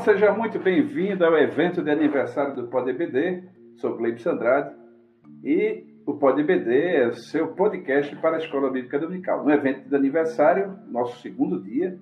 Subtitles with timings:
[0.00, 3.44] seja muito bem-vindo ao evento de aniversário do PodBD.
[3.76, 4.74] Sou Gleibson Andrade
[5.44, 9.44] e o PodBD é o seu podcast para a Escola Bíblica Dominical.
[9.44, 11.98] No evento de aniversário, nosso segundo dia,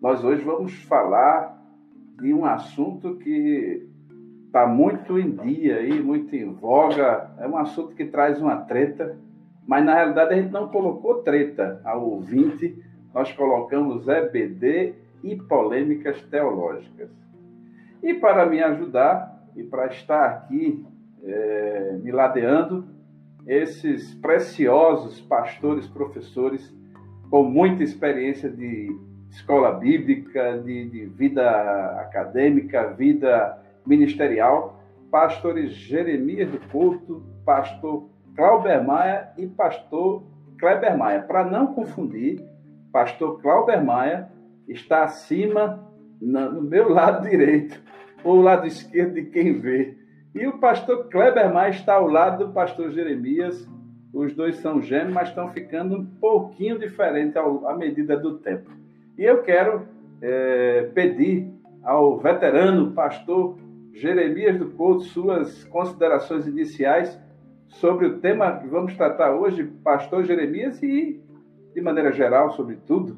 [0.00, 1.62] nós hoje vamos falar
[2.18, 3.86] de um assunto que
[4.46, 7.34] está muito em dia e muito em voga.
[7.38, 9.18] É um assunto que traz uma treta,
[9.66, 16.22] mas na realidade a gente não colocou treta ao ouvinte, nós colocamos EBD e polêmicas
[16.30, 17.25] teológicas.
[18.02, 20.84] E para me ajudar e para estar aqui
[21.24, 22.86] é, me ladeando,
[23.46, 26.74] esses preciosos pastores, professores,
[27.30, 28.94] com muita experiência de
[29.30, 31.48] escola bíblica, de, de vida
[32.00, 40.24] acadêmica, vida ministerial, pastores Jeremias do Couto, pastor Clauber Maia e pastor
[40.58, 41.22] Kleber Maia.
[41.22, 42.42] Para não confundir,
[42.92, 44.28] pastor Clauber Maia
[44.68, 45.86] está acima,
[46.20, 47.80] no meu lado direito,
[48.24, 49.96] ou lado esquerdo de quem vê.
[50.34, 53.68] E o pastor Kleber Maia está ao lado do pastor Jeremias.
[54.12, 58.70] Os dois são gêmeos, mas estão ficando um pouquinho diferentes à medida do tempo.
[59.16, 59.86] E eu quero
[60.20, 61.50] é, pedir
[61.82, 63.56] ao veterano pastor
[63.92, 67.18] Jeremias do Couto suas considerações iniciais
[67.68, 71.20] sobre o tema que vamos tratar hoje, pastor Jeremias, e
[71.74, 73.16] de maneira geral sobre tudo.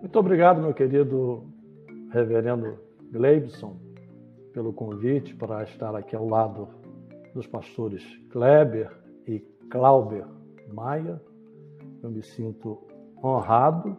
[0.00, 1.44] Muito obrigado, meu querido
[2.10, 2.78] reverendo
[3.10, 3.76] Gleibson,
[4.52, 6.68] pelo convite para estar aqui ao lado
[7.34, 8.90] dos pastores Kleber
[9.26, 10.26] e Clauber
[10.72, 11.20] Maia.
[12.02, 12.86] Eu me sinto
[13.24, 13.96] honrado,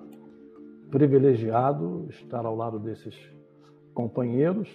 [0.91, 3.15] privilegiado estar ao lado desses
[3.95, 4.69] companheiros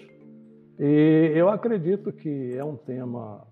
[0.77, 3.47] e eu acredito que é um tema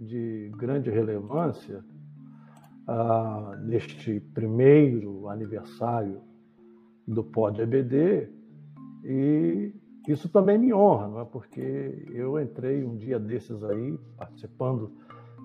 [0.00, 1.84] de grande relevância
[2.88, 6.31] ah, neste primeiro aniversário
[7.06, 8.28] do Pod EBD
[9.04, 9.74] e
[10.08, 11.24] isso também me honra, não é?
[11.24, 14.92] porque eu entrei um dia desses aí participando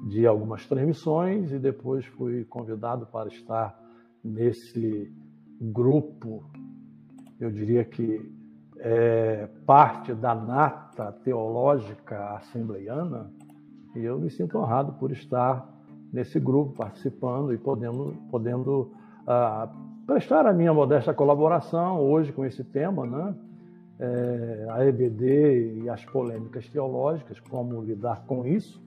[0.09, 3.79] de algumas transmissões e depois fui convidado para estar
[4.23, 5.11] nesse
[5.59, 6.43] grupo,
[7.39, 8.31] eu diria que
[8.79, 13.31] é, parte da nata teológica assembleiana,
[13.95, 15.67] e eu me sinto honrado por estar
[16.11, 18.91] nesse grupo, participando e podendo, podendo
[19.23, 23.35] uh, prestar a minha modesta colaboração hoje com esse tema, né?
[23.99, 28.81] É, a EBD e as polêmicas teológicas, como lidar com isso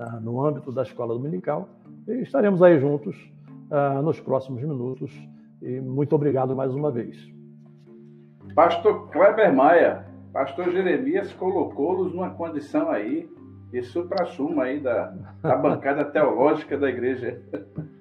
[0.00, 1.68] uh, no âmbito da escola dominical.
[2.08, 3.30] E estaremos aí juntos
[3.70, 5.12] uh, nos próximos minutos.
[5.60, 7.30] E muito obrigado mais uma vez.
[8.54, 13.30] Pastor Kleber Maia, pastor Jeremias colocou-los numa condição aí
[13.70, 17.42] de supra-sumo aí da, da bancada teológica da igreja.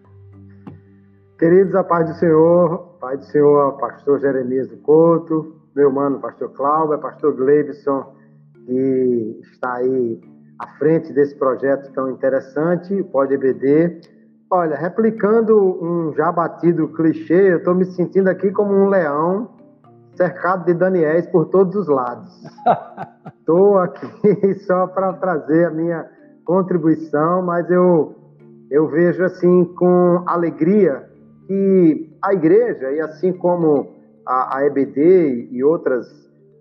[1.38, 6.50] Queridos, a paz do Senhor, paz do Senhor, pastor Jeremias do Couto, meu mano, pastor
[6.50, 8.12] Cláudio, pastor Gleibson,
[8.66, 10.20] que está aí
[10.58, 14.02] à frente desse projeto tão interessante, Pode EBD.
[14.50, 19.52] Olha, replicando um já batido clichê, eu estou me sentindo aqui como um leão
[20.16, 22.34] cercado de Daniéis por todos os lados.
[23.40, 26.04] Estou aqui só para trazer a minha
[26.44, 28.16] contribuição, mas eu,
[28.72, 31.07] eu vejo assim com alegria
[31.48, 36.06] que a igreja, e assim como a, a EBD e outras,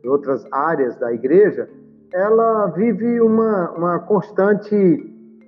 [0.05, 1.69] outras áreas da igreja,
[2.13, 4.75] ela vive uma, uma constante,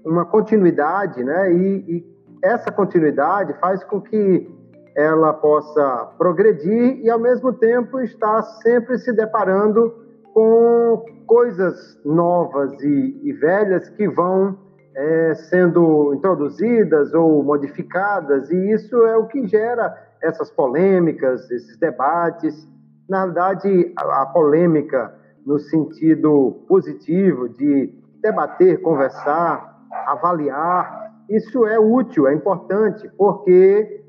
[0.05, 1.53] uma continuidade, né?
[1.53, 4.51] E, e essa continuidade faz com que
[4.97, 9.95] ela possa progredir e, ao mesmo tempo, estar sempre se deparando
[10.35, 14.59] com coisas novas e, e velhas que vão
[14.99, 22.69] é, sendo introduzidas ou modificadas, e isso é o que gera essas polêmicas, esses debates.
[23.09, 25.15] Na verdade, a, a polêmica
[25.47, 34.03] no sentido positivo de debater, conversar, avaliar, isso é útil, é importante, porque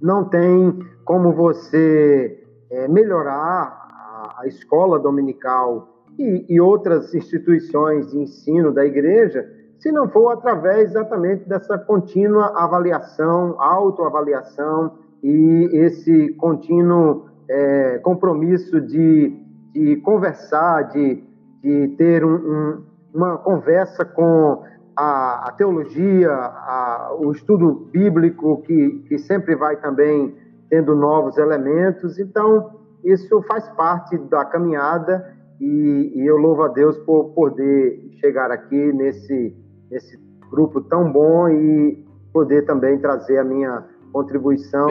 [0.00, 2.40] não tem como você
[2.70, 9.90] é, melhorar a, a, escola dominical e, e outras instituições de ensino da igreja se
[9.90, 19.36] não for através exatamente dessa contínua avaliação, autoavaliação e esse contínuo é, compromisso de,
[19.72, 21.24] de conversar, de,
[21.60, 22.82] de ter um, um,
[23.12, 24.62] uma conversa com
[24.96, 30.32] a, a teologia, a, o estudo bíblico, que, que sempre vai também
[30.70, 32.20] tendo novos elementos.
[32.20, 32.70] Então,
[33.02, 38.92] isso faz parte da caminhada e, e, eu louvo a Deus por poder chegar aqui
[38.92, 39.56] nesse,
[39.92, 40.18] nesse
[40.50, 44.88] grupo tão bom e poder também trazer a minha contribuição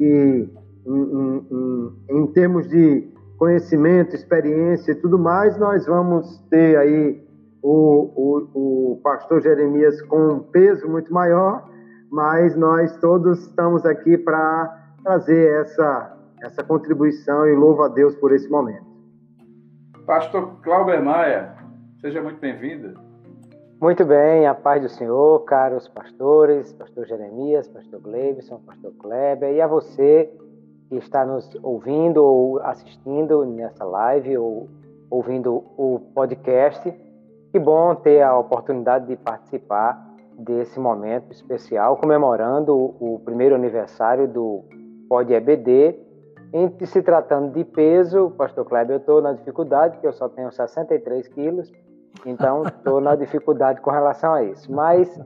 [0.00, 0.48] e
[0.86, 7.24] em, em, em termos de, conhecimento, experiência e tudo mais, nós vamos ter aí
[7.62, 11.66] o, o, o pastor Jeremias com um peso muito maior,
[12.10, 18.32] mas nós todos estamos aqui para trazer essa, essa contribuição e louvo a Deus por
[18.32, 18.86] esse momento.
[20.04, 21.54] Pastor Clauber Maia,
[22.00, 23.07] seja muito bem-vindo.
[23.80, 29.60] Muito bem, a paz do Senhor, caros pastores, pastor Jeremias, pastor Gleibson, pastor Kleber, e
[29.60, 30.28] a você
[30.88, 34.68] que está nos ouvindo ou assistindo nessa live ou
[35.08, 36.92] ouvindo o podcast.
[37.52, 44.64] Que bom ter a oportunidade de participar desse momento especial, comemorando o primeiro aniversário do
[45.08, 45.96] Pod EBD.
[46.52, 50.50] Em se tratando de peso, pastor Kleber, eu estou na dificuldade, que eu só tenho
[50.50, 51.70] 63 quilos,
[52.26, 54.70] então estou na dificuldade com relação a isso.
[54.72, 55.20] Mas,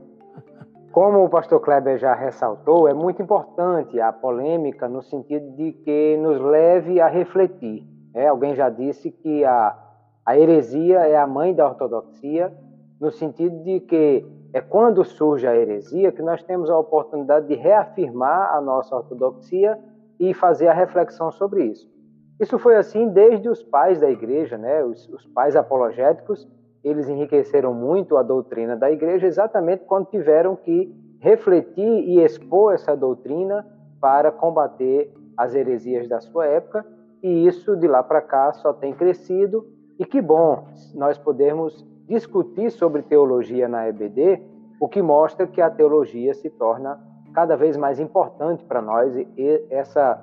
[0.91, 6.17] como o pastor Kleber já ressaltou, é muito importante a polêmica no sentido de que
[6.17, 7.87] nos leve a refletir.
[8.13, 9.83] É, alguém já disse que a
[10.25, 12.53] a heresia é a mãe da ortodoxia,
[12.99, 17.55] no sentido de que é quando surge a heresia que nós temos a oportunidade de
[17.55, 19.77] reafirmar a nossa ortodoxia
[20.19, 21.91] e fazer a reflexão sobre isso.
[22.39, 24.83] Isso foi assim desde os pais da igreja, né?
[24.83, 26.47] os, os pais apologéticos,
[26.83, 32.95] eles enriqueceram muito a doutrina da igreja exatamente quando tiveram que refletir e expor essa
[32.95, 33.65] doutrina
[34.01, 36.85] para combater as heresias da sua época,
[37.21, 39.65] e isso de lá para cá só tem crescido
[39.97, 44.41] e que bom nós podermos discutir sobre teologia na EBD,
[44.79, 46.99] o que mostra que a teologia se torna
[47.33, 50.21] cada vez mais importante para nós e essa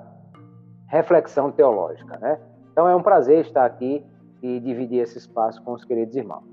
[0.87, 2.39] reflexão teológica, né?
[2.71, 4.05] Então é um prazer estar aqui
[4.41, 6.50] e dividir esse espaço com os queridos irmãos.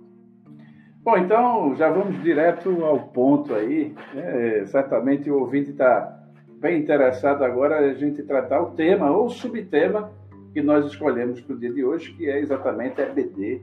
[1.08, 3.94] Bom, então já vamos direto ao ponto aí.
[4.14, 6.20] É, certamente o ouvinte está
[6.60, 10.12] bem interessado agora a gente tratar o tema ou subtema
[10.52, 13.62] que nós escolhemos para o dia de hoje, que é exatamente a EBD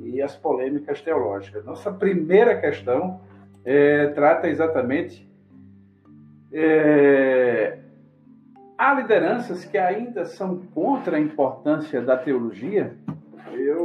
[0.00, 1.64] e as polêmicas teológicas.
[1.64, 3.20] Nossa primeira questão
[3.64, 5.30] é, trata exatamente.
[6.52, 7.78] É,
[8.76, 12.96] há lideranças que ainda são contra a importância da teologia?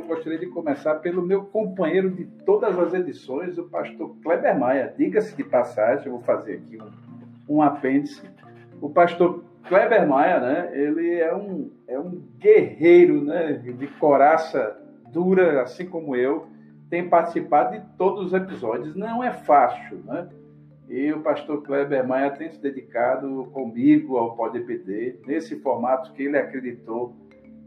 [0.07, 4.93] Gostaria de começar pelo meu companheiro de todas as edições, o pastor Kleber Maia.
[4.95, 8.21] Diga-se de passagem, eu vou fazer aqui um, um apêndice.
[8.79, 10.71] O pastor Kleber Maia, né?
[10.73, 13.53] Ele é um, é um guerreiro, né?
[13.53, 14.79] De coraça
[15.11, 16.47] dura, assim como eu.
[16.89, 18.95] Tem participado de todos os episódios.
[18.95, 20.29] Não é fácil, né?
[20.87, 26.23] E o pastor Kleber Maia tem se dedicado comigo ao Pode PD, nesse formato que
[26.23, 27.15] ele acreditou.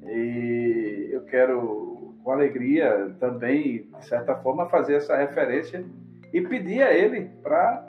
[0.06, 5.82] E eu quero, com alegria, também, de certa forma, fazer essa referência
[6.30, 7.86] e pedir a ele para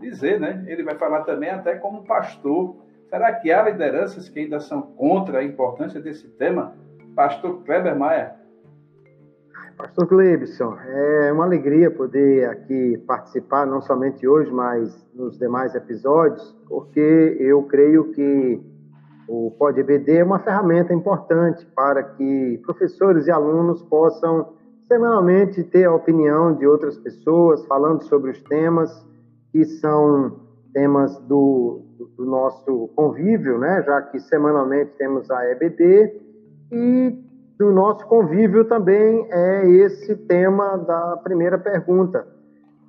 [0.00, 0.64] dizer, né?
[0.66, 5.38] Ele vai falar também até como pastor Será que há lideranças que ainda são contra
[5.38, 6.74] a importância desse tema?
[7.14, 8.34] Pastor Kleber Maia.
[9.76, 16.56] Pastor Clebson, é uma alegria poder aqui participar, não somente hoje, mas nos demais episódios,
[16.68, 18.60] porque eu creio que
[19.28, 24.52] o PodBD é uma ferramenta importante para que professores e alunos possam
[24.86, 28.90] semanalmente ter a opinião de outras pessoas falando sobre os temas
[29.50, 30.40] que são
[30.72, 31.82] temas do,
[32.16, 33.82] do nosso convívio, né?
[33.86, 36.20] já que semanalmente temos a EBD,
[36.72, 37.18] e
[37.56, 42.26] do nosso convívio também é esse tema da primeira pergunta.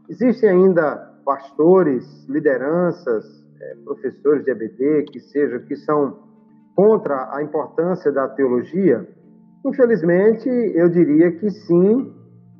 [0.09, 3.25] Existem ainda pastores, lideranças,
[3.61, 6.24] é, professores de EBD, que sejam, que são
[6.75, 9.07] contra a importância da teologia?
[9.65, 12.13] Infelizmente, eu diria que sim,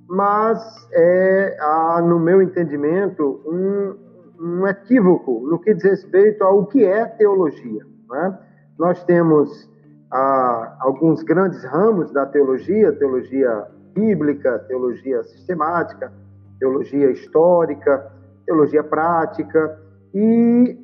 [0.08, 0.60] mas
[0.92, 3.96] é, há, no meu entendimento, um,
[4.40, 7.86] um equívoco no que diz respeito ao que é teologia.
[8.10, 8.40] Né?
[8.80, 9.70] Nós temos
[10.12, 16.12] ah, alguns grandes ramos da teologia, teologia bíblica, teologia sistemática,
[16.60, 18.12] teologia histórica,
[18.46, 19.80] teologia prática,
[20.14, 20.78] e,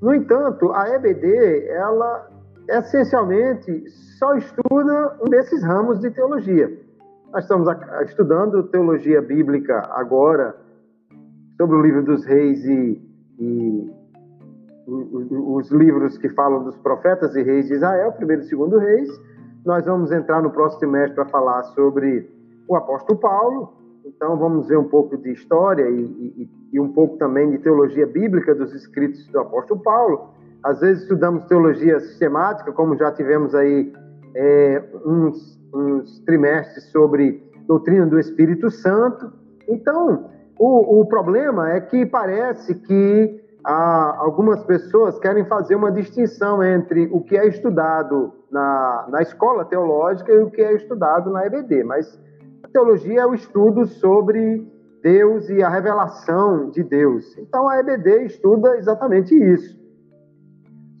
[0.00, 2.28] no entanto, a EBD, ela
[2.68, 6.70] essencialmente só estuda um desses ramos de teologia.
[7.32, 7.68] Nós estamos
[8.06, 10.56] estudando teologia bíblica agora,
[11.56, 13.00] sobre o livro dos reis e,
[13.38, 13.92] e
[14.86, 19.08] os livros que falam dos profetas e reis de Israel, primeiro e segundo reis.
[19.64, 22.30] Nós vamos entrar no próximo semestre para falar sobre
[22.68, 23.72] o apóstolo Paulo.
[24.04, 28.06] Então vamos ver um pouco de história e, e, e, um pouco também de teologia
[28.06, 30.28] bíblica dos escritos do apóstolo Paulo.
[30.64, 33.92] Às vezes estudamos teologia sistemática, como já tivemos aí
[34.34, 39.30] é, uns, uns trimestres sobre doutrina do Espírito Santo.
[39.68, 46.62] Então, o, o problema é que parece que há algumas pessoas querem fazer uma distinção
[46.62, 51.44] entre o que é estudado na, na escola teológica e o que é estudado na
[51.46, 52.18] EBD, mas
[52.62, 54.66] a teologia é o estudo sobre
[55.02, 57.36] Deus e a revelação de Deus.
[57.36, 59.83] Então a EBD estuda exatamente isso.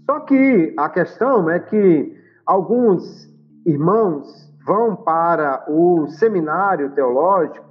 [0.06, 2.14] Só que a questão é que
[2.46, 3.28] alguns
[3.64, 4.26] irmãos
[4.66, 7.64] vão para o seminário teológico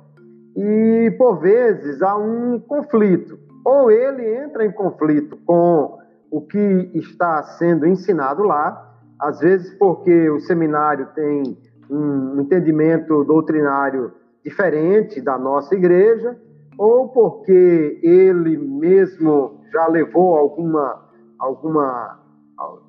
[0.56, 3.38] e, por vezes, há um conflito.
[3.66, 5.98] Ou ele entra em conflito com
[6.30, 11.58] o que está sendo ensinado lá, às vezes porque o seminário tem
[11.90, 14.12] um entendimento doutrinário
[14.44, 16.36] diferente da nossa igreja,
[16.78, 21.06] ou porque ele mesmo já levou alguma,
[21.40, 22.23] alguma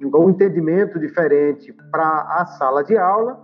[0.03, 3.41] um entendimento diferente para a sala de aula,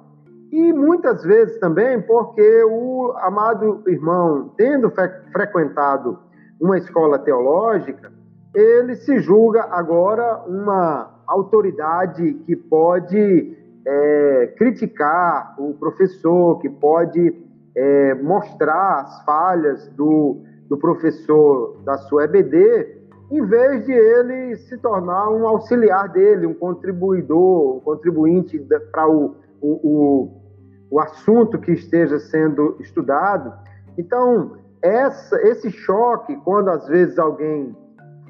[0.53, 4.93] e muitas vezes também porque o amado irmão, tendo
[5.33, 6.19] frequentado
[6.61, 8.13] uma escola teológica,
[8.53, 13.57] ele se julga agora uma autoridade que pode
[13.87, 17.33] é, criticar o professor, que pode
[17.77, 23.00] é, mostrar as falhas do, do professor da sua EBD,
[23.31, 28.59] em vez de ele se tornar um auxiliar dele, um contribuidor, um contribuinte
[28.91, 30.43] para o, o, o,
[30.91, 33.53] o, assunto que esteja sendo estudado.
[33.97, 37.77] Então, essa, esse choque, quando às vezes alguém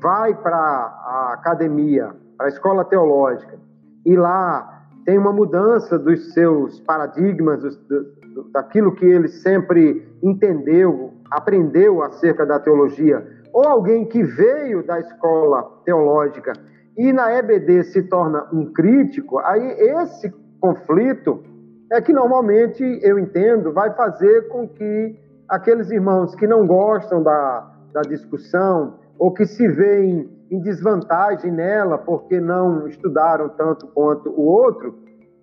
[0.03, 3.59] vai para a academia, para a escola teológica,
[4.05, 11.15] e lá tem uma mudança dos seus paradigmas, do, do, daquilo que ele sempre entendeu,
[11.31, 16.53] aprendeu acerca da teologia, ou alguém que veio da escola teológica
[16.97, 21.43] e na EBD se torna um crítico, aí esse conflito
[21.91, 25.17] é que normalmente eu entendo vai fazer com que
[25.49, 31.99] aqueles irmãos que não gostam da, da discussão ou que se veem em desvantagem nela
[31.99, 34.99] porque não estudaram tanto quanto o outro,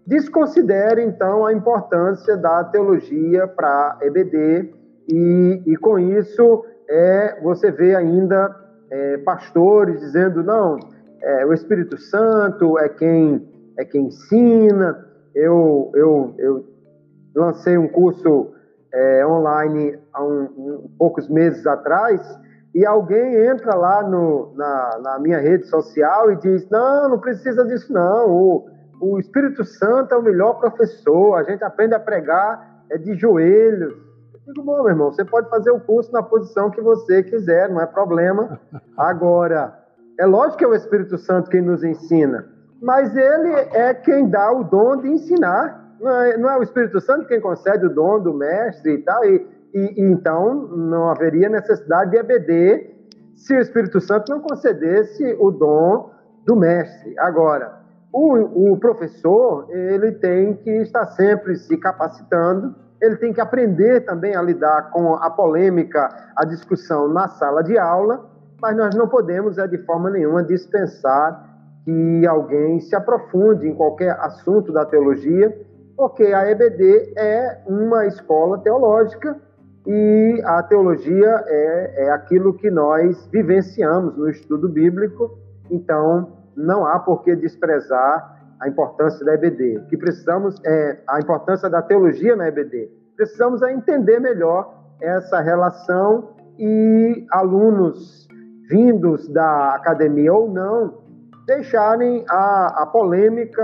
[0.06, 4.74] desconsiderem então a importância da teologia para EBD
[5.08, 8.56] e, e com isso é, você vê ainda
[8.90, 10.80] é, pastores dizendo não,
[11.22, 15.06] é, o Espírito Santo é quem é quem ensina.
[15.36, 16.66] Eu, eu, eu
[17.36, 18.52] lancei um curso
[18.92, 22.20] é, online há um, um, poucos meses atrás
[22.74, 27.64] e alguém entra lá no, na, na, minha rede social e diz não, não precisa
[27.66, 28.32] disso não.
[28.32, 31.36] O, o Espírito Santo é o melhor professor.
[31.36, 34.07] A gente aprende a pregar é de joelhos
[34.48, 37.82] Digo, bom, meu irmão, você pode fazer o curso na posição que você quiser, não
[37.82, 38.58] é problema.
[38.96, 39.78] Agora,
[40.18, 42.48] é lógico que é o Espírito Santo quem nos ensina,
[42.82, 45.86] mas ele é quem dá o dom de ensinar.
[46.00, 49.26] Não é, não é o Espírito Santo quem concede o dom do mestre e tal.
[49.26, 52.96] E, e, e então não haveria necessidade de EBD
[53.36, 56.10] se o Espírito Santo não concedesse o dom
[56.46, 57.20] do mestre.
[57.20, 57.82] Agora,
[58.14, 64.36] o, o professor ele tem que estar sempre se capacitando ele tem que aprender também
[64.36, 68.30] a lidar com a polêmica, a discussão na sala de aula,
[68.62, 71.46] mas nós não podemos, é, de forma nenhuma, dispensar
[71.84, 75.56] que alguém se aprofunde em qualquer assunto da teologia,
[75.96, 79.40] porque a EBD é uma escola teológica
[79.86, 85.38] e a teologia é, é aquilo que nós vivenciamos no estudo bíblico,
[85.72, 89.78] então não há por que desprezar a importância da EBD.
[89.78, 92.90] O que precisamos é a importância da teologia na EBD.
[93.16, 98.28] Precisamos é entender melhor essa relação e alunos
[98.70, 101.06] vindos da academia ou não
[101.46, 103.64] deixarem a, a polêmica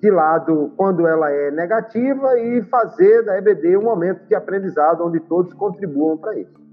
[0.00, 5.20] de lado quando ela é negativa e fazer da EBD um momento de aprendizado onde
[5.20, 6.65] todos contribuam para isso.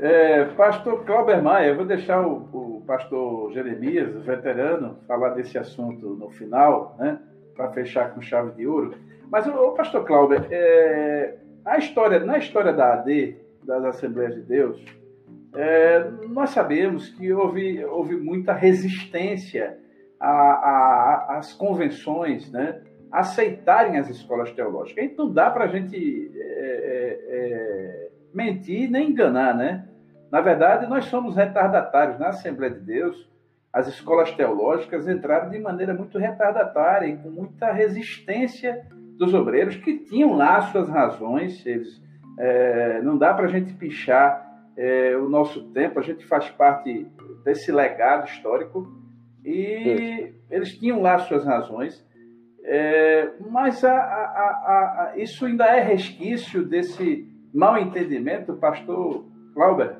[0.00, 6.10] É, pastor Clauber Maia, eu vou deixar o, o pastor Jeremias, veterano, falar desse assunto
[6.10, 7.18] no final, né,
[7.54, 8.94] para fechar com chave de ouro.
[9.30, 14.84] Mas, o, pastor Clauber, é, a história, na história da AD, das Assembleias de Deus,
[15.54, 19.78] é, nós sabemos que houve, houve muita resistência
[20.20, 25.04] às convenções, né, aceitarem as escolas teológicas.
[25.04, 28.05] Então, não dá para a gente é, é, é
[28.36, 29.88] mentir nem enganar, né?
[30.30, 32.18] Na verdade, nós somos retardatários.
[32.18, 33.30] Na Assembleia de Deus,
[33.72, 40.00] as escolas teológicas entraram de maneira muito retardatária e com muita resistência dos obreiros que
[40.00, 41.64] tinham lá suas razões.
[41.64, 42.02] Eles,
[42.38, 44.44] é, não dá para a gente pichar
[44.76, 47.06] é, o nosso tempo, a gente faz parte
[47.42, 48.86] desse legado histórico
[49.42, 52.04] e eles tinham lá suas razões.
[52.62, 59.24] É, mas a, a, a, isso ainda é resquício desse mal entendimento, pastor
[59.54, 59.96] Clauber?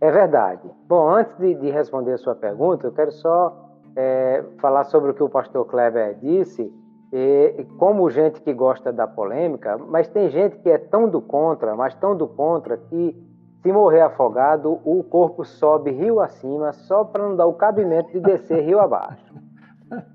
[0.00, 0.62] É verdade.
[0.88, 5.14] Bom, antes de, de responder a sua pergunta, eu quero só é, falar sobre o
[5.14, 6.72] que o pastor Kleber disse.
[7.12, 11.74] E, como gente que gosta da polêmica, mas tem gente que é tão do contra,
[11.74, 13.16] mas tão do contra, que
[13.62, 18.20] se morrer afogado, o corpo sobe rio acima só para não dar o cabimento de
[18.20, 19.34] descer rio abaixo.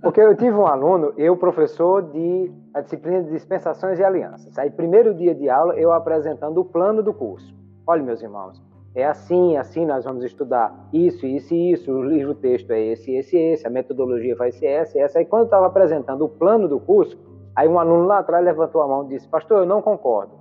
[0.01, 4.58] Porque eu tive um aluno, eu professor de a disciplina de dispensações e alianças.
[4.58, 7.53] Aí, primeiro dia de aula, eu apresentando o plano do curso.
[7.86, 8.62] Olha, meus irmãos,
[8.96, 13.13] é assim, assim nós vamos estudar isso, isso e isso, o livro texto é esse,
[13.13, 15.20] esse, esse, a metodologia vai ser essa, essa.
[15.20, 17.20] Aí quando eu estava apresentando o plano do curso,
[17.53, 20.34] aí um aluno lá atrás levantou a mão e disse, pastor, eu não concordo.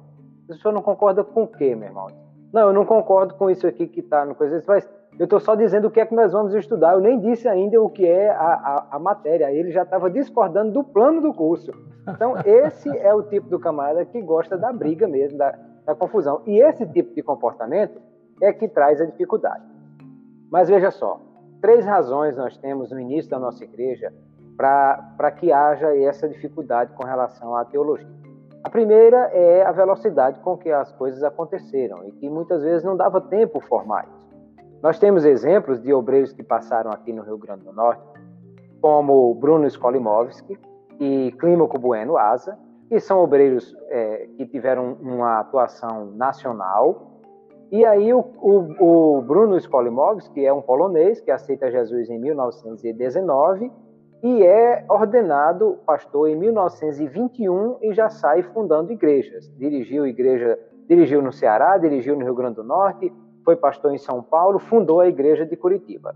[0.48, 2.06] O senhor não concorda com o quê, meu irmão?
[2.52, 4.62] Não, eu não concordo com isso aqui que está no coisa.
[4.68, 4.88] Mas
[5.18, 6.94] eu estou só dizendo o que é que nós vamos estudar.
[6.94, 9.52] Eu nem disse ainda o que é a, a, a matéria.
[9.52, 11.70] Ele já estava discordando do plano do curso.
[12.08, 15.56] Então, esse é o tipo do camarada que gosta da briga mesmo, da,
[15.86, 16.42] da confusão.
[16.46, 18.00] E esse tipo de comportamento
[18.40, 19.62] é que traz a dificuldade.
[20.50, 21.20] Mas veja só,
[21.60, 24.12] três razões nós temos no início da nossa igreja
[24.56, 28.08] para que haja essa dificuldade com relação à teologia.
[28.62, 32.96] A primeira é a velocidade com que as coisas aconteceram e que muitas vezes não
[32.96, 34.23] dava tempo formar isso.
[34.84, 38.02] Nós temos exemplos de obreiros que passaram aqui no Rio Grande do Norte,
[38.82, 40.58] como Bruno Skolimovski
[41.00, 47.12] e Clímaco Bueno Asa, que são obreiros é, que tiveram uma atuação nacional
[47.72, 52.18] e aí o, o, o Bruno Skolimowski, que é um polonês que aceita Jesus em
[52.18, 53.72] 1919
[54.22, 59.50] e é ordenado pastor em 1921 e já sai fundando igrejas.
[59.56, 63.10] Dirigiu igreja, dirigiu no Ceará, dirigiu no Rio Grande do Norte,
[63.44, 66.14] foi pastor em São Paulo, fundou a igreja de Curitiba.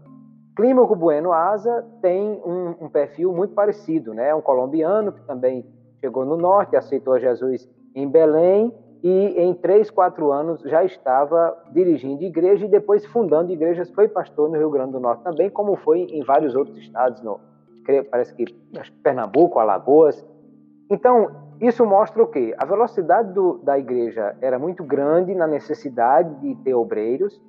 [0.57, 4.31] Clímaco Bueno Asa tem um, um perfil muito parecido, né?
[4.31, 5.65] É um colombiano que também
[6.01, 12.25] chegou no norte, aceitou Jesus em Belém e em três, quatro anos já estava dirigindo
[12.25, 13.89] igreja e depois fundando igrejas.
[13.91, 17.39] Foi pastor no Rio Grande do Norte também, como foi em vários outros estados, no,
[18.11, 18.45] parece que
[19.03, 20.27] Pernambuco, Alagoas.
[20.91, 22.55] Então, isso mostra o quê?
[22.57, 27.41] A velocidade do, da igreja era muito grande na necessidade de ter obreiros,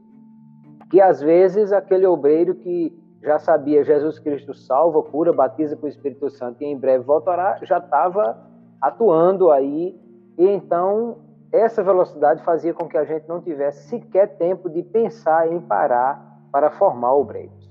[0.89, 2.91] que às vezes aquele obreiro que
[3.21, 7.59] já sabia Jesus Cristo salva, cura, batiza com o Espírito Santo e em breve voltará,
[7.63, 8.37] já estava
[8.81, 9.95] atuando aí.
[10.37, 11.17] E então
[11.51, 16.39] essa velocidade fazia com que a gente não tivesse sequer tempo de pensar em parar
[16.51, 17.69] para formar obreiros.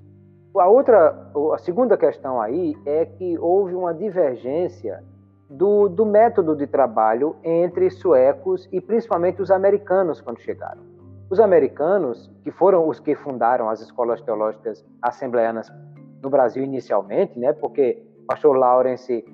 [0.57, 5.03] A outra, a segunda questão aí é que houve uma divergência
[5.49, 10.83] do, do método de trabalho entre suecos e principalmente os americanos quando chegaram.
[11.31, 15.71] Os americanos, que foram os que fundaram as escolas teológicas assembleanas
[16.23, 19.25] no Brasil inicialmente, né, porque o pastor Lawrence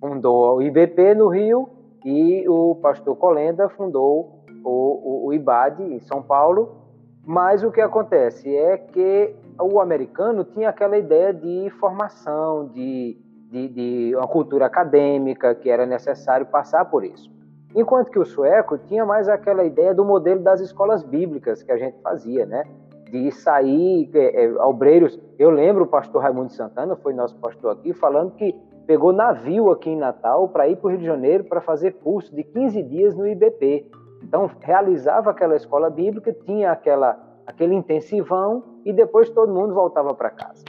[0.00, 1.68] fundou o IBP no Rio
[2.04, 6.82] e o pastor Colenda fundou o, o, o IBAD em São Paulo.
[7.26, 13.16] Mas o que acontece é que o americano tinha aquela ideia de formação, de,
[13.54, 17.30] de, de, uma cultura acadêmica, que era necessário passar por isso.
[17.72, 21.76] Enquanto que o sueco tinha mais aquela ideia do modelo das escolas bíblicas que a
[21.76, 22.64] gente fazia, né?
[23.10, 25.20] De sair, é, é, obreiros.
[25.38, 28.52] Eu lembro o pastor Raimundo Santana, foi nosso pastor aqui, falando que
[28.88, 32.34] pegou navio aqui em Natal para ir para o Rio de Janeiro para fazer curso
[32.34, 33.88] de 15 dias no IBP.
[34.22, 40.30] Então, realizava aquela escola bíblica, tinha aquela, aquele intensivão e depois todo mundo voltava para
[40.30, 40.64] casa.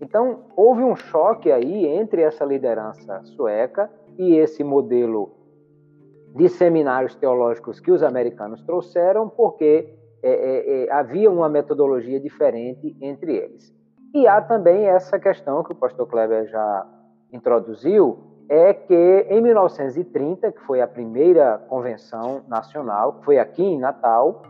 [0.00, 5.32] Então, houve um choque aí entre essa liderança sueca e esse modelo
[6.34, 12.96] de seminários teológicos que os americanos trouxeram, porque é, é, é, havia uma metodologia diferente
[13.00, 13.74] entre eles.
[14.14, 16.86] E há também essa questão que o pastor Kleber já
[17.32, 23.78] introduziu é que em 1930, que foi a primeira convenção nacional, que foi aqui em
[23.78, 24.42] Natal,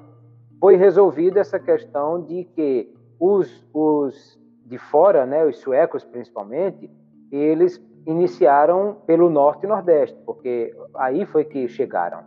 [0.59, 4.40] foi resolvida essa questão de que os, os
[4.71, 6.89] de fora, né, os suecos principalmente,
[7.33, 12.21] eles iniciaram pelo norte e nordeste, porque aí foi que chegaram.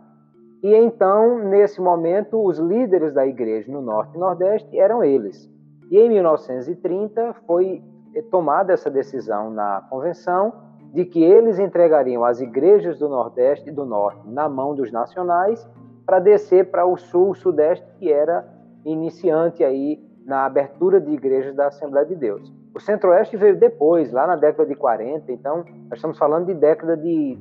[0.62, 5.50] E então, nesse momento, os líderes da igreja no norte e nordeste eram eles.
[5.90, 7.82] E em 1930 foi
[8.30, 10.52] tomada essa decisão na convenção
[10.92, 15.68] de que eles entregariam as igrejas do Nordeste e do Norte na mão dos nacionais
[16.06, 18.46] para descer para o Sul, Sudeste, que era
[18.84, 22.52] iniciante aí na abertura de igrejas da Assembleia de Deus.
[22.74, 25.58] O Centro-Oeste veio depois, lá na década de 40, então
[25.88, 27.38] nós estamos falando de década de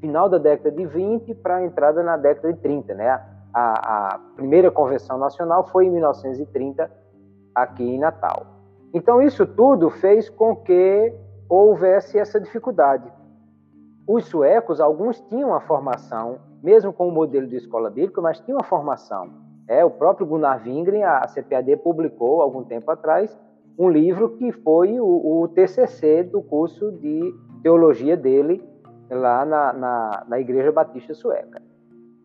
[0.00, 3.08] final da década de 20 para a entrada na década de 30, né?
[3.54, 6.90] A, a primeira convenção nacional foi em 1930
[7.54, 8.46] aqui em Natal.
[8.92, 11.14] Então, isso tudo fez com que
[11.48, 13.10] houvesse essa dificuldade.
[14.06, 18.58] Os suecos, alguns tinham a formação, mesmo com o modelo de escola bíblica, mas tinham
[18.60, 23.36] a formação É, o próprio Gunnar Wingren, a CPAD publicou algum tempo atrás
[23.78, 28.62] um livro que foi o, o TCC do curso de teologia dele
[29.10, 31.62] lá na, na, na Igreja Batista Sueca.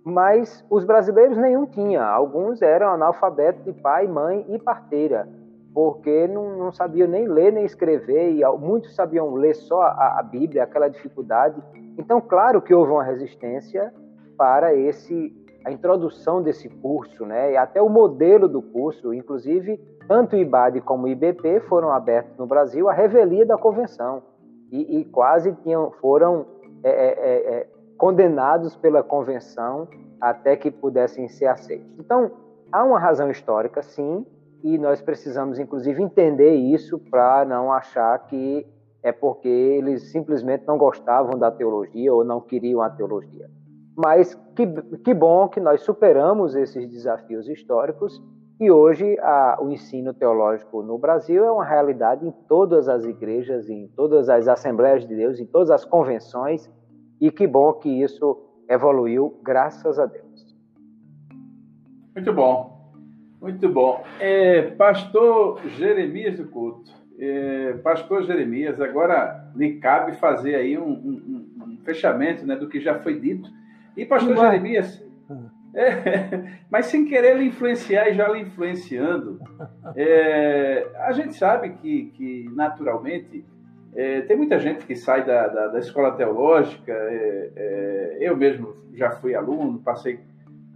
[0.03, 2.03] Mas os brasileiros nenhum tinha.
[2.03, 5.27] Alguns eram analfabetos de pai, mãe e parteira,
[5.73, 10.23] porque não, não sabiam nem ler nem escrever, e muitos sabiam ler só a, a
[10.23, 11.61] Bíblia, aquela dificuldade.
[11.97, 13.93] Então, claro que houve uma resistência
[14.37, 17.53] para esse a introdução desse curso, né?
[17.53, 22.37] E até o modelo do curso, inclusive, tanto o IBAD como o IBP foram abertos
[22.37, 24.23] no Brasil à revelia da convenção
[24.71, 26.45] e, e quase tinham, foram
[26.83, 27.67] é, é, é, é,
[27.97, 29.87] condenados pela convenção
[30.19, 31.87] até que pudessem ser aceitos.
[31.99, 32.31] Então,
[32.71, 34.25] há uma razão histórica, sim,
[34.63, 38.65] e nós precisamos, inclusive, entender isso para não achar que
[39.01, 43.49] é porque eles simplesmente não gostavam da teologia ou não queriam a teologia.
[43.95, 48.21] Mas que, que bom que nós superamos esses desafios históricos
[48.59, 53.69] e hoje a, o ensino teológico no Brasil é uma realidade em todas as igrejas,
[53.69, 56.69] em todas as Assembleias de Deus, em todas as convenções,
[57.21, 60.57] e que bom que isso evoluiu, graças a Deus.
[62.13, 62.91] Muito bom,
[63.41, 64.03] muito bom.
[64.19, 71.49] É, pastor Jeremias do Couto, é, pastor Jeremias, agora lhe cabe fazer aí um, um,
[71.65, 73.49] um fechamento né, do que já foi dito.
[73.99, 75.05] E pastor Jeremias,
[75.75, 79.41] é, mas sem querer lhe influenciar e já lhe influenciando,
[79.93, 83.45] é, a gente sabe que, que naturalmente,
[83.93, 88.73] é, tem muita gente que sai da, da, da escola teológica, é, é, eu mesmo
[88.93, 90.21] já fui aluno, passei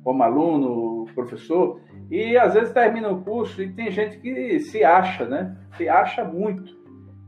[0.04, 1.80] como aluno, professor,
[2.12, 5.56] e às vezes termina o curso e tem gente que se acha, né?
[5.78, 6.76] Se acha muito.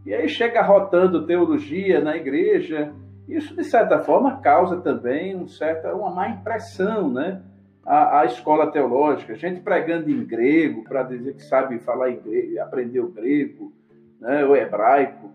[0.06, 2.94] E aí chega rotando teologia na igreja,
[3.28, 7.42] isso de certa forma causa também um certa, uma má impressão, né?
[7.86, 12.60] a, a escola teológica, gente pregando em grego para dizer que sabe falar em grego,
[12.60, 13.72] aprender o grego,
[14.20, 15.32] né, o hebraico.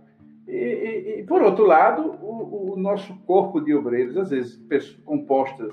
[0.48, 4.60] E, e, e por outro lado, o, o, nosso corpo de obreiros, às vezes
[5.04, 5.72] compostas,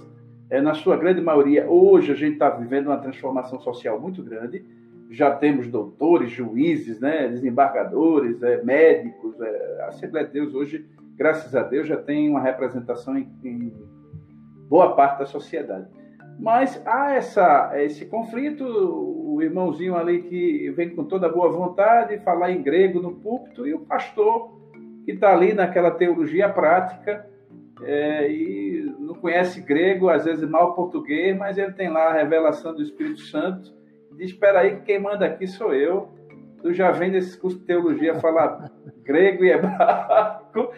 [0.49, 4.63] é, na sua grande maioria, hoje a gente está vivendo uma transformação social muito grande.
[5.10, 9.39] Já temos doutores, juízes, né, desembargadores, é, médicos.
[9.41, 10.86] É, a Assembleia de Deus hoje,
[11.17, 13.73] graças a Deus, já tem uma representação em, em
[14.69, 15.88] boa parte da sociedade.
[16.39, 22.51] Mas há essa, esse conflito, o irmãozinho ali que vem com toda boa vontade falar
[22.51, 24.56] em grego no púlpito e o pastor
[25.03, 27.27] que está ali naquela teologia prática
[27.82, 32.73] é, e não conhece grego, às vezes mal português, mas ele tem lá a revelação
[32.73, 33.73] do Espírito Santo.
[34.15, 36.10] Diz: Espera aí, que quem manda aqui sou eu.
[36.62, 38.71] Tu já vem desse curso de teologia falar
[39.03, 40.71] grego e hebraico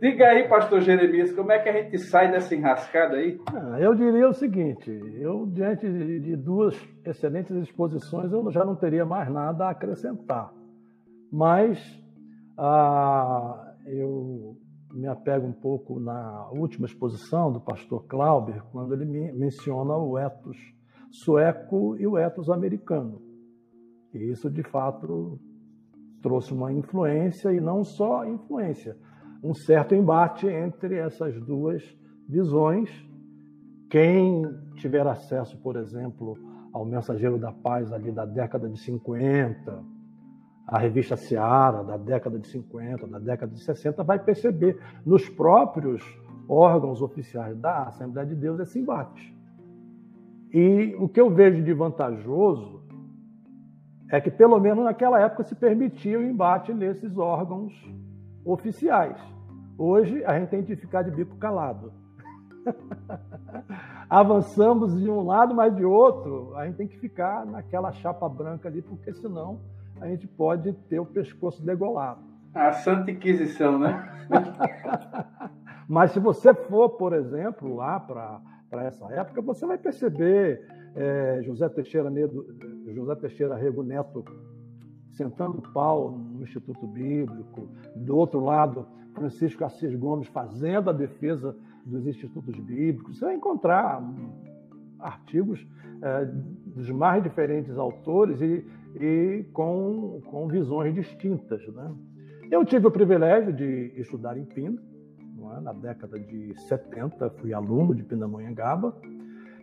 [0.00, 3.40] Diga aí, pastor Jeremias, como é que a gente sai dessa enrascada aí?
[3.54, 9.06] Ah, eu diria o seguinte: eu, diante de duas excelentes exposições, eu já não teria
[9.06, 10.52] mais nada a acrescentar.
[11.32, 11.78] Mas
[12.58, 14.56] ah, eu
[14.92, 20.56] me apego um pouco na última exposição do pastor Clauber, quando ele menciona o ethos
[21.10, 23.22] sueco e o ethos americano.
[24.12, 25.38] E isso, de fato,
[26.22, 28.96] trouxe uma influência, e não só influência,
[29.46, 31.82] um certo embate entre essas duas
[32.28, 32.90] visões.
[33.88, 34.42] Quem
[34.74, 36.36] tiver acesso, por exemplo,
[36.72, 39.84] ao Mensageiro da Paz ali da década de 50,
[40.66, 46.02] a revista Seara da década de 50, da década de 60, vai perceber nos próprios
[46.48, 49.32] órgãos oficiais da Assembleia de Deus esse embate.
[50.52, 52.82] E o que eu vejo de vantajoso
[54.10, 57.72] é que, pelo menos naquela época, se permitia o embate nesses órgãos
[58.44, 59.35] oficiais.
[59.78, 61.92] Hoje a gente tem que ficar de bico calado.
[64.08, 68.68] Avançamos de um lado, mas de outro, a gente tem que ficar naquela chapa branca
[68.68, 69.60] ali, porque senão
[70.00, 72.20] a gente pode ter o pescoço degolado.
[72.54, 74.26] A Santa Inquisição, né?
[75.88, 78.40] mas se você for, por exemplo, lá para
[78.84, 82.10] essa época, você vai perceber é, José Teixeira
[82.94, 84.24] José Teixeira Rego Neto
[85.16, 92.06] sentando pau no Instituto Bíblico, do outro lado, Francisco Assis Gomes fazendo a defesa dos
[92.06, 93.18] institutos bíblicos.
[93.18, 94.02] Você vai encontrar
[94.98, 95.66] artigos
[96.02, 96.24] é,
[96.66, 98.64] dos mais diferentes autores e,
[99.00, 101.66] e com, com visões distintas.
[101.68, 101.94] Né?
[102.50, 104.78] Eu tive o privilégio de estudar em Pina,
[105.56, 105.60] é?
[105.60, 108.94] na década de 70, fui aluno de Pindamonhangaba.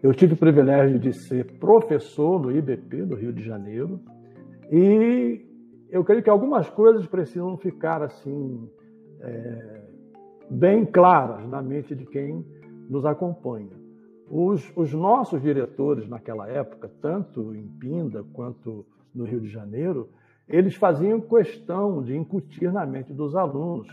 [0.02, 4.02] Eu tive o privilégio de ser professor no IBP, do Rio de Janeiro,
[4.76, 5.46] e
[5.92, 8.68] eu creio que algumas coisas precisam ficar assim
[9.22, 9.82] é,
[10.50, 12.44] bem claras na mente de quem
[12.90, 13.70] nos acompanha.
[14.28, 18.84] Os, os nossos diretores naquela época, tanto em Pinda quanto
[19.14, 20.10] no Rio de Janeiro,
[20.50, 23.88] eles faziam questão de incutir na mente dos alunos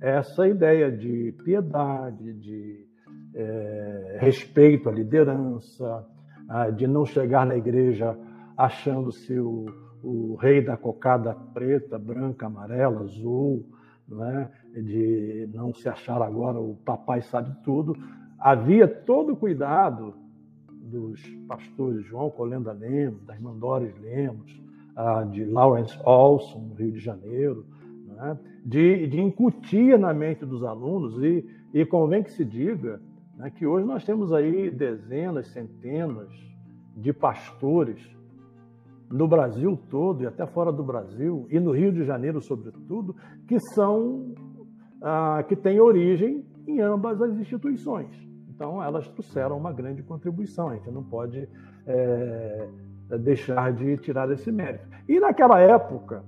[0.00, 2.86] essa ideia de piedade, de
[3.34, 6.06] é, respeito à liderança,
[6.74, 8.16] de não chegar na igreja
[8.56, 9.66] achando-se o,
[10.02, 13.64] o, rei da cocada preta, branca, amarela, azul,
[14.08, 14.50] né?
[14.74, 17.96] de não se achar agora o papai sabe tudo.
[18.38, 20.14] Havia todo o cuidado
[20.68, 24.60] dos pastores João Colenda Lemos, da irmã Doris Lemos,
[25.30, 27.64] de Lawrence Olson, no Rio de Janeiro,
[28.06, 28.38] né?
[28.64, 33.00] de, de incutir na mente dos alunos, e, e convém que se diga
[33.36, 36.28] né, que hoje nós temos aí dezenas, centenas
[36.96, 38.00] de pastores
[39.12, 43.14] no Brasil todo e até fora do Brasil, e no Rio de Janeiro, sobretudo,
[43.46, 44.34] que são
[45.02, 48.10] ah, que têm origem em ambas as instituições.
[48.48, 51.48] Então, elas trouxeram uma grande contribuição, a gente não pode
[51.86, 52.68] é,
[53.20, 54.86] deixar de tirar esse mérito.
[55.08, 56.24] E naquela época,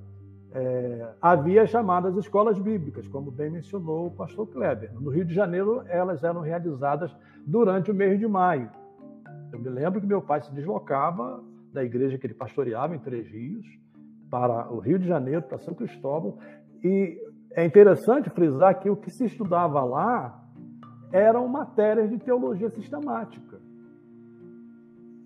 [0.52, 4.92] é, havia chamadas escolas bíblicas, como bem mencionou o pastor Kleber.
[5.00, 7.14] No Rio de Janeiro, elas eram realizadas
[7.46, 8.68] durante o mês de maio.
[9.52, 11.42] Eu me lembro que meu pai se deslocava
[11.74, 13.66] da igreja que ele pastoreava em Três Rios
[14.30, 16.38] para o Rio de Janeiro, para São Cristóvão,
[16.82, 20.42] e é interessante frisar que o que se estudava lá
[21.12, 23.62] eram matérias de teologia sistemática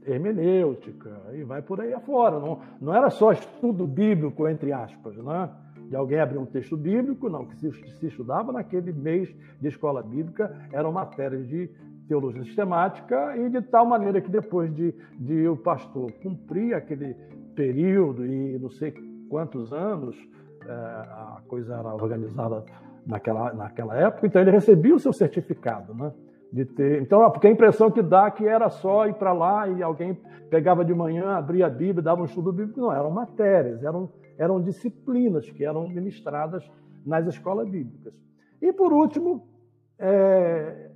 [0.07, 2.39] hermenêutica, e vai por aí afora.
[2.39, 5.51] Não, não era só estudo bíblico, entre aspas, né?
[5.89, 7.43] de alguém abrir um texto bíblico, não.
[7.43, 11.71] O que se, se estudava naquele mês de escola bíblica eram matérias de
[12.09, 17.15] teologia sistemática e de tal maneira que depois de, de o pastor cumprir aquele
[17.55, 18.93] período e não sei
[19.29, 20.17] quantos anos,
[20.67, 22.65] é, a coisa era organizada
[23.07, 26.13] naquela, naquela época, então ele recebia o seu certificado, né?
[26.53, 27.03] de ter.
[27.03, 30.19] Então, porque a impressão que dá que era só ir para lá e alguém
[30.51, 32.81] pegava de manhã, abria a Bíblia, dava um estudo bíblico.
[32.81, 36.69] Não, eram matérias, eram, eram disciplinas que eram ministradas
[37.05, 38.15] nas escolas bíblicas.
[38.61, 39.47] E, por último,
[39.99, 40.91] é,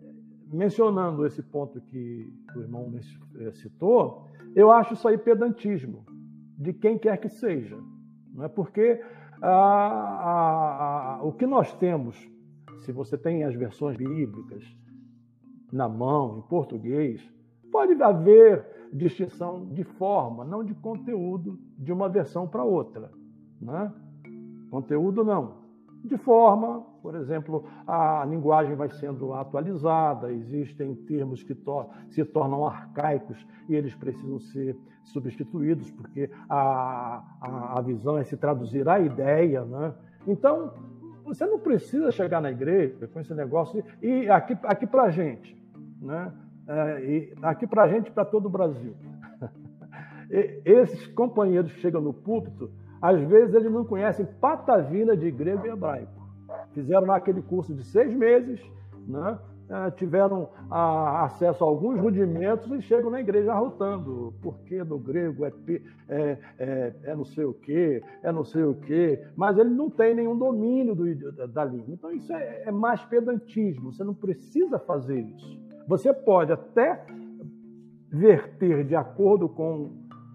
[0.52, 2.92] mencionando esse ponto que o irmão
[3.38, 6.04] é, citou, eu acho isso aí pedantismo,
[6.58, 7.78] de quem quer que seja.
[8.34, 8.48] Não é?
[8.48, 9.00] Porque
[9.40, 12.16] a, a, a, o que nós temos,
[12.84, 14.62] se você tem as versões bíblicas,
[15.72, 17.26] na mão, em português,
[17.70, 23.10] pode haver distinção de forma, não de conteúdo, de uma versão para outra.
[23.58, 23.90] Né?
[24.70, 25.62] Conteúdo não.
[26.04, 32.64] De forma, por exemplo, a linguagem vai sendo atualizada, existem termos que to se tornam
[32.64, 39.00] arcaicos e eles precisam ser substituídos, porque a, a, a visão é se traduzir a
[39.00, 39.64] ideia.
[39.64, 39.92] Né?
[40.28, 40.72] Então,
[41.24, 43.82] você não precisa chegar na igreja com esse negócio.
[44.00, 45.60] E aqui, aqui para a gente,
[46.00, 46.32] né?
[46.68, 48.94] É, aqui para a gente, para todo o Brasil.
[50.30, 55.66] e, esses companheiros que chegam no púlpito, às vezes eles não conhecem patavina de grego
[55.66, 56.21] e hebraico.
[56.72, 58.60] Fizeram aquele curso de seis meses,
[59.06, 59.38] né?
[59.72, 65.46] É, tiveram a, acesso a alguns rudimentos e chegam na igreja arrotando, porque no grego
[65.46, 65.52] é,
[66.08, 69.88] é, é, é, não sei o quê, é não sei o quê, mas ele não
[69.88, 71.94] tem nenhum domínio do, da, da língua.
[71.94, 75.58] Então isso é, é mais pedantismo, você não precisa fazer isso.
[75.88, 77.06] Você pode até
[78.10, 79.90] verter de acordo com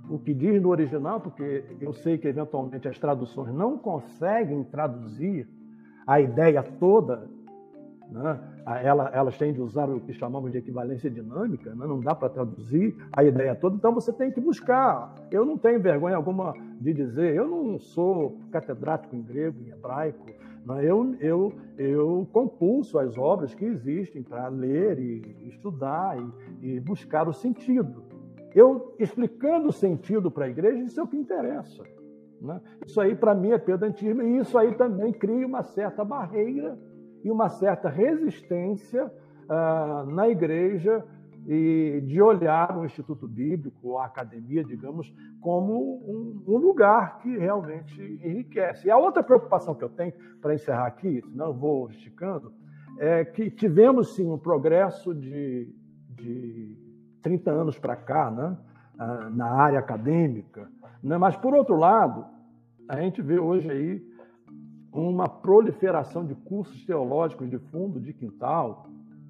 [0.09, 5.47] o que diz no original, porque eu sei que eventualmente as traduções não conseguem traduzir
[6.07, 7.29] a ideia toda,
[8.09, 8.39] né?
[9.13, 11.85] elas têm de usar o que chamamos de equivalência dinâmica, né?
[11.85, 15.13] não dá para traduzir a ideia toda, então você tem que buscar.
[15.29, 20.25] Eu não tenho vergonha alguma de dizer, eu não sou catedrático em grego, em hebraico,
[20.67, 20.83] né?
[20.83, 26.17] Eu, eu, eu compulso as obras que existem para ler e estudar
[26.61, 28.03] e, e, buscar o sentido.
[28.53, 31.83] Eu explicando o sentido para a igreja, isso é o que interessa.
[32.41, 32.61] Né?
[32.85, 36.77] Isso aí, para mim, é pedantismo, e isso aí também cria uma certa barreira
[37.23, 39.11] e uma certa resistência
[39.49, 41.03] ah, na igreja
[41.47, 48.01] e de olhar o Instituto Bíblico, a academia, digamos, como um, um, lugar que realmente
[48.21, 48.87] enriquece.
[48.87, 52.51] E a outra preocupação que eu tenho, para encerrar aqui, senão eu vou esticando,
[52.99, 55.73] é que tivemos sim um progresso de,
[56.09, 56.77] de
[57.21, 58.57] 30 anos para cá, né?
[58.99, 60.69] Ah, na área acadêmica,
[61.03, 61.17] né?
[61.17, 62.25] mas, por outro lado,
[62.87, 64.07] a gente vê hoje aí
[64.91, 68.87] uma proliferação de cursos teológicos de fundo, de quintal,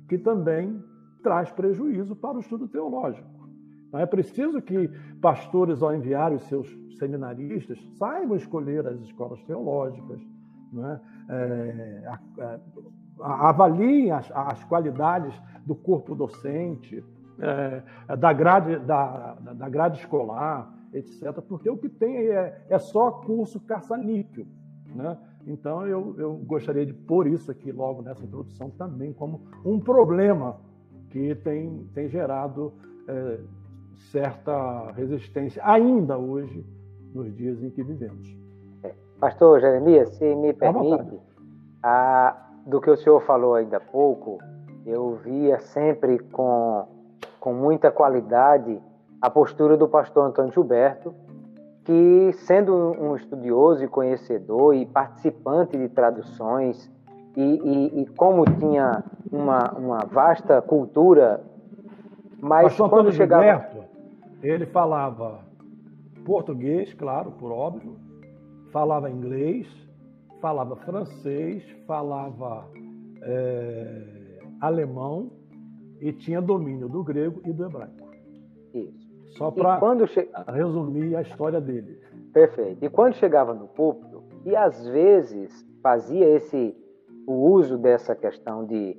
[0.07, 0.81] que também
[1.21, 3.27] traz prejuízo para o estudo teológico.
[3.87, 4.89] Então, é preciso que
[5.21, 10.21] pastores, ao enviar os seus seminaristas, saibam escolher as escolas teológicas,
[11.29, 12.03] é,
[13.19, 15.33] a, avaliem as, as, qualidades
[15.65, 17.03] do corpo docente,
[17.39, 23.11] é, da, grade, da, da grade escolar, etc., porque o que tem é, é só
[23.11, 24.45] curso caça-níquel.
[24.95, 25.17] Né?
[25.45, 30.59] Então, eu, eu gostaria de pôr isso aqui logo nessa introdução também como um problema
[31.09, 32.73] que tem, tem gerado
[33.07, 33.39] é,
[34.11, 36.65] certa resistência ainda hoje,
[37.13, 38.37] nos dias em que vivemos.
[38.83, 38.93] É.
[39.19, 41.19] Pastor Jeremias, se me permite,
[41.81, 44.37] a, do que o senhor falou ainda há pouco,
[44.85, 46.87] eu via sempre com,
[47.39, 48.81] com muita qualidade
[49.21, 51.13] a postura do pastor Antônio Gilberto,
[51.83, 56.91] que, sendo um estudioso e conhecedor e participante de traduções,
[57.35, 61.43] e, e, e como tinha uma, uma vasta cultura,
[62.41, 63.43] mas pastor quando Antônio chegava.
[63.43, 63.85] Gilberto,
[64.43, 65.39] ele falava
[66.25, 67.95] português, claro, por óbvio,
[68.71, 69.67] falava inglês,
[70.41, 72.67] falava francês, falava
[73.21, 75.31] é, alemão
[76.01, 78.07] e tinha domínio do grego e do hebraico.
[78.73, 79.06] Isso.
[79.29, 80.29] Só para che...
[80.47, 81.99] resumir a história dele.
[82.33, 82.83] Perfeito.
[82.83, 86.75] E quando chegava no púlpito, e às vezes fazia esse
[87.27, 88.97] o uso dessa questão de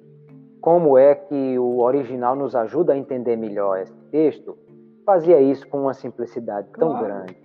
[0.61, 4.59] como é que o original nos ajuda a entender melhor esse texto,
[5.07, 7.07] fazia isso com uma simplicidade tão claro.
[7.07, 7.37] grande,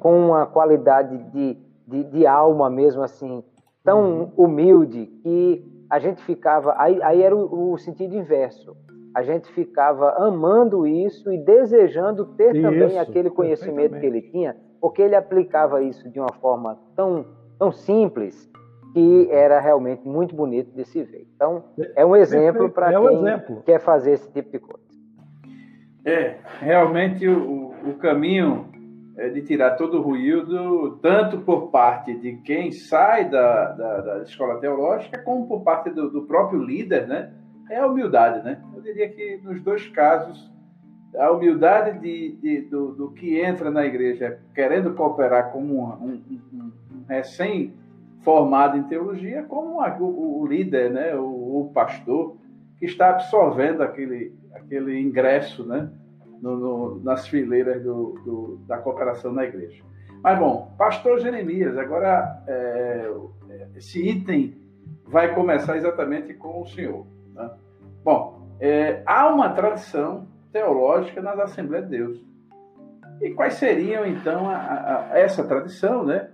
[0.00, 3.44] com uma qualidade de, de, de, alma mesmo assim,
[3.84, 4.32] tão uhum.
[4.36, 6.74] humilde, que a gente ficava.
[6.78, 8.74] Aí, aí era o, o, sentido inverso.
[9.14, 14.56] A gente ficava amando isso e desejando ter isso, também aquele conhecimento que ele tinha,
[14.80, 17.26] porque ele aplicava isso de uma forma tão,
[17.58, 18.50] tão simples
[18.92, 21.26] que era realmente muito bonito de se ver.
[21.34, 23.62] Então, é um exemplo para é quem exemplo.
[23.64, 24.90] quer fazer esse tipo de coisa.
[26.04, 28.66] É, realmente o, o caminho
[29.16, 34.22] é de tirar todo o ruído, tanto por parte de quem sai da, da, da
[34.22, 37.30] escola teológica, como por parte do, do, próprio líder, né?
[37.68, 38.60] É a humildade, né?
[38.80, 40.50] Eu diria que nos dois casos,
[41.14, 46.22] a humildade de, de do, do, que entra na igreja querendo cooperar como um, um,
[46.50, 51.14] um, um recém-formado em teologia, como o, o, líder, né?
[51.14, 52.38] O, o pastor,
[52.78, 55.90] que está absorvendo aquele, aquele ingresso né,
[56.40, 59.84] no, no, nas fileiras do, do, da cooperação na igreja.
[60.22, 63.12] Mas, bom, pastor Jeremias, agora é,
[63.76, 64.56] esse item
[65.04, 67.06] vai começar exatamente com o senhor.
[67.34, 67.50] Né?
[68.02, 72.24] Bom, é, há uma tradição teológica nas Assembleias de Deus.
[73.20, 74.56] E quais seriam, então, a,
[75.12, 76.28] a, essa tradição, né?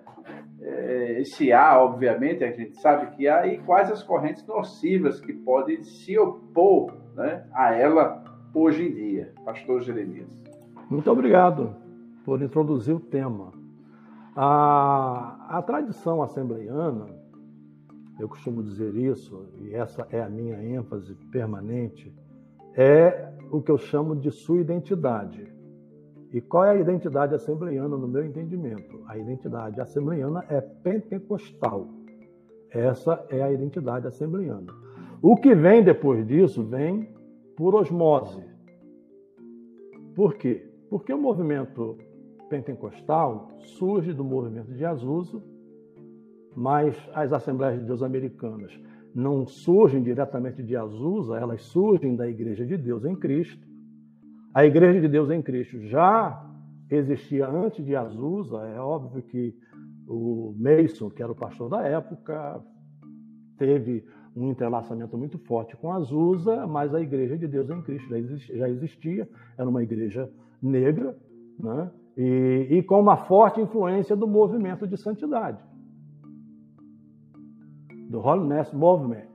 [0.60, 5.32] É, esse há, obviamente, a gente sabe que há, e quais as correntes nocivas que
[5.32, 10.28] podem se opor né, a ela hoje em dia, Pastor Jeremias.
[10.90, 11.76] Muito obrigado
[12.24, 13.52] por introduzir o tema.
[14.34, 17.06] A, a tradição assembleiana,
[18.18, 22.14] eu costumo dizer isso, e essa é a minha ênfase permanente,
[22.74, 25.46] é o que eu chamo de sua identidade.
[26.32, 29.02] E qual é a identidade assembleiana no meu entendimento?
[29.06, 31.88] A identidade assembleiana é pentecostal.
[32.70, 34.72] Essa é a identidade assembleiana.
[35.22, 37.08] O que vem depois disso vem
[37.56, 38.44] por osmose.
[40.14, 40.68] Por quê?
[40.90, 41.96] Porque o movimento
[42.48, 45.42] pentecostal surge do movimento de Azusa,
[46.56, 48.72] mas as Assembleias de Deus americanas
[49.14, 53.66] não surgem diretamente de Azusa, elas surgem da Igreja de Deus em Cristo.
[54.54, 56.42] A Igreja de Deus em Cristo já
[56.90, 59.54] existia antes de Azusa, é óbvio que
[60.08, 62.62] o Mason, que era o pastor da época,
[63.58, 68.08] teve um entrelaçamento muito forte com Azusa, mas a Igreja de Deus em Cristo
[68.54, 70.30] já existia, era uma igreja
[70.62, 71.16] negra,
[71.58, 71.90] né?
[72.16, 75.62] e, e com uma forte influência do movimento de santidade,
[78.08, 79.26] do Holiness Movement.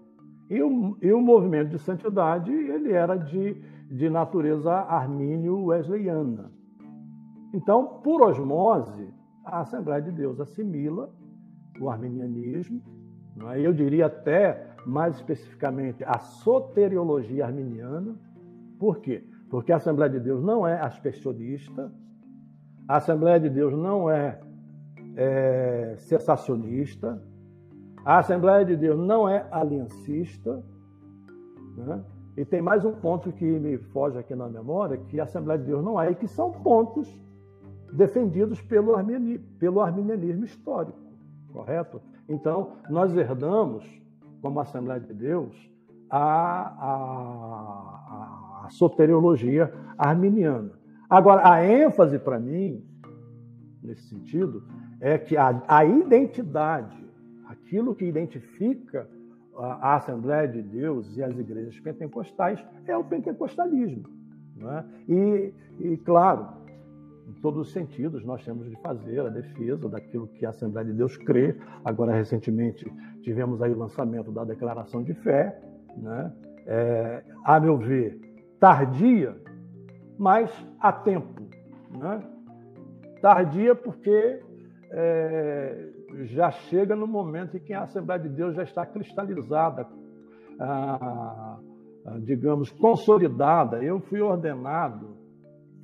[0.49, 6.49] E o, e o movimento de santidade ele era de de natureza armínio-wesleyana.
[7.53, 11.13] Então, por osmose, a Assembleia de Deus assimila
[11.77, 12.81] o arminianismo,
[13.51, 13.59] é?
[13.59, 18.15] eu diria até mais especificamente a soteriologia arminiana.
[18.79, 19.25] Por quê?
[19.49, 21.91] Porque a Assembleia de Deus não é aspersionista,
[22.87, 24.39] a Assembleia de Deus não é,
[25.17, 27.21] é cessacionista,
[28.03, 30.63] a Assembleia de Deus não é aliancista,
[31.77, 32.03] né?
[32.35, 35.65] E tem mais um ponto que me foge aqui na memória, que a Assembleia de
[35.65, 37.07] Deus não é, e que são pontos
[37.91, 40.97] defendidos pelo, armini, pelo arminianismo histórico,
[41.51, 42.01] correto?
[42.29, 43.85] Então, nós herdamos,
[44.41, 45.53] como Assembleia de Deus,
[46.09, 46.21] a,
[46.79, 50.71] a, a soteriologia arminiana.
[51.09, 52.81] Agora, a ênfase para mim,
[53.83, 54.63] nesse sentido,
[55.01, 57.05] é que a, a identidade,
[57.71, 59.07] aquilo que identifica
[59.55, 64.03] a Assembleia de Deus e as igrejas pentecostais é o pentecostalismo.
[64.57, 64.85] Né?
[65.07, 66.47] E, e, claro,
[67.29, 70.93] em todos os sentidos, nós temos de fazer a defesa daquilo que a Assembleia de
[70.93, 71.55] Deus crê.
[71.85, 72.91] Agora, recentemente,
[73.21, 75.57] tivemos aí o lançamento da Declaração de Fé,
[75.95, 76.33] né?
[76.67, 78.19] É, a meu ver,
[78.59, 79.35] tardia,
[80.17, 81.41] mas a tempo.
[81.97, 82.21] Né?
[83.21, 84.41] Tardia porque
[84.91, 85.89] é,
[86.25, 89.85] já chega no momento em que a Assembleia de Deus já está cristalizada,
[90.59, 91.59] ah,
[92.05, 93.83] ah digamos, consolidada.
[93.83, 95.17] Eu fui ordenado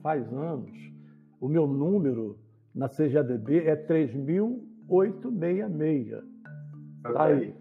[0.02, 0.72] faz anos,
[1.40, 2.40] o meu número
[2.74, 6.14] na CGADB é 3866.
[7.06, 7.54] Está aí.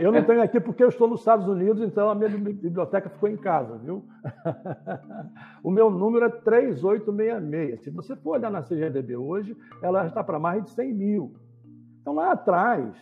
[0.00, 3.28] Eu não tenho aqui porque eu estou nos Estados Unidos, então a minha biblioteca ficou
[3.28, 4.04] em casa, viu?
[5.64, 7.82] o meu número é 3866.
[7.82, 11.34] Se você for olhar na CGDB hoje, ela está para mais de 100 mil.
[12.06, 12.94] Então, lá atrás,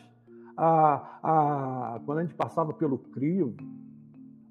[0.56, 3.54] a, a, quando a gente passava pelo CRIO,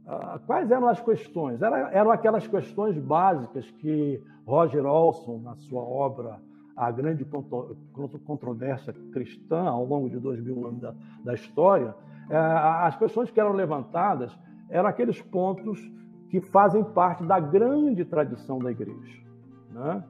[0.06, 1.60] a, quais eram as questões?
[1.60, 6.39] Era, eram aquelas questões básicas que Roger Olson, na sua obra
[6.78, 7.26] a grande
[8.26, 10.93] controvérsia cristã ao longo de dois mil anos da,
[11.26, 11.95] da história,
[12.30, 14.38] é, as questões que eram levantadas
[14.70, 15.80] eram aqueles pontos
[16.30, 19.20] que fazem parte da grande tradição da igreja,
[19.72, 20.04] né?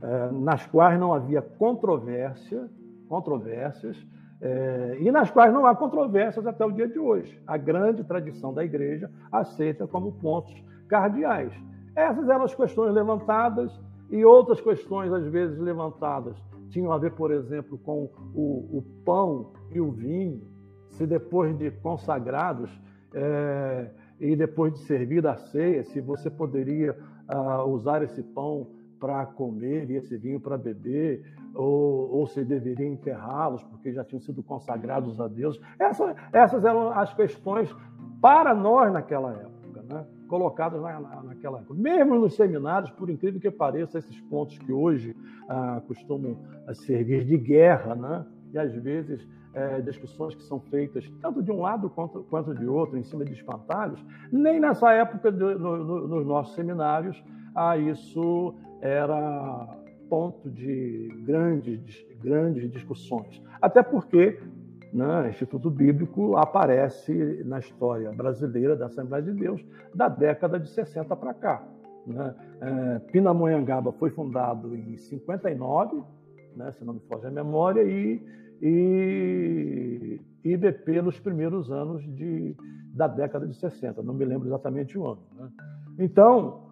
[0.00, 2.66] é, nas quais não havia controvérsia,
[3.10, 3.96] controvérsias,
[4.40, 7.42] é, e nas quais não há controvérsias até o dia de hoje.
[7.44, 10.54] A grande tradição da igreja aceita como pontos
[10.88, 11.52] cardeais.
[11.96, 16.36] Essas eram as questões levantadas e outras questões, às vezes, levantadas
[16.70, 20.40] tinham a ver, por exemplo, com o, o pão e o vinho,
[20.90, 22.70] se depois de consagrados
[23.12, 23.90] é,
[24.20, 26.96] e depois de servir a ceia, se você poderia
[27.28, 28.68] uh, usar esse pão
[29.00, 31.24] para comer e esse vinho para beber,
[31.54, 35.60] ou, ou se deveria enterrá-los porque já tinham sido consagrados a Deus.
[35.78, 37.74] Essa, essas eram as questões
[38.20, 39.50] para nós naquela época.
[39.88, 40.06] Né?
[40.30, 41.74] colocadas na, na, naquela época.
[41.74, 45.16] Mesmo nos seminários, por incrível que pareça, esses pontos que hoje
[45.48, 46.38] ah, costumam
[46.68, 48.24] ah, servir de guerra, né?
[48.52, 52.66] e às vezes é, discussões que são feitas tanto de um lado quanto, quanto de
[52.66, 57.20] outro, em cima de espantalhos, nem nessa época, de, no, no, nos nossos seminários,
[57.52, 59.66] ah, isso era
[60.10, 63.40] ponto de grandes, grandes discussões.
[63.62, 64.38] Até porque
[64.92, 71.14] né, Instituto Bíblico aparece na história brasileira da Assembleia de Deus da década de 60
[71.14, 71.62] para cá.
[72.06, 72.34] Né?
[72.60, 76.02] É, Pinamonhangaba foi fundado em 59,
[76.56, 78.20] né, se não me foge a memória, e,
[78.60, 82.56] e IBP nos primeiros anos de,
[82.92, 85.22] da década de 60, não me lembro exatamente o ano.
[85.38, 85.48] Né?
[85.98, 86.69] Então,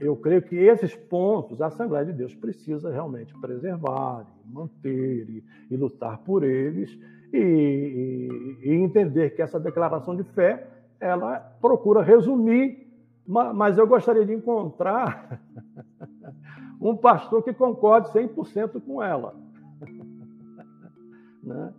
[0.00, 5.76] eu creio que esses pontos a Assembleia de Deus precisa realmente preservar, manter e, e
[5.76, 6.96] lutar por eles,
[7.32, 10.68] e, e, entender que essa declaração de fé
[11.00, 12.86] ela procura resumir,
[13.26, 15.40] mas eu gostaria de encontrar
[16.80, 19.34] um pastor que concorde 100% com ela.
[21.42, 21.72] né?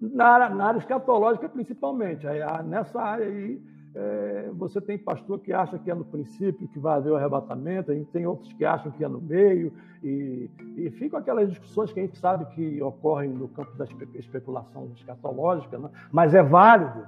[0.00, 2.26] na, área, na área escatológica, principalmente.
[2.66, 3.60] Nessa área aí,
[3.94, 7.92] é, você tem pastor que acha que é no princípio que vai haver o arrebatamento,
[7.92, 9.72] e tem outros que acham que é no meio,
[10.02, 13.84] e, e ficam aquelas discussões que a gente sabe que ocorrem no campo da
[14.14, 15.88] especulação escatológica, né?
[16.10, 17.06] mas é válido,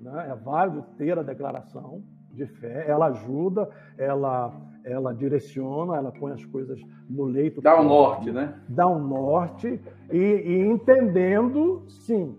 [0.00, 0.28] né?
[0.30, 4.54] é válido ter a declaração de fé, ela ajuda, ela,
[4.84, 7.62] ela direciona, ela põe as coisas no leito.
[7.62, 8.54] Dá um norte, né?
[8.68, 9.80] Dá um norte,
[10.12, 12.36] e, e entendendo, sim,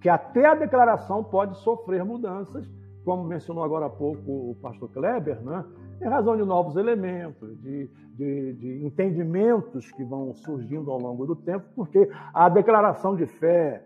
[0.00, 2.66] que até a declaração pode sofrer mudanças,
[3.04, 5.64] como mencionou agora há pouco o pastor Kleber, né?
[6.00, 11.36] em razão de novos elementos, de, de, de, entendimentos que vão surgindo ao longo do
[11.36, 13.84] tempo, porque a declaração de fé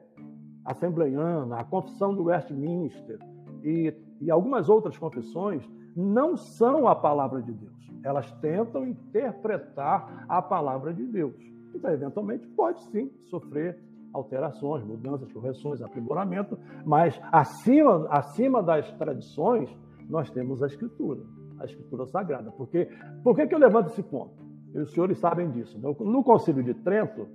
[0.64, 3.18] assembleiana, a confissão do Westminster
[3.62, 7.74] e, e algumas outras confissões não são a palavra de Deus.
[8.02, 11.34] Elas tentam interpretar a palavra de Deus.
[11.74, 13.78] Então, eventualmente, pode sim sofrer
[14.14, 16.56] alterações, mudanças, correções, aprimoramento,
[16.86, 19.68] mas acima, acima das tradições,
[20.08, 21.22] nós temos a Escritura,
[21.58, 22.52] a Escritura Sagrada.
[22.52, 22.88] Porque,
[23.24, 24.32] por que, que eu levanto esse ponto?
[24.72, 25.78] E os senhores sabem disso.
[25.78, 25.94] Né?
[26.00, 27.26] No Concílio de Trento,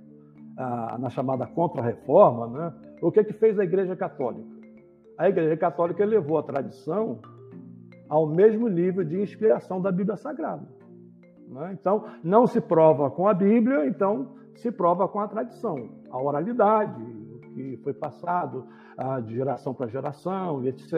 [0.56, 2.74] ah, na chamada Contra-Reforma, né?
[3.02, 4.48] o que, que fez a Igreja Católica?
[5.18, 7.18] A Igreja Católica elevou a tradição
[8.08, 10.66] ao mesmo nível de inspiração da Bíblia Sagrada.
[11.46, 11.76] Né?
[11.78, 17.02] Então, não se prova com a Bíblia, então se prova com a tradição, a oralidade,
[17.02, 18.66] o que foi passado
[19.24, 20.92] de geração para geração, etc.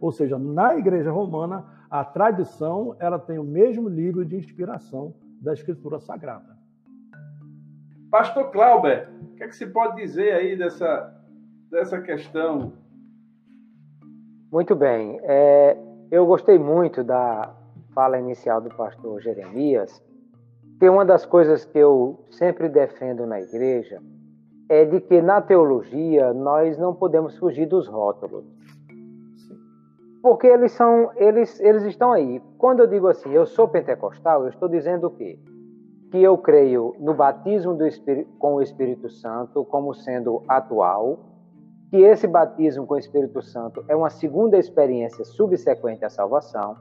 [0.00, 5.52] Ou seja, na Igreja Romana, a tradição ela tem o mesmo nível de inspiração da
[5.52, 6.56] Escritura Sagrada.
[8.10, 11.12] Pastor Clauber, o que, é que se pode dizer aí dessa,
[11.70, 12.72] dessa questão?
[14.50, 15.18] Muito bem.
[15.22, 15.76] É,
[16.10, 17.54] eu gostei muito da
[17.92, 20.02] fala inicial do pastor Jeremias,
[20.78, 24.00] que uma das coisas que eu sempre defendo na igreja
[24.68, 28.44] é de que na teologia nós não podemos fugir dos rótulos.
[30.22, 32.40] Porque eles são, eles, eles estão aí.
[32.56, 35.38] Quando eu digo assim, eu sou pentecostal, eu estou dizendo o quê?
[36.10, 41.18] Que eu creio no batismo do Espírito, com o Espírito Santo como sendo atual,
[41.90, 46.74] que esse batismo com o Espírito Santo é uma segunda experiência subsequente à salvação,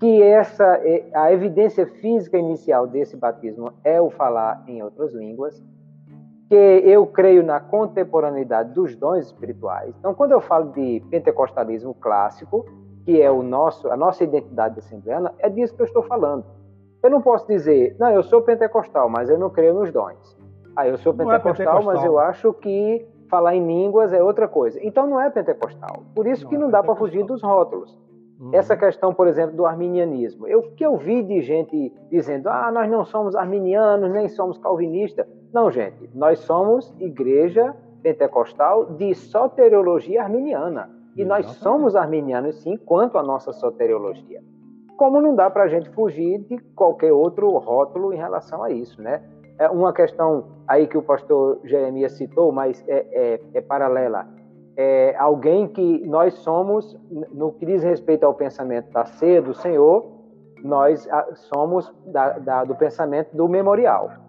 [0.00, 0.80] que essa
[1.14, 5.62] a evidência física inicial desse batismo é o falar em outras línguas,
[6.48, 9.94] que eu creio na contemporaneidade dos dons espirituais.
[9.98, 12.64] Então, quando eu falo de pentecostalismo clássico,
[13.04, 16.44] que é o nosso, a nossa identidade assembleana, é disso que eu estou falando.
[17.02, 20.36] Eu não posso dizer, não, eu sou pentecostal, mas eu não creio nos dons.
[20.74, 21.94] Ah, eu sou pentecostal, é pentecostal.
[21.94, 24.78] mas eu acho que falar em línguas é outra coisa.
[24.82, 26.02] Então não é pentecostal.
[26.14, 27.98] Por isso não que não é dá para fugir dos rótulos.
[28.38, 28.50] Uhum.
[28.52, 30.46] Essa questão, por exemplo, do arminianismo.
[30.46, 35.26] Eu que eu vi de gente dizendo: "Ah, nós não somos arminianos, nem somos calvinistas".
[35.56, 40.90] Não, gente, nós somos igreja pentecostal de soteriologia arminiana.
[41.16, 44.42] E nós somos arminianos sim, quanto à nossa soteriologia.
[44.98, 49.00] Como não dá para a gente fugir de qualquer outro rótulo em relação a isso,
[49.00, 49.22] né?
[49.58, 54.28] É uma questão aí que o pastor Jeremias citou, mas é, é, é paralela
[54.76, 56.94] é alguém que nós somos,
[57.32, 60.04] no que diz respeito ao pensamento da ceia do Senhor,
[60.62, 64.25] nós ah, somos da, da, do pensamento do memorial.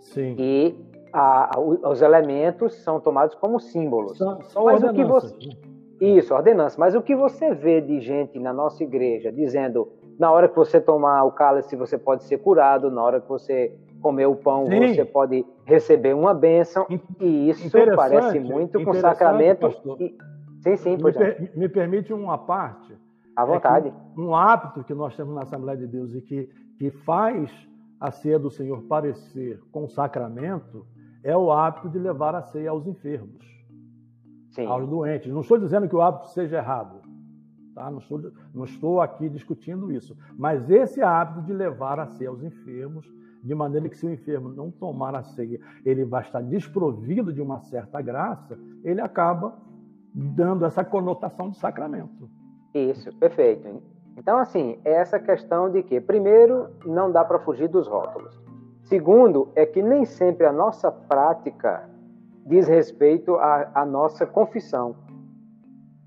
[0.00, 0.34] Sim.
[0.38, 0.74] E
[1.12, 4.18] a, os elementos são tomados como símbolos.
[4.18, 5.54] São, são Mas o que você, né?
[6.00, 6.78] isso, ordenança.
[6.78, 9.88] Mas o que você vê de gente na nossa igreja dizendo
[10.18, 13.74] na hora que você tomar o cálice você pode ser curado, na hora que você
[14.00, 14.94] comer o pão, sim.
[14.94, 16.86] você pode receber uma bênção,
[17.20, 19.68] e isso parece muito com sacramento.
[19.98, 20.16] E...
[20.62, 22.94] Sim, sim, pois me, per, me permite uma parte.
[23.36, 23.88] À vontade.
[23.88, 26.48] É um hábito que nós temos na Assembleia de Deus e que,
[26.78, 27.50] que faz
[28.00, 30.86] a ceia do Senhor parecer com sacramento
[31.22, 33.44] é o hábito de levar a ceia aos enfermos,
[34.52, 34.64] sim.
[34.64, 35.30] aos doentes.
[35.30, 37.02] Não estou dizendo que o hábito seja errado.
[37.74, 37.90] Tá?
[37.90, 40.16] Não, estou, não estou aqui discutindo isso.
[40.36, 43.06] Mas esse hábito de levar a ceia aos enfermos
[43.42, 47.40] de maneira que se o enfermo não tomar a ceia, ele vai estar desprovido de
[47.40, 49.56] uma certa graça, ele acaba
[50.12, 52.28] dando essa conotação de sacramento.
[52.74, 53.82] Isso, perfeito.
[54.16, 58.40] Então, assim, é essa questão de que, primeiro, não dá para fugir dos rótulos.
[58.82, 61.88] Segundo, é que nem sempre a nossa prática
[62.44, 64.96] diz respeito à, à nossa confissão.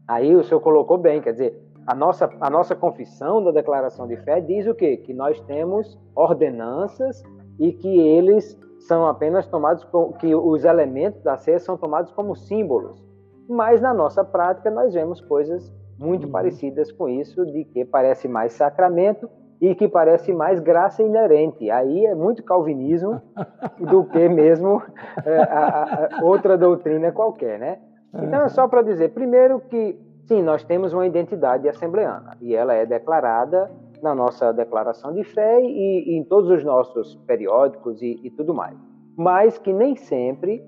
[0.07, 4.17] Aí o senhor colocou bem, quer dizer, a nossa, a nossa confissão da declaração de
[4.17, 4.97] fé diz o quê?
[4.97, 7.23] Que nós temos ordenanças
[7.59, 9.87] e que eles são apenas tomados,
[10.19, 13.01] que os elementos da ceia são tomados como símbolos.
[13.47, 16.31] Mas na nossa prática nós vemos coisas muito uhum.
[16.31, 19.29] parecidas com isso, de que parece mais sacramento
[19.61, 21.69] e que parece mais graça inerente.
[21.69, 23.21] Aí é muito calvinismo
[23.79, 24.81] do que mesmo
[25.25, 27.79] é, a, a, outra doutrina qualquer, né?
[28.13, 32.73] Então é só para dizer, primeiro que Sim, nós temos uma identidade assembleana e ela
[32.73, 33.69] é declarada
[34.01, 38.53] na nossa declaração de fé e, e em todos os nossos periódicos e, e tudo
[38.53, 38.77] mais.
[39.17, 40.63] Mas que nem sempre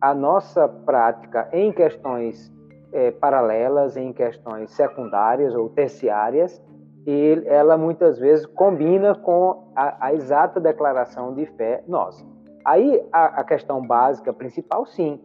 [0.00, 2.52] a nossa prática em questões
[2.92, 6.62] é, paralelas, em questões secundárias ou terciárias,
[7.06, 12.24] e ela muitas vezes combina com a, a exata declaração de fé nossa.
[12.64, 15.20] Aí a, a questão básica, principal, sim,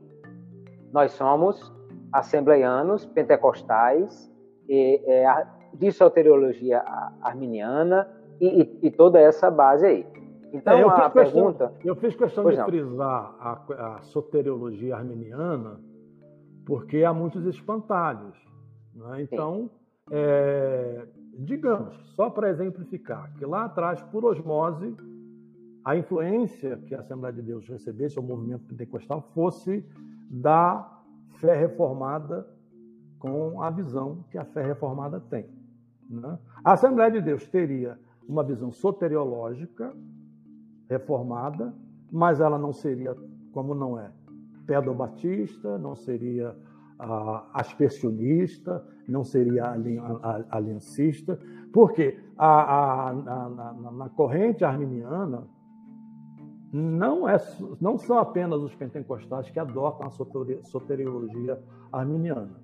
[0.92, 1.72] nós somos
[2.12, 4.32] assembleianos, pentecostais,
[4.68, 6.84] e, é, de soteriologia
[7.22, 8.10] arminiana
[8.40, 10.08] e, e, e, toda essa base aí.
[10.52, 11.74] Então, é, a pergunta...
[11.84, 12.66] eu fiz questão de não.
[12.66, 15.80] frisar a, a, soteriologia arminiana
[16.68, 18.36] porque há muitos espantalhos.
[18.94, 19.22] Né?
[19.22, 19.72] Então,
[20.12, 21.08] é,
[21.40, 24.94] digamos, só para exemplificar, que lá atrás, por osmose,
[25.86, 29.82] a influência que a Assembleia de Deus recebesse, o movimento pentecostal, fosse
[30.30, 31.02] da
[31.40, 32.46] fé reformada
[33.18, 35.50] com a visão que a fé reformada tem.
[36.10, 36.38] Né?
[36.66, 37.98] A Assembleia de Deus teria
[38.28, 39.96] uma visão soteriológica
[40.90, 41.74] reformada,
[42.12, 43.16] mas ela não seria,
[43.54, 44.12] como não é,
[44.68, 46.54] pedobatista, não seria
[47.00, 49.64] ah, aspersionista, não seria
[50.52, 51.40] aliancista,
[51.74, 55.48] porque a, a, a, na corrente arminiana
[56.72, 57.38] não, é,
[57.80, 60.12] não são apenas os pentecostais que adotam a
[60.64, 61.60] soteriologia
[61.92, 62.62] arminiana.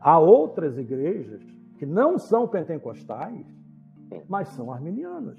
[0.00, 1.42] Há outras igrejas
[1.78, 3.46] que não são pentecostais,
[4.28, 5.38] mas são arminianas.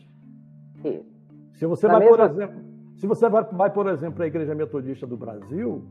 [1.54, 2.73] Se você vai, por exemplo,
[3.04, 5.84] se você vai, por exemplo, à Igreja Metodista do Brasil,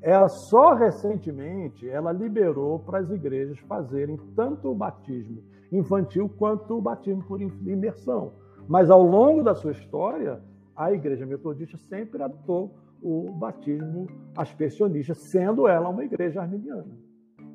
[0.00, 5.42] ela só recentemente ela liberou para as igrejas fazerem tanto o batismo
[5.72, 8.34] infantil quanto o batismo por imersão.
[8.68, 10.40] Mas ao longo da sua história,
[10.76, 16.86] a igreja metodista sempre adotou o batismo aspersionista, sendo ela uma igreja arminiana.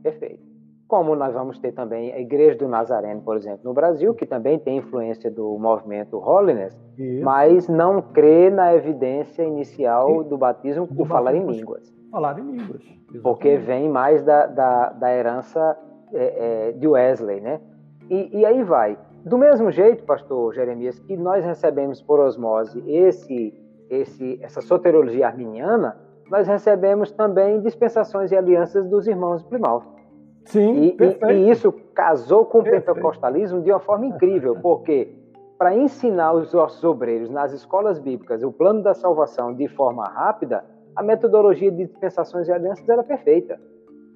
[0.03, 0.48] Perfeito.
[0.89, 4.57] Como nós vamos ter também a Igreja do Nazareno, por exemplo, no Brasil, que também
[4.57, 7.23] tem influência do movimento Holiness, Isso.
[7.23, 11.93] mas não crê na evidência inicial do batismo por falar em línguas.
[12.09, 12.81] Falar em línguas.
[12.81, 13.19] Exatamente.
[13.21, 15.77] Porque vem mais da, da, da herança
[16.11, 17.61] é, é, de Wesley, né?
[18.09, 18.97] E, e aí vai.
[19.23, 23.53] Do mesmo jeito, pastor Jeremias, que nós recebemos por osmose esse,
[23.91, 25.95] esse, essa soteriologia arminiana,
[26.31, 29.98] nós recebemos também dispensações e alianças dos irmãos de Plymouth.
[30.45, 32.91] Sim, e, e, e isso casou com perfeito.
[32.91, 35.15] o pentecostalismo de uma forma incrível, porque
[35.57, 40.63] para ensinar os nossos obreiros nas escolas bíblicas o plano da salvação de forma rápida,
[40.95, 43.59] a metodologia de dispensações e alianças era perfeita.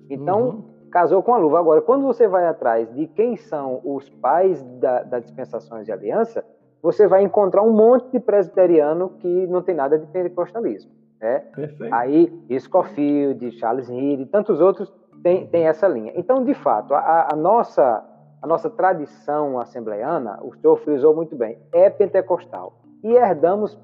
[0.10, 1.58] Então, uhum casou com a luva.
[1.58, 6.46] Agora, quando você vai atrás de quem são os pais da, da dispensações de aliança,
[6.84, 10.92] você vai encontrar um monte de presbiteriano que não tem nada de pentecostalismo.
[11.20, 11.40] Né?
[11.56, 11.94] Perfeito.
[11.94, 14.94] Aí, Scofield, Charles Reed e tantos outros
[15.24, 16.12] têm, têm essa linha.
[16.16, 18.04] Então, de fato, a, a, nossa,
[18.42, 22.74] a nossa tradição assembleiana, o senhor frisou muito bem, é pentecostal.
[23.04, 23.80] E herdamos,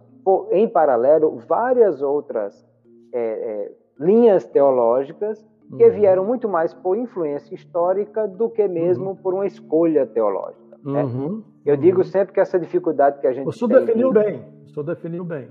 [0.51, 2.67] em paralelo, várias outras
[3.13, 5.91] é, é, linhas teológicas que uhum.
[5.91, 9.15] vieram muito mais por influência histórica do que mesmo uhum.
[9.15, 10.77] por uma escolha teológica.
[10.83, 11.03] Né?
[11.03, 11.43] Uhum.
[11.65, 14.19] Eu digo sempre que essa dificuldade que a gente o senhor definiu de...
[14.19, 15.47] bem, o senhor definiu bem.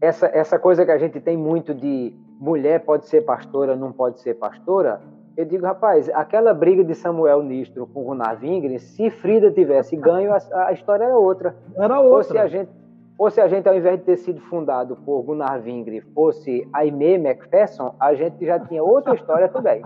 [0.00, 4.20] Essa, essa coisa que a gente tem muito de mulher pode ser pastora, não pode
[4.20, 5.00] ser pastora,
[5.40, 10.32] eu digo, rapaz, aquela briga de Samuel Nistro com Gunnar Wingren, se Frida tivesse ganho,
[10.32, 11.56] a, a história era outra.
[11.76, 12.16] Era outra.
[12.16, 12.70] Ou se a gente
[13.16, 17.16] ou se a gente, ao invés de ter sido fundado por Gunnar Vingre, fosse Aimee
[17.16, 19.82] McPherson, a gente já tinha outra história também.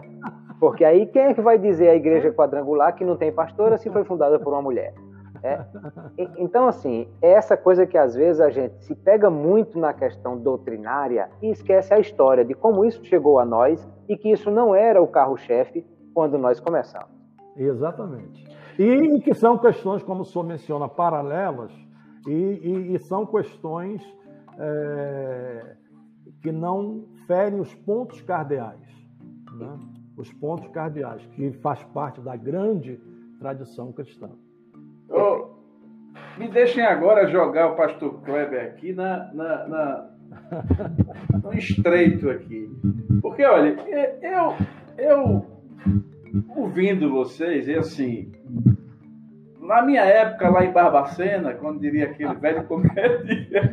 [0.61, 3.91] Porque aí quem é que vai dizer a igreja quadrangular que não tem pastora se
[3.91, 4.95] foi fundada por uma mulher?
[5.45, 5.63] É.
[6.39, 10.39] Então, assim, é essa coisa que às vezes a gente se pega muito na questão
[10.39, 14.75] doutrinária e esquece a história de como isso chegou a nós e que isso não
[14.75, 17.11] era o carro-chefe quando nós começamos.
[17.55, 18.43] Exatamente.
[18.79, 21.71] E que são questões, como o senhor menciona, paralelas
[22.27, 24.03] e, e, e são questões
[24.59, 25.77] é,
[26.43, 28.81] que não ferem os pontos cardeais,
[29.59, 29.79] né?
[30.17, 32.99] os pontos cardeais, que faz parte da grande
[33.39, 34.31] tradição cristã.
[35.09, 35.49] Oh,
[36.39, 40.11] me deixem agora jogar o pastor Kleber aqui na, na, na
[41.43, 42.71] no estreito aqui.
[43.21, 43.77] Porque, olha,
[44.23, 44.55] eu,
[44.99, 45.47] eu
[46.57, 48.33] ouvindo vocês, e assim,
[49.61, 53.73] na minha época, lá em Barbacena, quando diria aquele velho comédia,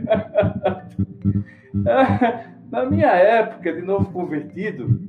[2.71, 4.99] na minha época de novo convertido,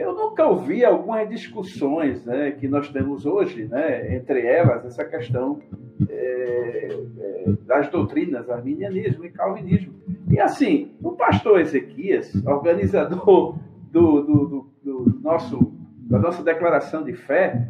[0.00, 5.60] eu nunca ouvi algumas discussões né, que nós temos hoje, né, entre elas essa questão
[6.08, 6.88] é,
[7.18, 9.92] é, das doutrinas, arminianismo e calvinismo.
[10.30, 13.58] E assim, o pastor Ezequias, organizador
[13.92, 15.70] do, do, do, do nosso,
[16.08, 17.68] da nossa declaração de fé,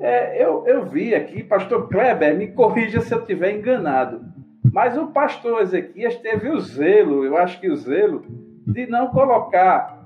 [0.00, 4.20] é, eu, eu vi aqui, pastor Kleber, me corrija se eu estiver enganado,
[4.72, 8.22] mas o pastor Ezequias teve o zelo, eu acho que o zelo,
[8.64, 9.97] de não colocar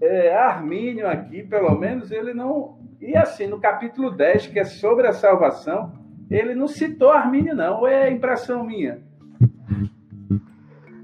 [0.00, 2.78] é, Armínio aqui, pelo menos ele não.
[3.00, 5.92] E assim, no capítulo 10, que é sobre a salvação,
[6.30, 8.98] ele não citou Armínio, não, ou é impressão minha?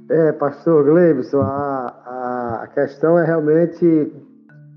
[0.09, 4.13] É, pastor Gleibson, a, a questão é realmente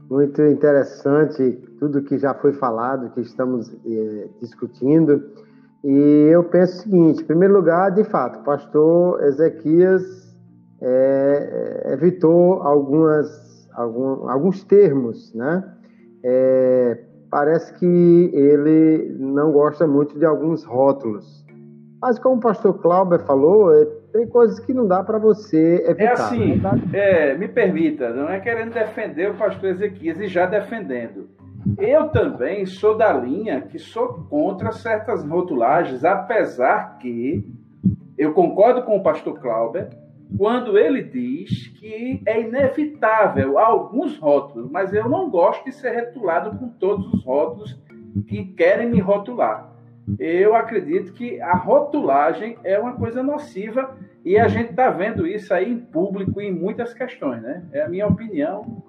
[0.09, 5.23] muito interessante tudo que já foi falado, que estamos é, discutindo.
[5.83, 10.35] E eu penso o seguinte: em primeiro lugar, de fato, o pastor Ezequias
[10.81, 15.63] é, evitou algumas, algum, alguns termos, né?
[16.23, 16.97] É,
[17.31, 21.45] parece que ele não gosta muito de alguns rótulos.
[22.01, 26.03] Mas como o pastor Clauber falou, é, tem coisas que não dá para você evitar.
[26.03, 26.61] É assim,
[26.93, 31.29] é, me permita, não é querendo defender o pastor Ezequias e já defendendo.
[31.77, 37.45] Eu também sou da linha que sou contra certas rotulagens, apesar que
[38.17, 39.89] eu concordo com o pastor Clauber
[40.37, 46.57] quando ele diz que é inevitável alguns rótulos, mas eu não gosto de ser rotulado
[46.57, 47.79] com todos os rótulos
[48.27, 49.69] que querem me rotular
[50.17, 55.53] eu acredito que a rotulagem é uma coisa nociva e a gente está vendo isso
[55.53, 57.63] aí em público em muitas questões, né?
[57.71, 58.83] É a minha opinião.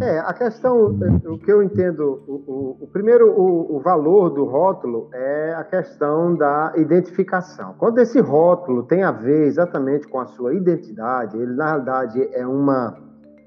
[0.00, 0.96] É, a questão,
[1.26, 5.64] o que eu entendo, o, o, o primeiro, o, o, valor do rótulo é a
[5.64, 7.74] questão da identificação.
[7.78, 12.46] Quando esse rótulo tem a ver exatamente com a sua identidade, ele na realidade é
[12.46, 12.96] uma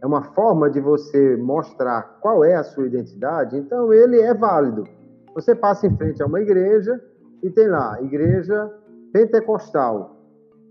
[0.02, 4.84] é uma forma de você mostrar qual é a sua identidade, então ele é válido.
[5.36, 7.00] Você passa em frente a uma igreja
[7.44, 8.68] e tem lá, igreja
[9.14, 10.18] pentecostal.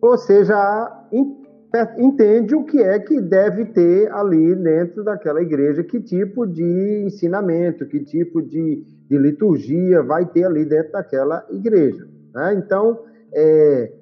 [0.00, 1.06] Você já
[1.98, 7.86] entende o que é que deve ter ali dentro daquela igreja, que tipo de ensinamento,
[7.86, 12.08] que tipo de, de liturgia vai ter ali dentro daquela igreja.
[12.34, 12.54] Né?
[12.54, 13.00] Então,
[13.32, 13.92] é,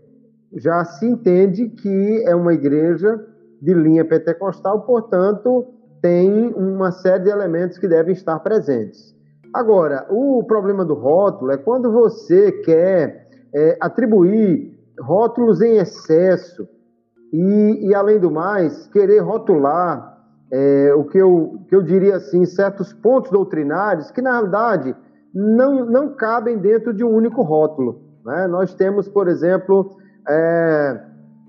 [0.57, 3.23] já se entende que é uma igreja
[3.61, 5.67] de linha pentecostal, portanto,
[6.01, 9.15] tem uma série de elementos que devem estar presentes.
[9.53, 16.69] Agora, o problema do rótulo é quando você quer é, atribuir rótulos em excesso
[17.33, 20.19] e, e, além do mais, querer rotular
[20.51, 24.97] é, o que eu, que eu diria assim, certos pontos doutrinários que, na realidade,
[25.35, 28.01] não, não cabem dentro de um único rótulo.
[28.25, 28.47] Né?
[28.47, 31.01] Nós temos, por exemplo, é,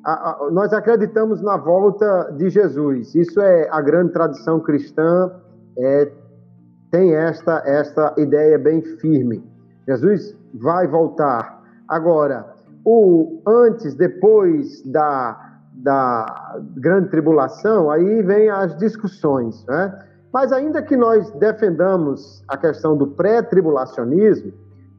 [0.05, 3.15] a, a, nós acreditamos na volta de Jesus.
[3.15, 5.31] Isso é a grande tradição cristã,
[5.77, 6.11] é,
[6.91, 9.43] tem esta, esta ideia bem firme.
[9.87, 11.61] Jesus vai voltar.
[11.87, 12.53] Agora,
[12.85, 15.48] o antes, depois da,
[15.83, 19.65] da grande tribulação, aí vem as discussões.
[19.65, 19.99] Né?
[20.33, 24.51] Mas ainda que nós defendamos a questão do pré-tribulacionismo,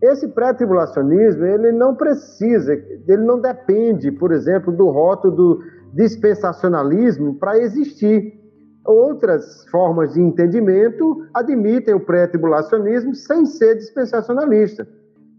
[0.03, 5.63] esse pré-tribulacionismo, ele não precisa, ele não depende, por exemplo, do rótulo do
[5.93, 8.39] dispensacionalismo para existir.
[8.83, 14.89] Outras formas de entendimento admitem o pré-tribulacionismo sem ser dispensacionalista.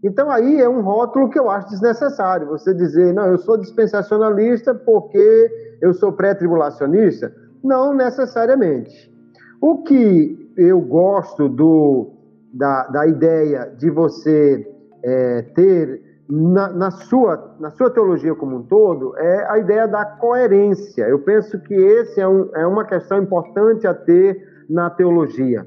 [0.02, 2.48] Então aí é um rótulo que eu acho desnecessário.
[2.48, 5.50] Você dizer, não, eu sou dispensacionalista porque
[5.80, 7.32] eu sou pré-tribulacionista.
[7.62, 9.12] Não necessariamente.
[9.60, 12.10] O que eu gosto do,
[12.52, 14.66] da, da ideia de você
[15.04, 20.04] é, ter na, na, sua, na sua teologia como um todo é a ideia da
[20.04, 21.04] coerência.
[21.04, 25.66] Eu penso que esse é, um, é uma questão importante a ter na teologia.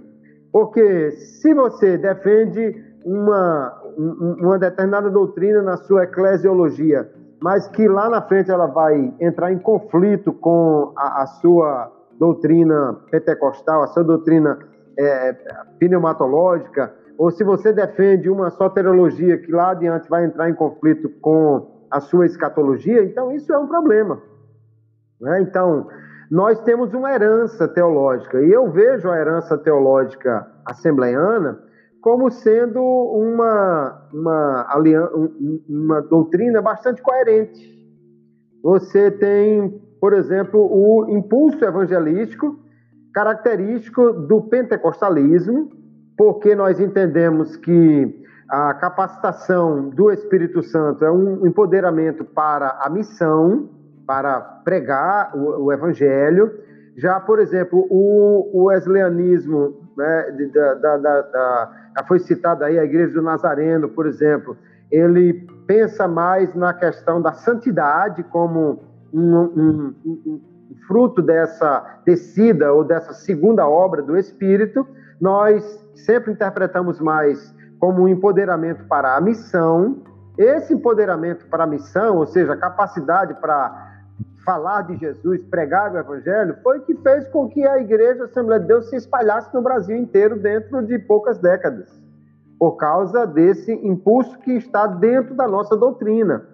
[0.51, 7.09] Porque se você defende uma, uma determinada doutrina na sua eclesiologia,
[7.41, 12.97] mas que lá na frente ela vai entrar em conflito com a, a sua doutrina
[13.11, 14.57] pentecostal, a sua doutrina
[14.97, 15.33] é,
[15.79, 21.85] pneumatológica, ou se você defende uma soteriologia que lá adiante vai entrar em conflito com
[21.89, 24.21] a sua escatologia, então isso é um problema.
[25.19, 25.41] Né?
[25.41, 25.87] Então,
[26.29, 31.59] nós temos uma herança teológica, e eu vejo a herança teológica assembleiana
[32.06, 34.68] como sendo uma, uma,
[35.68, 37.84] uma doutrina bastante coerente.
[38.62, 42.60] Você tem, por exemplo, o impulso evangelístico,
[43.12, 45.72] característico do pentecostalismo,
[46.16, 53.68] porque nós entendemos que a capacitação do Espírito Santo é um empoderamento para a missão,
[54.06, 56.51] para pregar o, o evangelho.
[56.95, 62.83] Já, por exemplo, o, o wesleyanismo, né, da, da, da, já foi citado aí a
[62.83, 64.57] Igreja do Nazareno, por exemplo,
[64.91, 68.83] ele pensa mais na questão da santidade como
[69.13, 70.41] um, um, um
[70.87, 74.85] fruto dessa descida ou dessa segunda obra do Espírito,
[75.19, 75.63] nós
[75.95, 80.03] sempre interpretamos mais como um empoderamento para a missão.
[80.37, 83.84] Esse empoderamento para a missão, ou seja, a capacidade para
[84.45, 88.61] falar de Jesus, pregar o Evangelho, foi o que fez com que a Igreja Assembleia
[88.61, 91.89] de Deus se espalhasse no Brasil inteiro dentro de poucas décadas,
[92.59, 96.45] por causa desse impulso que está dentro da nossa doutrina.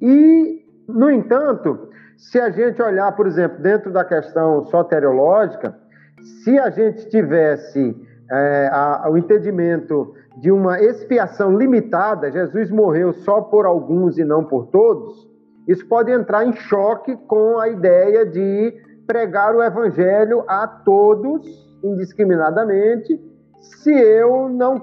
[0.00, 5.74] E, no entanto, se a gente olhar, por exemplo, dentro da questão soteriológica,
[6.44, 7.96] se a gente tivesse
[8.30, 14.44] é, a, o entendimento de uma expiação limitada, Jesus morreu só por alguns e não
[14.44, 15.25] por todos,
[15.66, 18.74] isso pode entrar em choque com a ideia de
[19.06, 21.46] pregar o evangelho a todos
[21.82, 23.20] indiscriminadamente,
[23.60, 24.82] se eu não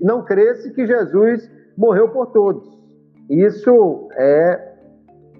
[0.00, 2.76] não cresce que Jesus morreu por todos.
[3.28, 4.74] Isso é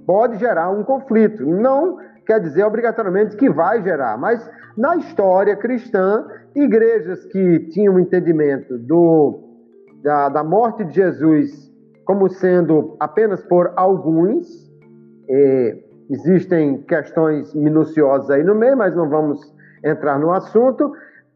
[0.07, 1.45] pode gerar um conflito.
[1.45, 8.79] Não quer dizer obrigatoriamente que vai gerar, mas na história cristã, igrejas que tinham entendimento
[8.79, 9.41] do,
[10.03, 11.66] da, da morte de Jesus
[12.07, 14.47] como sendo apenas por alguns,
[15.29, 15.77] é,
[16.09, 19.41] existem questões minuciosas aí no meio, mas não vamos
[19.85, 20.93] entrar no assunto.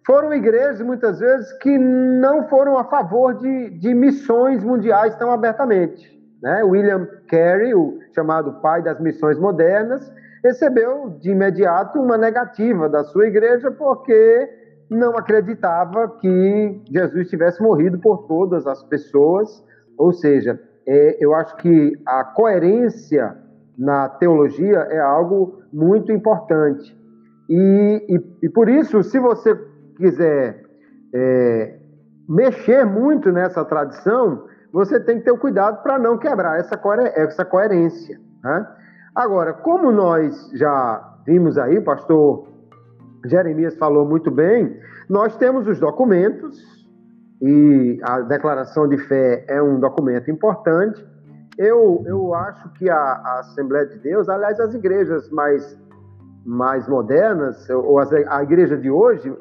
[0.06, 6.18] Foram igrejas, muitas vezes, que não foram a favor de, de missões mundiais tão abertamente.
[6.40, 6.62] Né?
[6.62, 10.10] William Carey, o chamado pai das missões modernas,
[10.42, 14.48] recebeu de imediato uma negativa da sua igreja porque
[14.88, 19.62] não acreditava que Jesus tivesse morrido por todas as pessoas.
[20.00, 23.36] Ou seja, é, eu acho que a coerência
[23.76, 26.98] na teologia é algo muito importante.
[27.50, 29.54] E, e, e por isso, se você
[29.96, 30.62] quiser
[31.14, 31.78] é,
[32.26, 36.80] mexer muito nessa tradição, você tem que ter o cuidado para não quebrar essa,
[37.14, 38.18] essa coerência.
[38.42, 38.66] Né?
[39.14, 42.48] Agora, como nós já vimos aí, o pastor
[43.26, 44.80] Jeremias falou muito bem,
[45.10, 46.79] nós temos os documentos,
[47.40, 51.04] e a declaração de fé é um documento importante.
[51.56, 55.78] Eu, eu acho que a, a Assembleia de Deus, aliás, as igrejas mais,
[56.44, 59.34] mais modernas, ou as, a igreja de hoje,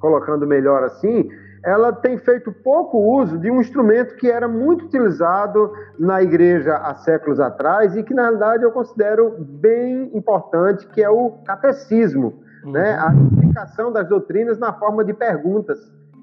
[0.00, 1.28] colocando melhor assim,
[1.64, 6.94] ela tem feito pouco uso de um instrumento que era muito utilizado na igreja há
[6.96, 12.72] séculos atrás e que, na realidade, eu considero bem importante, que é o catecismo, uhum.
[12.72, 12.98] né?
[12.98, 15.78] a explicação das doutrinas na forma de perguntas,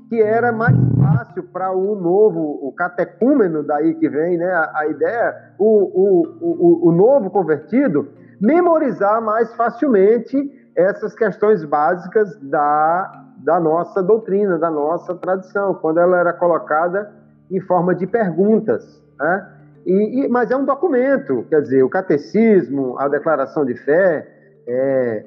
[0.10, 4.51] que era mais fácil para o novo, o catecúmeno, daí que vem né?
[4.51, 8.10] a, a ideia, o, o, o, o novo convertido,
[8.41, 10.38] memorizar mais facilmente
[10.76, 17.12] essas questões básicas da da nossa doutrina, da nossa tradição, quando ela era colocada
[17.49, 19.01] em forma de perguntas.
[19.20, 19.49] Né?
[19.86, 24.28] E, e, mas é um documento, quer dizer, o catecismo, a declaração de fé,
[24.68, 25.26] é,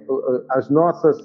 [0.50, 1.16] as nossas,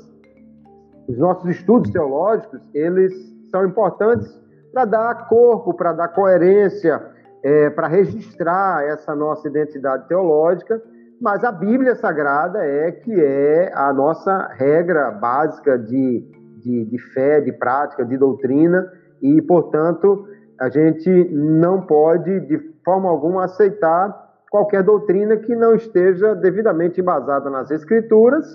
[1.07, 3.13] os nossos estudos teológicos, eles
[3.49, 4.27] são importantes
[4.73, 7.01] para dar corpo, para dar coerência,
[7.43, 10.81] é, para registrar essa nossa identidade teológica,
[11.19, 16.37] mas a Bíblia Sagrada é que é a nossa regra básica de
[16.67, 18.91] de, de fé, de prática, de doutrina,
[19.21, 20.27] e, portanto,
[20.59, 27.49] a gente não pode, de forma alguma, aceitar qualquer doutrina que não esteja devidamente embasada
[27.49, 28.45] nas Escrituras.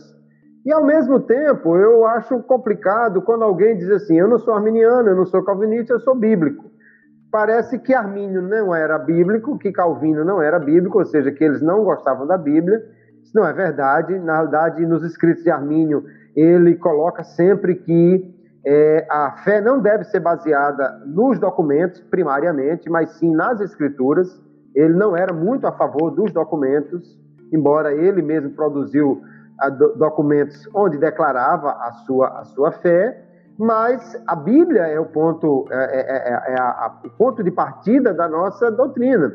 [0.65, 5.09] E, ao mesmo tempo, eu acho complicado quando alguém diz assim: eu não sou arminiano,
[5.09, 6.71] eu não sou calvinista, eu sou bíblico.
[7.33, 11.63] Parece que Armínio não era bíblico, que Calvino não era bíblico, ou seja, que eles
[11.63, 12.83] não gostavam da Bíblia.
[13.23, 14.19] Isso não é verdade.
[14.19, 16.05] Na realidade, nos escritos de Armínio,
[16.37, 18.23] ele coloca sempre que
[18.67, 24.29] é, a fé não deve ser baseada nos documentos, primariamente, mas sim nas escrituras.
[24.75, 27.19] Ele não era muito a favor dos documentos,
[27.51, 29.23] embora ele mesmo produziu
[29.79, 33.23] do, documentos onde declarava a sua, a sua fé,
[33.59, 37.51] mas a Bíblia é o ponto, é, é, é, é a, a, o ponto de
[37.51, 39.33] partida da nossa doutrina.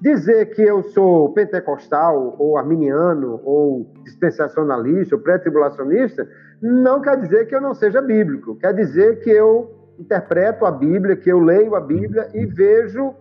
[0.00, 6.28] Dizer que eu sou pentecostal, ou arminiano, ou dispensacionalista, ou pré-tribulacionista,
[6.60, 8.56] não quer dizer que eu não seja bíblico.
[8.56, 13.14] Quer dizer que eu interpreto a Bíblia, que eu leio a Bíblia e vejo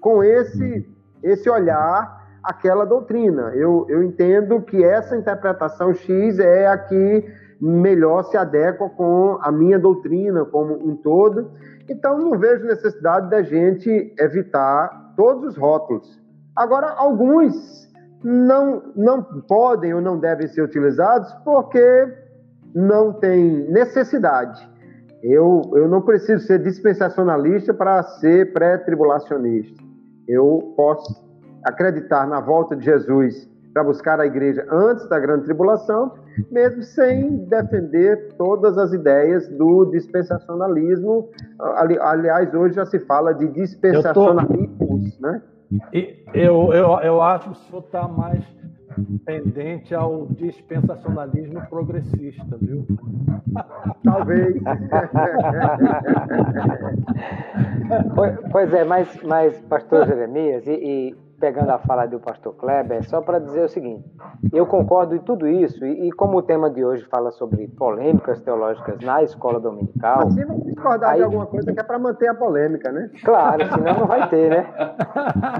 [0.00, 0.88] com esse,
[1.22, 3.52] esse olhar aquela doutrina.
[3.54, 7.24] Eu, eu entendo que essa interpretação X é a que
[7.60, 11.50] melhor se adequa com a minha doutrina como um todo.
[11.88, 16.20] Então, não vejo necessidade da gente evitar todos os rótulos.
[16.54, 17.88] Agora, alguns
[18.22, 22.08] não, não podem ou não devem ser utilizados porque
[22.74, 24.68] não tem necessidade.
[25.22, 29.82] Eu, eu não preciso ser dispensacionalista para ser pré-tribulacionista.
[30.28, 31.23] Eu posso
[31.64, 36.12] acreditar na volta de Jesus para buscar a igreja antes da grande tribulação,
[36.50, 41.28] mesmo sem defender todas as ideias do dispensacionalismo.
[41.58, 45.42] Ali, aliás, hoje já se fala de dispensacionalismos, né?
[45.92, 48.44] E eu, eu, eu acho que o senhor está mais
[49.24, 52.86] pendente ao dispensacionalismo progressista, viu?
[54.04, 54.54] Talvez.
[58.52, 63.20] pois é, mas, mas pastor Jeremias, e, e pegando a fala do pastor Kleber, só
[63.20, 64.04] para dizer o seguinte:
[64.52, 68.40] eu concordo em tudo isso, e, e, como o tema de hoje fala sobre polêmicas
[68.40, 70.22] teológicas na escola dominical.
[70.24, 73.10] Mas se não discordar aí, de alguma coisa que é para manter a polêmica, né?
[73.24, 74.66] Claro, senão não vai ter, né?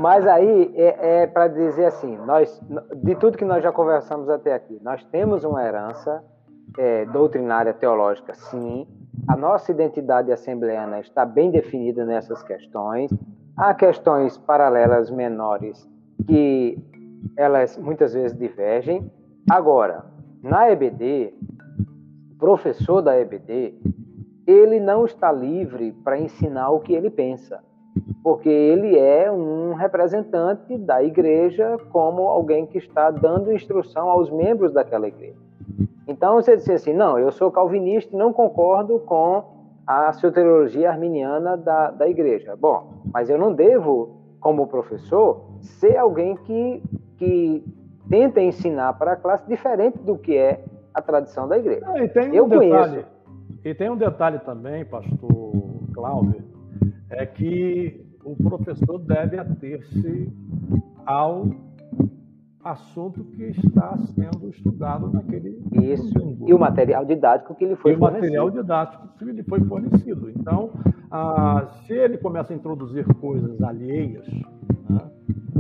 [0.01, 2.61] Mas aí é, é para dizer assim: nós,
[2.95, 6.23] de tudo que nós já conversamos até aqui, nós temos uma herança
[6.79, 8.87] é, doutrinária teológica, sim.
[9.29, 13.11] A nossa identidade assembleana está bem definida nessas questões.
[13.57, 15.89] Há questões paralelas menores
[16.27, 16.77] que
[17.37, 19.09] elas muitas vezes divergem.
[19.49, 20.05] Agora,
[20.43, 21.33] na EBD,
[22.33, 23.75] o professor da EBD,
[24.45, 27.63] ele não está livre para ensinar o que ele pensa,
[28.25, 34.73] porque ele é um representante da igreja como alguém que está dando instrução aos membros
[34.73, 35.39] daquela igreja.
[36.09, 39.54] Então, você dizer assim, não, eu sou calvinista e não concordo com
[39.87, 42.57] a soteriologia arminiana da, da igreja.
[42.57, 46.83] Bom, mas eu não devo, como professor, ser alguém que,
[47.17, 47.65] que
[48.09, 51.85] tenta ensinar para a classe diferente do que é a tradição da igreja.
[51.97, 53.09] e tem um eu detalhe, conheço.
[53.65, 55.53] E tem um detalhe também, pastor
[55.93, 56.43] Cláudio,
[57.11, 60.33] é que o professor deve ater-se
[61.05, 61.47] ao
[62.65, 66.39] assunto que está sendo estudado naquele Isso.
[66.47, 68.19] E o material didático que ele foi e fornecido.
[68.19, 70.31] o material didático que lhe foi fornecido.
[70.31, 70.71] Então,
[71.11, 74.27] ah, se ele começa a introduzir coisas alheias
[74.89, 75.11] né,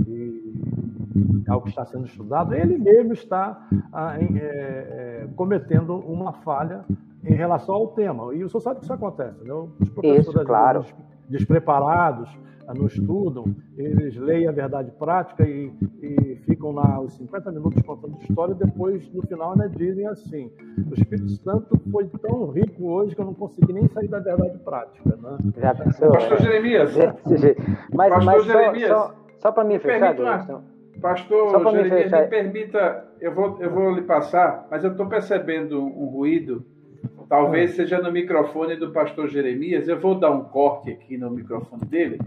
[0.07, 6.33] e ao que está sendo estudado, ele mesmo está ah, em, é, é, cometendo uma
[6.33, 6.85] falha
[7.23, 8.35] em relação ao tema.
[8.35, 9.53] E o senhor sabe que isso acontece, né?
[9.79, 10.85] Os professores isso, claro.
[11.29, 12.29] Despreparados
[12.73, 13.45] não estudam,
[13.77, 15.71] eles leem a verdade prática e,
[16.01, 20.51] e ficam lá os 50 minutos contando história e depois, no final, né, dizem assim,
[20.91, 24.57] o Espírito Santo foi tão rico hoje que eu não consegui nem sair da verdade
[24.59, 25.17] prática.
[25.17, 25.39] Né?
[25.59, 26.13] Já pensou?
[26.13, 26.97] Pastor Jeremias.
[27.93, 28.89] Mas, Pastor mas Jeremias.
[28.89, 30.65] Só, só, só para me fechar, uma...
[31.01, 35.83] Pastor Jeremias, me, me permita, eu vou, eu vou lhe passar, mas eu estou percebendo
[35.83, 36.65] um ruído
[37.29, 39.89] Talvez seja no microfone do pastor Jeremias.
[39.89, 42.19] Eu vou dar um corte aqui no microfone dele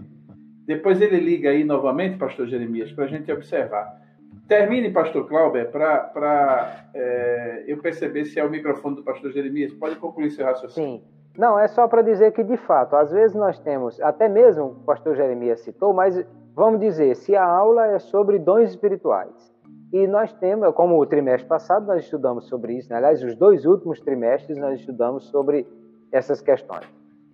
[0.68, 4.02] depois ele liga aí novamente, pastor Jeremias, para a gente observar.
[4.50, 9.74] Termine, pastor Clauber, para é, eu perceber se é o microfone do pastor Jeremias.
[9.74, 11.00] Pode concluir seu raciocínio.
[11.00, 11.04] Sim.
[11.38, 14.84] Não, é só para dizer que, de fato, às vezes nós temos, até mesmo o
[14.84, 16.22] pastor Jeremias citou, mas
[16.54, 19.56] vamos dizer, se a aula é sobre dons espirituais,
[19.92, 22.98] e nós temos, como o trimestre passado nós estudamos sobre isso, né?
[22.98, 25.66] aliás, os dois últimos trimestres nós estudamos sobre
[26.12, 26.86] essas questões.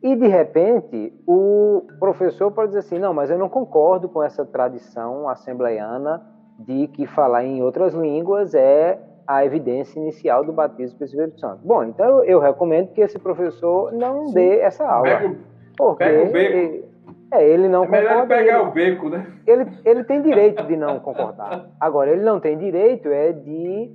[0.03, 4.45] E, de repente, o professor pode dizer assim: não, mas eu não concordo com essa
[4.45, 6.21] tradição assembleiana
[6.59, 11.61] de que falar em outras línguas é a evidência inicial do batismo pelo Espírito Santo.
[11.63, 14.33] Bom, então eu recomendo que esse professor não Sim.
[14.33, 15.03] dê essa aula.
[15.05, 15.35] Pega,
[15.77, 16.92] porque pega o beco.
[17.31, 18.27] É, ele não é concorda.
[18.27, 19.27] pegar ele, o beco, né?
[19.47, 21.67] Ele, ele tem direito de não concordar.
[21.79, 23.91] Agora, ele não tem direito é de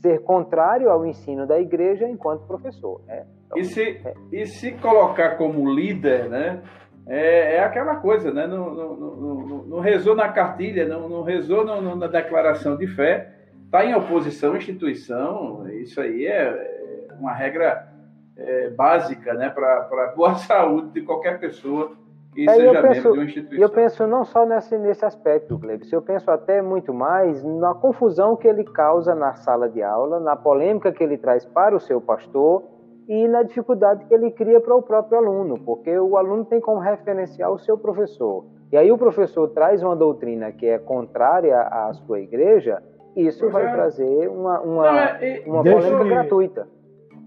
[0.00, 3.02] ser contrário ao ensino da igreja enquanto professor.
[3.06, 3.26] Né?
[3.46, 4.14] Então, e, se, é.
[4.32, 6.62] e se colocar como líder, né?
[7.06, 8.46] É, é aquela coisa, né?
[8.46, 13.32] Não, não, não, não rezou na cartilha, não, não rezou no, na declaração de fé,
[13.64, 17.88] está em oposição à instituição, isso aí é, é uma regra
[18.36, 19.50] é, básica né?
[19.50, 21.96] para a boa saúde de qualquer pessoa
[22.32, 23.62] que é, seja penso, membro de uma instituição.
[23.62, 28.36] Eu penso não só nesse, nesse aspecto, Gleibson, eu penso até muito mais na confusão
[28.36, 32.00] que ele causa na sala de aula, na polêmica que ele traz para o seu
[32.00, 32.62] pastor
[33.08, 36.78] e na dificuldade que ele cria para o próprio aluno, porque o aluno tem como
[36.78, 38.44] referenciar o seu professor.
[38.70, 42.80] E aí o professor traz uma doutrina que é contrária à sua igreja,
[43.16, 43.72] isso pois vai é.
[43.72, 46.68] trazer uma, uma, Não, é, uma polêmica gratuita.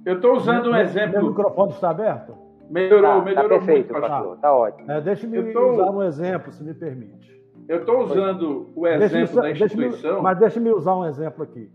[0.06, 1.20] Eu estou usando um exemplo.
[1.20, 2.34] O microfone está aberto?
[2.70, 4.36] Melhorou, tá, tá melhorou tá perfeito, muito, pastor.
[4.36, 4.92] Está ótimo.
[4.92, 5.72] É, Deixe-me tô...
[5.72, 7.44] usar um exemplo, se me permite.
[7.68, 10.22] Eu estou usando o exemplo da instituição.
[10.22, 11.72] mas deixe-me usar um exemplo aqui.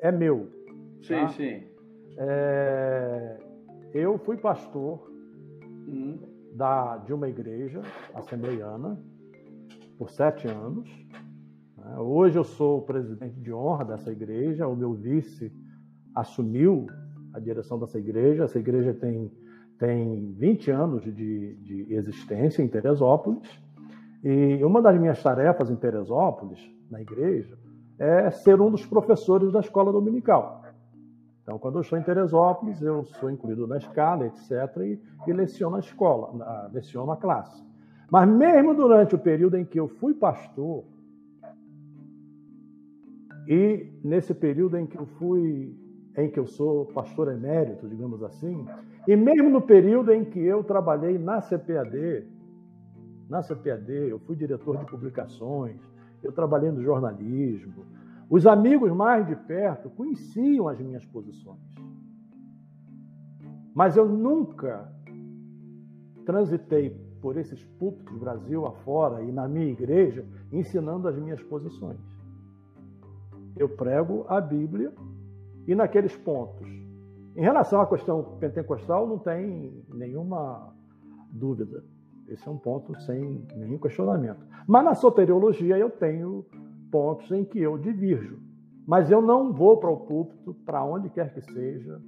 [0.00, 0.48] É meu.
[1.02, 1.28] Sim, tá?
[1.28, 1.62] sim.
[2.16, 3.36] É,
[3.94, 5.10] eu fui pastor
[5.88, 6.18] hum.
[6.52, 7.80] da, de uma igreja
[8.14, 8.98] assembleiana
[9.98, 10.88] por sete anos.
[11.76, 11.98] Né?
[11.98, 14.66] Hoje eu sou o presidente de honra dessa igreja.
[14.66, 15.52] O meu vice
[16.14, 16.86] assumiu
[17.32, 18.44] a direção dessa igreja.
[18.44, 19.30] Essa igreja tem,
[19.78, 23.48] tem 20 anos de, de existência em Teresópolis.
[24.22, 26.58] E uma das minhas tarefas em Teresópolis,
[26.90, 27.58] na igreja,
[27.98, 30.64] é ser um dos professores da escola dominical.
[31.42, 35.76] Então, quando eu estou em Teresópolis, eu sou incluído na escala, etc., e, e leciono
[35.76, 37.62] a escola, na, leciono a classe.
[38.10, 40.84] Mas mesmo durante o período em que eu fui pastor,
[43.46, 45.76] e nesse período em que eu fui,
[46.16, 48.64] em que eu sou pastor emérito, digamos assim,
[49.06, 52.26] e mesmo no período em que eu trabalhei na CPAD,
[53.28, 55.80] na CPAD, eu fui diretor de publicações,
[56.22, 57.84] eu trabalhei no jornalismo,
[58.30, 61.60] os amigos mais de perto conheciam as minhas posições.
[63.74, 64.90] Mas eu nunca
[66.24, 66.90] transitei
[67.20, 71.98] por esses púlpitos Brasil afora e na minha igreja ensinando as minhas posições.
[73.56, 74.92] Eu prego a Bíblia
[75.66, 76.68] e naqueles pontos.
[77.36, 80.72] Em relação à questão pentecostal, não tem nenhuma
[81.30, 81.84] dúvida.
[82.28, 84.40] Esse é um ponto sem nenhum questionamento.
[84.66, 86.46] Mas na soteriologia eu tenho
[86.90, 88.38] pontos em que eu divirjo.
[88.86, 92.00] Mas eu não vou para o púlpito, para onde quer que seja,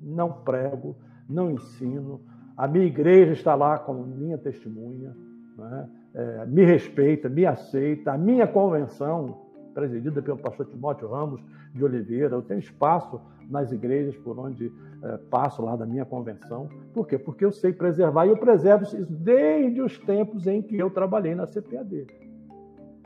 [0.00, 0.96] não prego,
[1.28, 2.20] não ensino.
[2.56, 5.14] A minha igreja está lá como minha testemunha,
[5.58, 5.90] né?
[6.14, 8.12] é, me respeita, me aceita.
[8.12, 9.49] A minha convenção,
[9.80, 11.40] presidida pelo pastor Timóteo Ramos
[11.72, 13.18] de Oliveira, eu tenho espaço
[13.48, 14.70] nas igrejas por onde
[15.02, 16.68] é, passo lá da minha convenção.
[16.92, 17.18] Por quê?
[17.18, 21.34] Porque eu sei preservar e eu preservo isso desde os tempos em que eu trabalhei
[21.34, 22.06] na CPAD.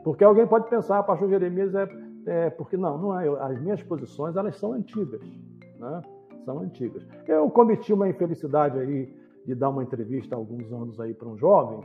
[0.02, 1.88] Porque alguém pode pensar, ah, pastor Jeremias é,
[2.26, 3.28] é, porque não, não é.
[3.28, 5.22] As minhas posições elas são antigas,
[5.78, 6.02] né?
[6.44, 7.06] São antigas.
[7.28, 9.16] Eu cometi uma infelicidade aí
[9.46, 11.80] de dar uma entrevista há alguns anos aí para um jovem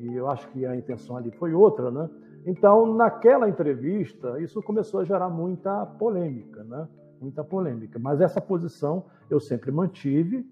[0.00, 2.10] e eu acho que a intenção ali foi outra, né?
[2.46, 6.88] Então, naquela entrevista, isso começou a gerar muita polêmica, né?
[7.20, 7.98] Muita polêmica.
[7.98, 10.46] Mas essa posição eu sempre mantive,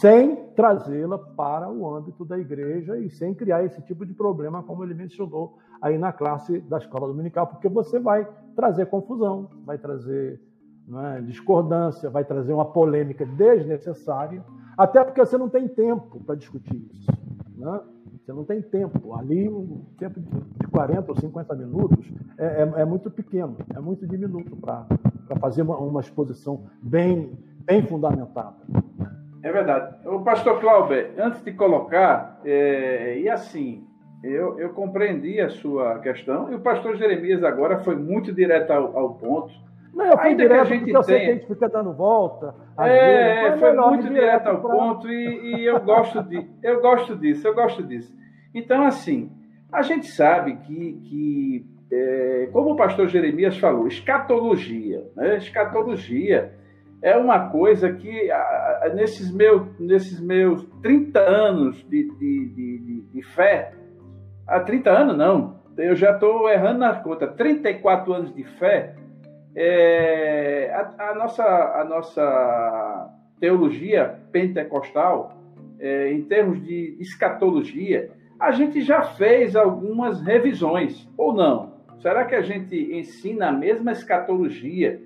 [0.00, 4.84] sem trazê-la para o âmbito da igreja e sem criar esse tipo de problema, como
[4.84, 10.40] ele mencionou aí na classe da escola dominical, porque você vai trazer confusão, vai trazer
[10.90, 14.44] é, discordância, vai trazer uma polêmica desnecessária,
[14.76, 17.10] até porque você não tem tempo para discutir isso.
[17.56, 17.80] Né?
[18.28, 19.14] Você não tem tempo.
[19.14, 24.06] Ali, um tempo de 40 ou 50 minutos é, é, é muito pequeno, é muito
[24.06, 24.86] diminuto para
[25.40, 27.32] fazer uma, uma exposição bem,
[27.64, 28.56] bem fundamentada.
[29.42, 30.06] É verdade.
[30.06, 33.86] O pastor Clauber, antes de colocar, é, e assim,
[34.22, 38.94] eu, eu compreendi a sua questão, e o pastor Jeremias agora foi muito direto ao,
[38.94, 39.54] ao ponto.
[39.94, 41.92] Não, eu fui Ainda direto, que a gente eu sei que a gente fica dando
[41.92, 42.54] volta.
[42.78, 44.70] É, vezes, foi muito direto ao pra...
[44.70, 48.14] ponto e, e, eu gosto de, eu gosto disso, eu gosto disso.
[48.54, 49.30] Então, assim,
[49.72, 55.36] a gente sabe que, que é, como o pastor Jeremias falou, escatologia, né?
[55.36, 56.52] escatologia
[57.00, 58.28] é uma coisa que
[58.94, 63.72] nesses meus, nesses meus 30 anos de, de, de, de fé,
[64.46, 68.94] há 30 anos não, eu já estou errando na conta, 34 anos de fé,
[69.54, 75.36] é, a, a, nossa, a nossa teologia pentecostal,
[75.78, 81.72] é, em termos de escatologia, a gente já fez algumas revisões, ou não?
[82.00, 85.00] Será que a gente ensina a mesma escatologia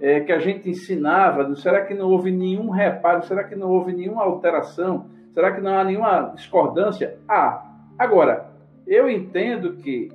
[0.00, 1.54] é, que a gente ensinava?
[1.54, 3.24] Será que não houve nenhum reparo?
[3.24, 5.06] Será que não houve nenhuma alteração?
[5.32, 7.18] Será que não há nenhuma discordância?
[7.28, 7.64] Ah,
[7.96, 8.50] agora,
[8.86, 10.08] eu entendo que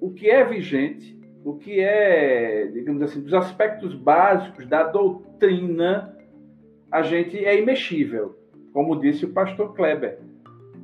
[0.00, 1.15] o que é vigente,
[1.46, 6.12] o que é, digamos assim, dos aspectos básicos da doutrina,
[6.90, 8.34] a gente é imexível,
[8.72, 10.18] como disse o pastor Kleber.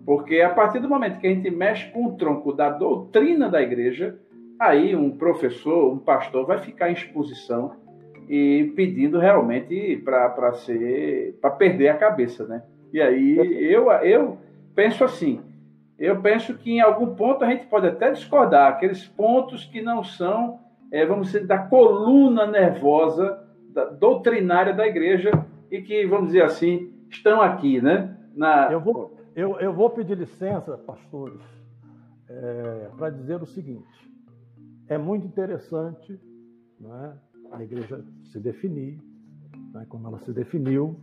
[0.07, 3.61] Porque a partir do momento que a gente mexe com o tronco da doutrina da
[3.61, 4.17] igreja,
[4.57, 7.73] aí um professor, um pastor vai ficar em exposição
[8.29, 12.63] e pedindo realmente para ser para perder a cabeça, né?
[12.93, 13.37] E aí
[13.69, 14.39] eu eu
[14.77, 15.41] penso assim,
[16.03, 20.03] eu penso que em algum ponto a gente pode até discordar, aqueles pontos que não
[20.03, 20.59] são,
[20.91, 25.31] é, vamos dizer, da coluna nervosa da, doutrinária da igreja
[25.71, 28.17] e que, vamos dizer assim, estão aqui, né?
[28.35, 28.73] Na...
[28.73, 31.41] Eu, vou, eu, eu vou pedir licença, pastores,
[32.29, 34.11] é, para dizer o seguinte:
[34.89, 36.19] é muito interessante
[36.81, 37.17] né,
[37.53, 38.99] a igreja se definir,
[39.73, 40.99] né, como ela se definiu,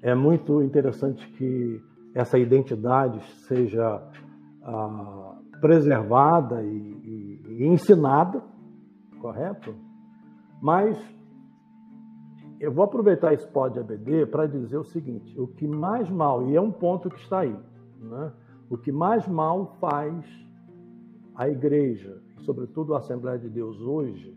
[0.00, 1.82] é muito interessante que
[2.16, 4.02] essa identidade seja
[4.62, 8.42] ah, preservada e, e, e ensinada,
[9.20, 9.74] correto?
[10.62, 10.98] Mas
[12.58, 16.56] eu vou aproveitar esse pod ABD para dizer o seguinte: o que mais mal, e
[16.56, 17.56] é um ponto que está aí,
[18.00, 18.32] né?
[18.70, 20.24] o que mais mal faz
[21.34, 24.34] a igreja, sobretudo a Assembleia de Deus hoje,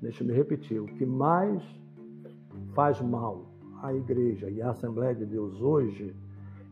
[0.00, 1.60] deixa eu me repetir, o que mais
[2.74, 3.53] faz mal
[3.84, 6.16] a igreja e a Assembleia de Deus hoje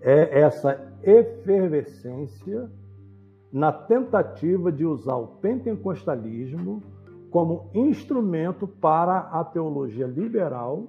[0.01, 2.71] é essa efervescência
[3.53, 6.83] na tentativa de usar o pentecostalismo
[7.31, 10.89] como instrumento para a teologia liberal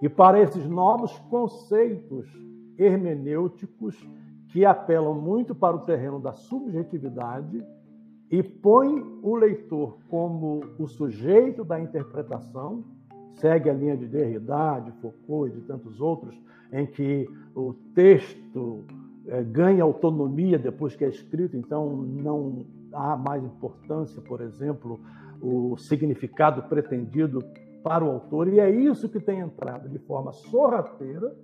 [0.00, 2.26] e para esses novos conceitos
[2.78, 3.94] hermenêuticos
[4.48, 7.62] que apelam muito para o terreno da subjetividade
[8.30, 8.88] e põe
[9.22, 12.82] o leitor como o sujeito da interpretação
[13.34, 16.38] segue a linha de Derrida, de Foucault e de tantos outros,
[16.72, 18.84] em que o texto
[19.26, 25.00] é, ganha autonomia depois que é escrito, então não há mais importância, por exemplo,
[25.40, 27.40] o significado pretendido
[27.82, 31.34] para o autor, e é isso que tem entrado de forma sorrateira,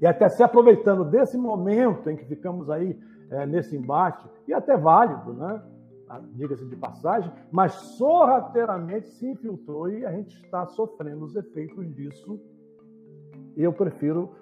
[0.00, 2.98] e até se aproveitando desse momento em que ficamos aí
[3.30, 5.62] é, nesse embate, e até válido, né?
[6.32, 12.40] Diga-se de passagem, mas sorrateiramente se infiltrou e a gente está sofrendo os efeitos disso.
[13.56, 14.34] E eu prefiro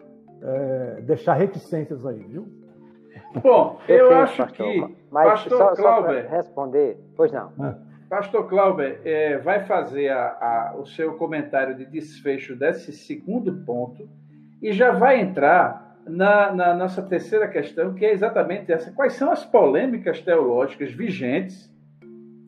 [0.42, 2.48] é, deixar reticências aí, viu?
[3.42, 4.96] Bom, eu Perfeito, acho pastor, que.
[5.10, 7.52] Mas pastor só, Clauber, só responder, pois não.
[7.64, 7.92] É.
[8.08, 14.06] Pastor Clauber é, vai fazer a, a, o seu comentário de desfecho desse segundo ponto
[14.60, 19.30] e já vai entrar na, na, nossa terceira questão, que é exatamente essa: quais são
[19.30, 21.70] as polêmicas teológicas vigentes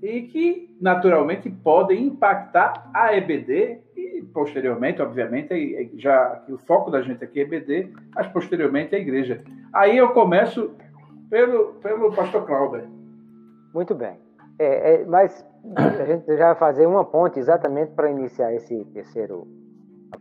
[0.02, 7.24] e que, naturalmente, podem impactar a EBD e, posteriormente, obviamente, já o foco da gente
[7.24, 9.43] aqui é EBD, mas posteriormente a igreja.
[9.72, 10.74] Aí eu começo
[11.31, 12.85] pelo, pelo pastor Clauber.
[13.72, 14.18] Muito bem.
[14.59, 15.44] É, é, mas
[15.74, 19.48] a gente já vai fazer uma ponte exatamente para iniciar esse terceiro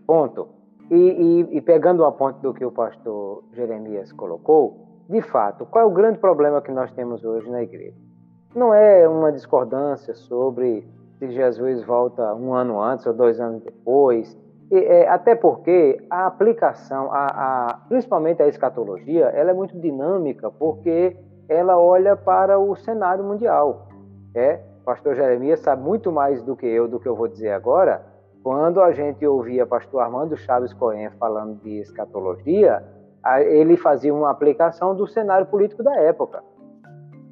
[0.08, 0.63] ponto
[0.94, 5.84] e, e, e pegando a ponte do que o pastor Jeremias colocou, de fato, qual
[5.84, 7.98] é o grande problema que nós temos hoje na igreja?
[8.56, 10.88] não é uma discordância sobre
[11.18, 14.38] se Jesus volta um ano antes ou dois anos depois,
[14.72, 20.50] e, é, até porque a aplicação, a, a, principalmente a escatologia, ela é muito dinâmica,
[20.52, 21.16] porque
[21.48, 23.88] ela olha para o cenário mundial.
[24.34, 24.60] É?
[24.82, 28.04] O pastor Jeremias sabe muito mais do que eu, do que eu vou dizer agora.
[28.44, 32.84] Quando a gente ouvia pastor Armando Chaves Cohen falando de escatologia,
[33.46, 36.44] ele fazia uma aplicação do cenário político da época.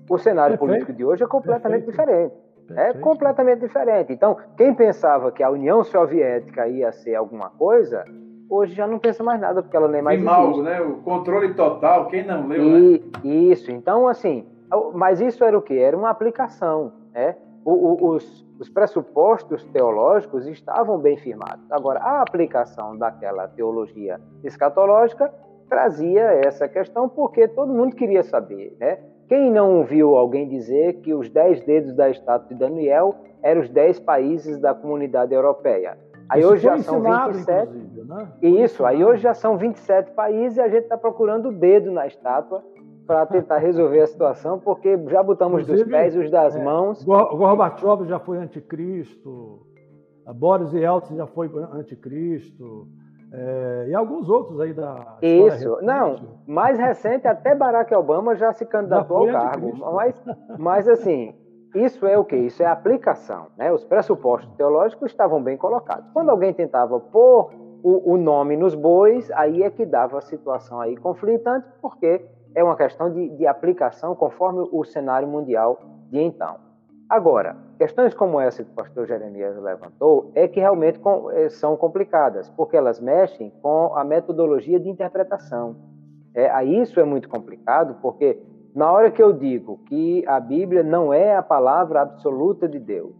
[0.09, 0.71] O cenário Perfeito.
[0.71, 2.05] político de hoje é completamente Perfeito.
[2.07, 2.33] diferente.
[2.69, 2.97] É Perfeito.
[2.97, 4.13] É completamente diferente.
[4.13, 8.05] Então, quem pensava que a União Soviética ia ser alguma coisa,
[8.49, 10.79] hoje já não pensa mais nada, porque ela nem mais Grimaldo, né?
[10.79, 12.99] O controle total, quem não leu, e, né?
[13.23, 14.45] Isso, então assim,
[14.93, 15.77] mas isso era o que?
[15.77, 17.35] Era uma aplicação, né?
[17.63, 21.71] O, o, os, os pressupostos teológicos estavam bem firmados.
[21.71, 25.31] Agora, a aplicação daquela teologia escatológica
[25.69, 28.99] trazia essa questão porque todo mundo queria saber, né?
[29.27, 33.69] Quem não viu alguém dizer que os dez dedos da estátua de Daniel eram os
[33.69, 35.97] dez países da comunidade europeia?
[36.27, 37.71] Aí isso hoje já são 27.
[38.05, 38.27] Né?
[38.41, 42.05] Isso, aí hoje já são 27 países e a gente está procurando o dedo na
[42.07, 42.61] estátua
[43.05, 47.03] para tentar resolver a situação, porque já botamos Inclusive, dos pés os das é, mãos.
[47.03, 49.65] Gorbachev já foi anticristo,
[50.35, 52.87] Boris Yeltsin já foi anticristo.
[53.33, 55.17] É, e alguns outros aí da.
[55.21, 59.77] Isso, não, mais recente, até Barack Obama já se candidatou já ao cargo.
[59.93, 60.23] Mas,
[60.59, 61.33] mas, assim,
[61.73, 62.35] isso é o que?
[62.35, 63.47] Isso é aplicação.
[63.57, 63.71] Né?
[63.71, 66.11] Os pressupostos teológicos estavam bem colocados.
[66.11, 67.51] Quando alguém tentava pôr
[67.81, 72.63] o, o nome nos bois, aí é que dava a situação aí conflitante, porque é
[72.63, 75.79] uma questão de, de aplicação conforme o cenário mundial
[76.09, 76.57] de então.
[77.09, 80.99] Agora, questões como essa que o pastor Jeremias levantou é que realmente
[81.33, 85.75] eh, são complicadas, porque elas mexem com a metodologia de interpretação.
[86.33, 88.39] É, isso é muito complicado, porque
[88.73, 93.13] na hora que eu digo que a Bíblia não é a palavra absoluta de Deus,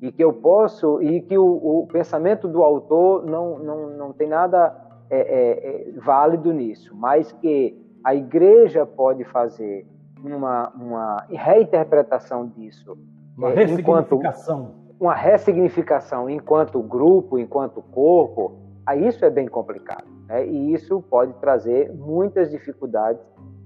[0.00, 4.28] e que eu posso, e que o, o pensamento do autor não, não, não tem
[4.28, 4.72] nada
[5.10, 9.86] é, é, válido nisso, mas que a igreja pode fazer
[10.22, 12.96] uma, uma reinterpretação disso.
[13.36, 14.60] Uma é, ressignificação.
[14.60, 18.56] Enquanto, uma ressignificação enquanto grupo, enquanto corpo,
[18.86, 20.04] aí isso é bem complicado.
[20.28, 20.46] Né?
[20.46, 23.20] E isso pode trazer muitas dificuldades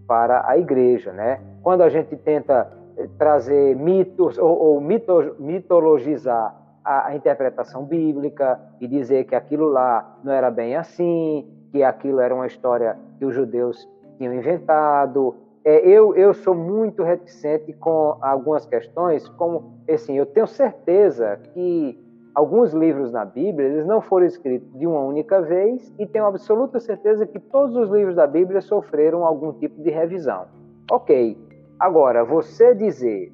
[0.07, 1.13] para a igreja.
[1.13, 1.41] Né?
[1.63, 8.59] Quando a gente tenta eh, trazer mitos ou, ou mito, mitologizar a, a interpretação bíblica
[8.81, 13.25] e dizer que aquilo lá não era bem assim, que aquilo era uma história que
[13.25, 13.87] os judeus
[14.19, 15.35] tinham inventado.
[15.65, 21.99] É, eu, eu sou muito reticente com algumas questões, como, assim, eu tenho certeza que
[22.35, 26.79] alguns livros na Bíblia, eles não foram escritos de uma única vez e tenho absoluta
[26.79, 30.47] certeza que todos os livros da Bíblia sofreram algum tipo de revisão.
[30.91, 31.37] Ok,
[31.79, 33.33] agora, você dizer...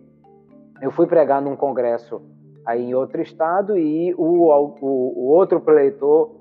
[0.80, 2.20] Eu fui pregar num congresso
[2.66, 6.32] aí em outro estado e o, o, o outro preleitor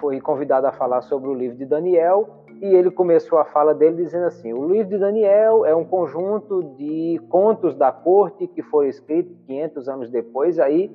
[0.00, 3.96] foi convidado a falar sobre o livro de Daniel e ele começou a fala dele
[3.96, 8.88] dizendo assim: o livro de Daniel é um conjunto de contos da corte que foram
[8.88, 10.58] escritos 500 anos depois.
[10.58, 10.94] Aí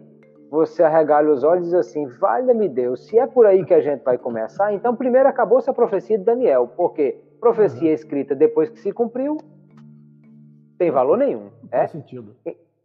[0.50, 3.82] você arregala os olhos e diz assim: valha-me Deus, se é por aí que a
[3.82, 7.96] gente vai começar, então primeiro acabou-se a profecia de Daniel, porque profecia uhum.
[7.96, 9.38] escrita depois que se cumpriu
[10.78, 11.50] tem valor nenhum.
[11.64, 11.80] Não é?
[11.80, 12.36] faz sentido.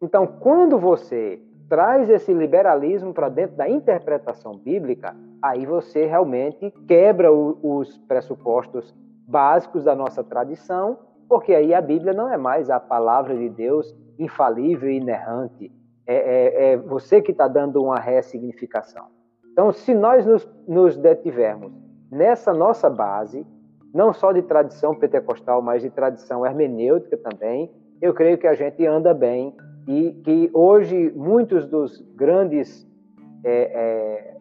[0.00, 1.40] Então, quando você
[1.70, 8.92] traz esse liberalismo para dentro da interpretação bíblica, aí você realmente quebra o, os pressupostos
[9.26, 10.98] básicos da nossa tradição,
[11.28, 15.72] porque aí a Bíblia não é mais a palavra de Deus infalível e inerrante.
[16.04, 19.06] É, é, é você que está dando uma ressignificação.
[19.52, 21.72] Então, se nós nos, nos detivermos
[22.10, 23.46] nessa nossa base,
[23.94, 27.70] não só de tradição pentecostal, mas de tradição hermenêutica também,
[28.02, 29.54] eu creio que a gente anda bem
[29.86, 32.86] e que hoje muitos dos grandes
[33.44, 34.36] é,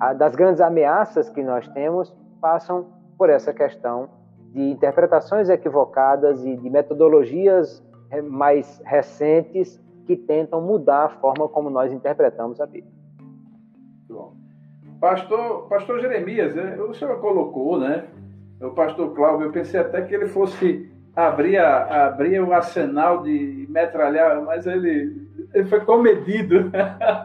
[0.00, 4.08] é, das grandes ameaças que nós temos passam por essa questão
[4.52, 11.70] de interpretações equivocadas e de metodologias é, mais recentes que tentam mudar a forma como
[11.70, 12.92] nós interpretamos a Bíblia.
[15.00, 18.06] Pastor, pastor Jeremias, é, o senhor colocou, né?
[18.60, 24.42] O pastor Cláudio, eu pensei até que ele fosse abria, abria o arsenal de metralhar,
[24.42, 26.70] mas ele, ele foi comedido.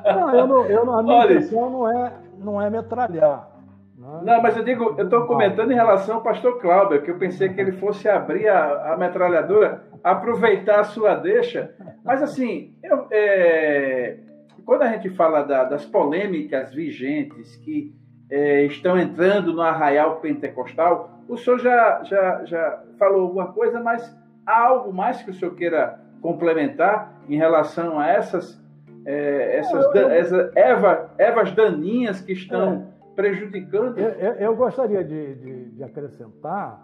[0.06, 3.49] Não, eu não, eu não, a minha Olha, intenção não é, não é metralhar.
[3.98, 7.18] Não, não mas eu digo, eu estou comentando em relação ao pastor Cláudio, que eu
[7.18, 11.74] pensei que ele fosse abrir a, a metralhadora, aproveitar a sua deixa.
[12.03, 14.18] Mas assim, eu, é,
[14.66, 17.94] quando a gente fala da, das polêmicas vigentes que
[18.30, 24.18] é, estão entrando no arraial pentecostal, o senhor já, já, já falou alguma coisa, mas
[24.45, 28.60] há algo mais que o senhor queira complementar em relação a essas,
[29.06, 30.10] é, essas, eu, eu...
[30.10, 33.14] essas eva, ervas daninhas que estão é.
[33.15, 33.99] prejudicando?
[33.99, 36.84] Eu, eu gostaria de, de, de acrescentar,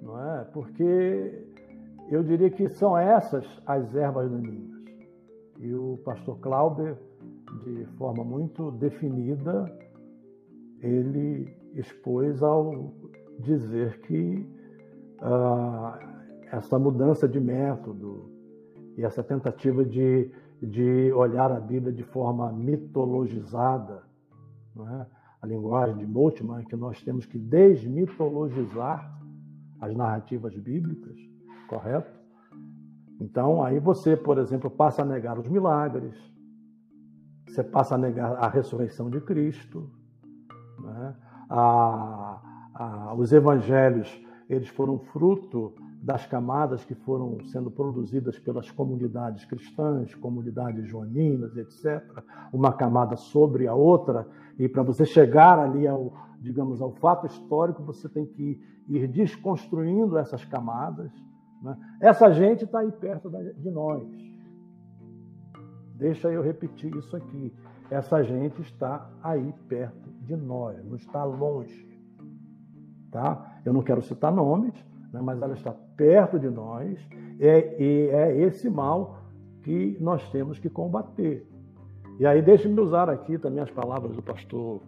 [0.00, 0.44] não é?
[0.52, 1.44] porque
[2.08, 4.76] eu diria que são essas as ervas daninhas.
[5.58, 6.94] E o pastor Clauber,
[7.64, 9.72] de forma muito definida,
[10.80, 12.92] ele expôs ao
[13.38, 14.46] dizer que
[15.20, 15.98] ah,
[16.52, 18.30] essa mudança de método
[18.96, 20.30] e essa tentativa de,
[20.62, 24.02] de olhar a Bíblia de forma mitologizada,
[24.78, 25.06] é?
[25.42, 29.14] a linguagem de Moltmann, que nós temos que desmitologizar
[29.80, 31.16] as narrativas bíblicas,
[31.68, 32.10] correto?
[33.20, 36.14] Então, aí você, por exemplo, passa a negar os milagres,
[37.46, 39.90] você passa a negar a ressurreição de Cristo,
[40.80, 41.14] né?
[41.48, 44.08] a, a, os evangelhos
[44.48, 52.00] eles foram fruto das camadas que foram sendo produzidas pelas comunidades cristãs, comunidades joaninas, etc.,
[52.52, 54.26] uma camada sobre a outra,
[54.56, 60.16] e para você chegar ali ao, digamos, ao fato histórico, você tem que ir desconstruindo
[60.16, 61.10] essas camadas.
[61.60, 61.76] Né?
[62.00, 64.06] Essa gente está aí perto de nós.
[65.96, 67.52] Deixa eu repetir isso aqui.
[67.90, 71.95] Essa gente está aí perto de nós, não está longe.
[73.10, 73.60] Tá?
[73.64, 74.74] Eu não quero citar nomes,
[75.12, 76.98] né, mas ela está perto de nós
[77.40, 79.18] é, e é esse mal
[79.62, 81.46] que nós temos que combater.
[82.18, 84.80] E aí, deixe-me usar aqui também as palavras do pastor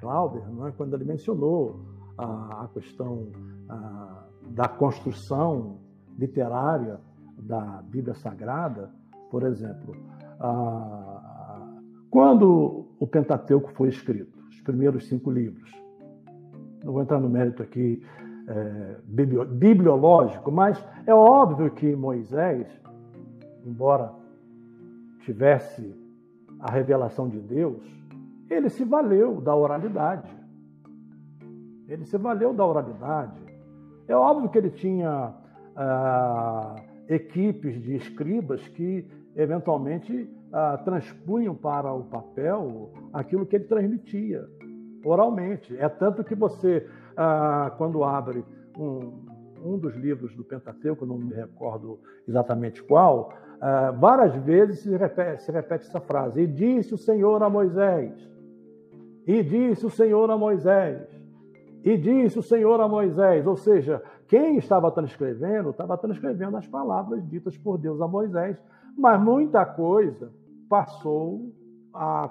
[0.00, 0.72] Clauber, é?
[0.72, 1.80] quando ele mencionou
[2.18, 3.28] a, a questão
[3.68, 5.78] a, da construção
[6.18, 6.98] literária
[7.38, 8.90] da Bíblia Sagrada,
[9.30, 9.94] por exemplo,
[10.40, 11.78] a,
[12.10, 15.70] quando o Pentateuco foi escrito, os primeiros cinco livros,
[16.84, 18.02] não vou entrar no mérito aqui
[18.48, 18.96] é,
[19.46, 22.66] bibliológico, mas é óbvio que Moisés,
[23.64, 24.12] embora
[25.20, 25.94] tivesse
[26.58, 27.82] a revelação de Deus,
[28.50, 30.30] ele se valeu da oralidade.
[31.88, 33.40] Ele se valeu da oralidade.
[34.08, 35.34] É óbvio que ele tinha
[35.76, 36.76] ah,
[37.08, 39.06] equipes de escribas que
[39.36, 44.44] eventualmente ah, transpunham para o papel aquilo que ele transmitia
[45.04, 45.76] oralmente.
[45.78, 48.44] É tanto que você ah, quando abre
[48.76, 49.12] um,
[49.64, 55.42] um dos livros do Pentateuco, não me recordo exatamente qual, ah, várias vezes se repete,
[55.42, 58.12] se repete essa frase: E disse o Senhor a Moisés,
[59.26, 61.08] e disse o Senhor a Moisés,
[61.84, 63.46] e disse o Senhor a Moisés.
[63.46, 68.62] Ou seja, quem estava transcrevendo, estava transcrevendo as palavras ditas por Deus a Moisés,
[68.96, 70.32] mas muita coisa
[70.68, 71.52] passou
[71.94, 72.30] a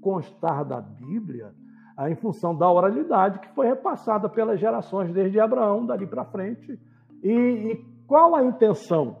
[0.00, 1.52] constar da Bíblia
[2.08, 6.78] em função da oralidade que foi repassada pelas gerações desde Abraão, dali para frente.
[7.22, 9.16] E, e, qual a intenção,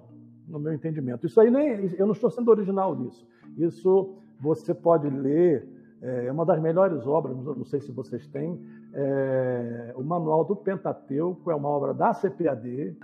[0.48, 1.26] no meu entendimento?
[1.26, 1.94] Isso aí nem.
[1.94, 3.26] Eu não estou sendo original nisso.
[3.56, 5.68] Isso você pode ler,
[6.02, 8.60] é, é uma das melhores obras, não sei se vocês têm,
[8.92, 12.96] é, o Manual do Pentateuco, é uma obra da CPAD,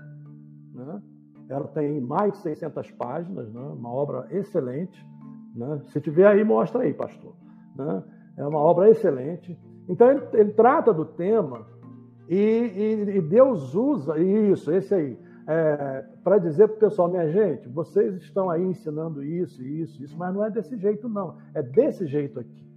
[0.74, 1.02] né?
[1.48, 3.60] ela tem mais de 600 páginas, né?
[3.60, 5.06] uma obra excelente.
[5.54, 5.80] Né?
[5.92, 7.34] Se tiver aí, mostra aí, pastor.
[7.76, 8.02] Né?
[8.38, 9.58] É uma obra excelente.
[9.88, 11.66] Então ele, ele trata do tema
[12.28, 17.26] e, e, e, Deus usa isso, esse aí, é, para dizer para o pessoal, minha
[17.30, 21.36] gente, vocês estão aí ensinando isso, isso, isso, mas não é desse jeito, não.
[21.54, 22.68] É desse jeito aqui.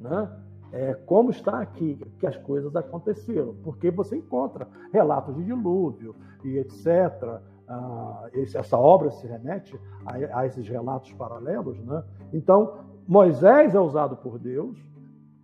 [0.00, 0.30] Né?
[0.72, 6.14] É como está aqui que as coisas aconteceram, porque você encontra relatos de dilúvio
[6.44, 7.40] e etc.
[7.68, 11.78] Ah, esse, essa obra se remete a, a esses relatos paralelos.
[11.84, 12.02] Né?
[12.32, 14.76] Então, Moisés é usado por Deus,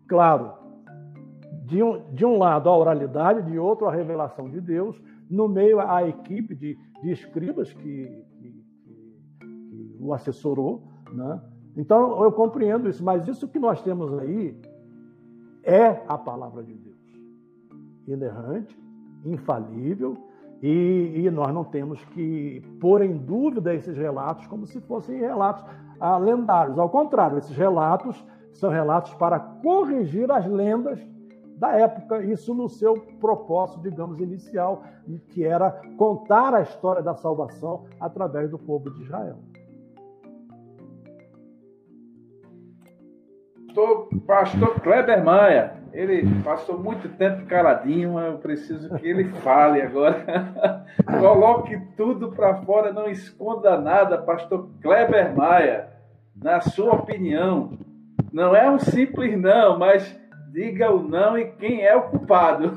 [0.07, 0.53] Claro,
[1.65, 5.01] de um, de um lado a oralidade, de outro a revelação de Deus,
[5.31, 8.65] no meio a equipe de, de escribas que, que,
[9.41, 10.83] que, o assessorou.
[11.13, 11.41] Né?
[11.77, 14.57] Então eu compreendo isso, mas isso que nós temos aí
[15.63, 16.99] é a palavra de Deus,
[18.07, 18.79] inerrante,
[19.25, 20.17] infalível,
[20.63, 25.63] e, e, nós não temos que pôr em dúvida esses relatos como se fossem relatos
[26.01, 26.79] ah, lendários.
[26.79, 28.25] Ao contrário, esses relatos
[28.55, 30.99] são relatos para corrigir as lendas
[31.57, 34.83] da época, isso no seu propósito, digamos, inicial,
[35.29, 39.39] que era contar a história da salvação através do povo de Israel.
[43.67, 50.85] Pastor, pastor Kleber Maia, ele passou muito tempo caladinho, eu preciso que ele fale agora.
[51.21, 55.89] Coloque tudo para fora, não esconda nada, pastor Kleber Maia.
[56.37, 57.73] Na sua opinião,
[58.35, 60.03] não é um simples não, mas
[60.51, 62.73] diga o não e quem é o culpado.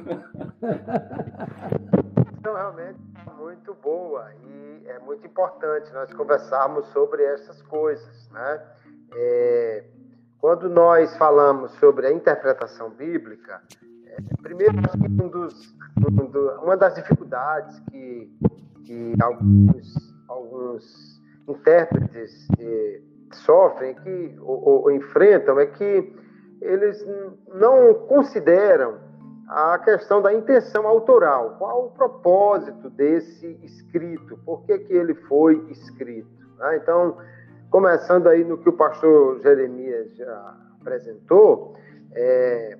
[2.39, 2.99] Então, realmente,
[3.35, 4.31] muito boa.
[4.45, 8.61] E é muito importante nós conversarmos sobre essas coisas, né?
[9.15, 9.83] É,
[10.39, 13.59] quando nós falamos sobre a interpretação bíblica,
[14.05, 18.31] é, primeiro um dos, um do, uma das dificuldades que,
[18.85, 23.01] que alguns, alguns intérpretes eh,
[23.35, 26.13] sofrem que, ou, ou enfrentam é que
[26.61, 27.05] eles
[27.53, 28.97] não consideram
[29.47, 31.55] a questão da intenção autoral.
[31.57, 34.37] Qual o propósito desse escrito?
[34.45, 36.27] Por que, que ele foi escrito?
[36.59, 37.17] Ah, então,
[37.69, 41.75] começando aí no que o pastor Jeremias já apresentou,
[42.13, 42.77] é,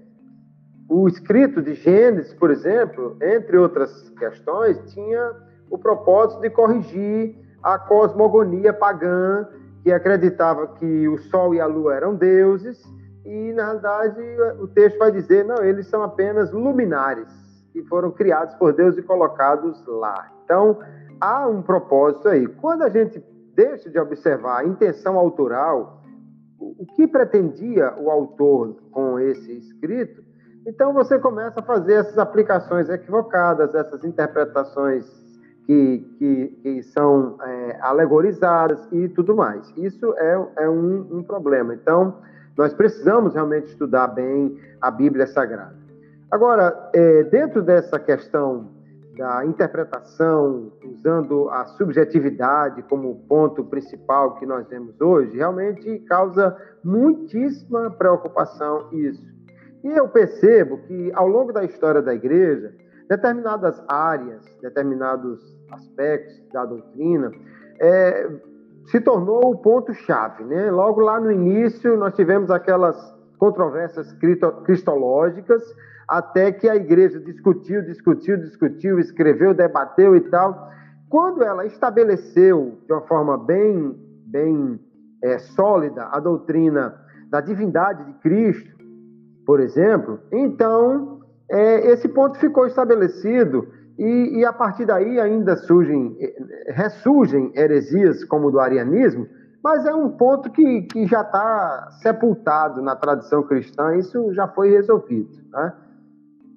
[0.89, 5.35] o escrito de Gênesis, por exemplo, entre outras questões, tinha
[5.69, 9.47] o propósito de corrigir a cosmogonia pagã
[9.87, 12.77] que acreditava que o Sol e a Lua eram deuses
[13.23, 14.21] e, na realidade,
[14.59, 17.31] o texto vai dizer, não, eles são apenas luminares,
[17.71, 20.29] que foram criados por Deus e colocados lá.
[20.43, 20.77] Então,
[21.21, 22.45] há um propósito aí.
[22.47, 23.23] Quando a gente
[23.55, 26.03] deixa de observar a intenção autoral,
[26.59, 30.21] o que pretendia o autor com esse escrito,
[30.67, 35.05] então você começa a fazer essas aplicações equivocadas, essas interpretações
[35.67, 39.71] que, que, que são é, alegorizadas e tudo mais.
[39.75, 41.73] Isso é, é um, um problema.
[41.73, 42.15] Então,
[42.57, 45.75] nós precisamos realmente estudar bem a Bíblia Sagrada.
[46.31, 48.69] Agora, é, dentro dessa questão
[49.17, 57.91] da interpretação, usando a subjetividade como ponto principal que nós vemos hoje, realmente causa muitíssima
[57.91, 59.25] preocupação isso.
[59.83, 62.73] E eu percebo que, ao longo da história da igreja,
[63.09, 67.31] determinadas áreas, determinados aspectos da doutrina,
[67.79, 68.29] é,
[68.85, 70.43] se tornou o ponto-chave.
[70.43, 70.71] Né?
[70.71, 72.97] Logo lá no início, nós tivemos aquelas
[73.37, 74.13] controvérsias
[74.65, 75.63] cristológicas,
[76.07, 80.71] até que a igreja discutiu, discutiu, discutiu, escreveu, debateu e tal.
[81.09, 83.95] Quando ela estabeleceu de uma forma bem,
[84.25, 84.79] bem
[85.21, 86.95] é, sólida a doutrina
[87.29, 88.77] da divindade de Cristo,
[89.45, 96.15] por exemplo, então é, esse ponto ficou estabelecido e, e, a partir daí ainda surgem,
[96.67, 99.27] ressurgem heresias como do arianismo,
[99.63, 104.69] mas é um ponto que, que já está sepultado na tradição cristã, isso já foi
[104.69, 105.29] resolvido.
[105.51, 105.73] Né?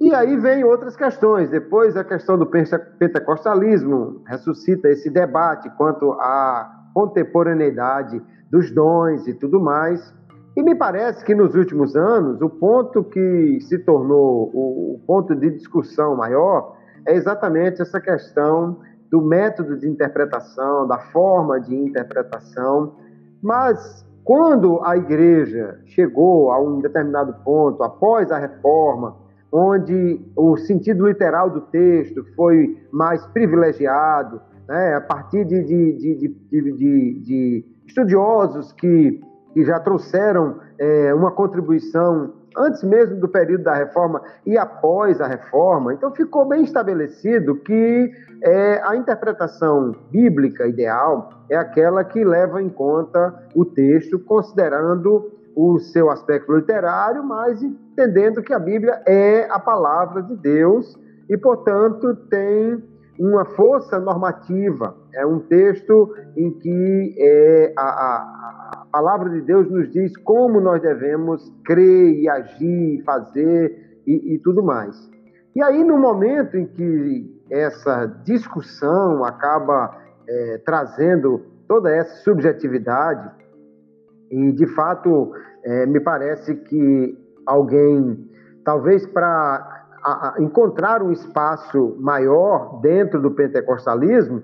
[0.00, 1.50] E aí vem outras questões.
[1.50, 9.60] Depois a questão do pentecostalismo ressuscita esse debate quanto à contemporaneidade dos dons e tudo
[9.60, 10.14] mais.
[10.56, 15.50] E me parece que nos últimos anos, o ponto que se tornou o ponto de
[15.50, 16.76] discussão maior
[17.06, 18.78] é exatamente essa questão
[19.10, 22.94] do método de interpretação, da forma de interpretação.
[23.42, 29.16] Mas quando a igreja chegou a um determinado ponto, após a reforma,
[29.52, 37.20] onde o sentido literal do texto foi mais privilegiado, né, a partir de, de, de,
[37.20, 39.20] de estudiosos que,
[39.52, 45.26] que já trouxeram é, uma contribuição antes mesmo do período da reforma e após a
[45.26, 45.94] reforma.
[45.94, 48.12] Então ficou bem estabelecido que
[48.42, 55.78] é, a interpretação bíblica ideal é aquela que leva em conta o texto, considerando o
[55.78, 60.98] seu aspecto literário, mas entendendo que a Bíblia é a palavra de Deus
[61.28, 62.82] e, portanto, tem
[63.18, 64.96] uma força normativa.
[65.12, 70.82] É um texto em que é, a, a palavra de Deus nos diz como nós
[70.82, 75.10] devemos crer e agir, fazer e, e tudo mais.
[75.54, 79.96] E aí, no momento em que essa discussão acaba
[80.28, 83.30] é, trazendo toda essa subjetividade,
[84.30, 85.32] e de fato
[85.64, 88.28] é, me parece que alguém,
[88.64, 89.78] talvez para
[90.38, 94.42] encontrar um espaço maior dentro do pentecostalismo,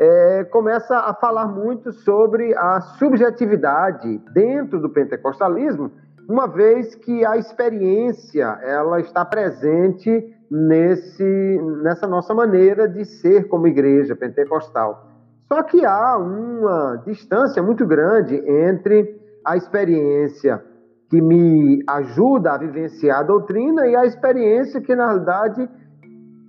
[0.00, 5.90] é, começa a falar muito sobre a subjetividade dentro do pentecostalismo,
[6.28, 13.66] uma vez que a experiência ela está presente nesse, nessa nossa maneira de ser como
[13.66, 15.08] igreja pentecostal.
[15.48, 20.62] Só que há uma distância muito grande entre a experiência
[21.10, 25.68] que me ajuda a vivenciar a doutrina e a experiência que, na realidade,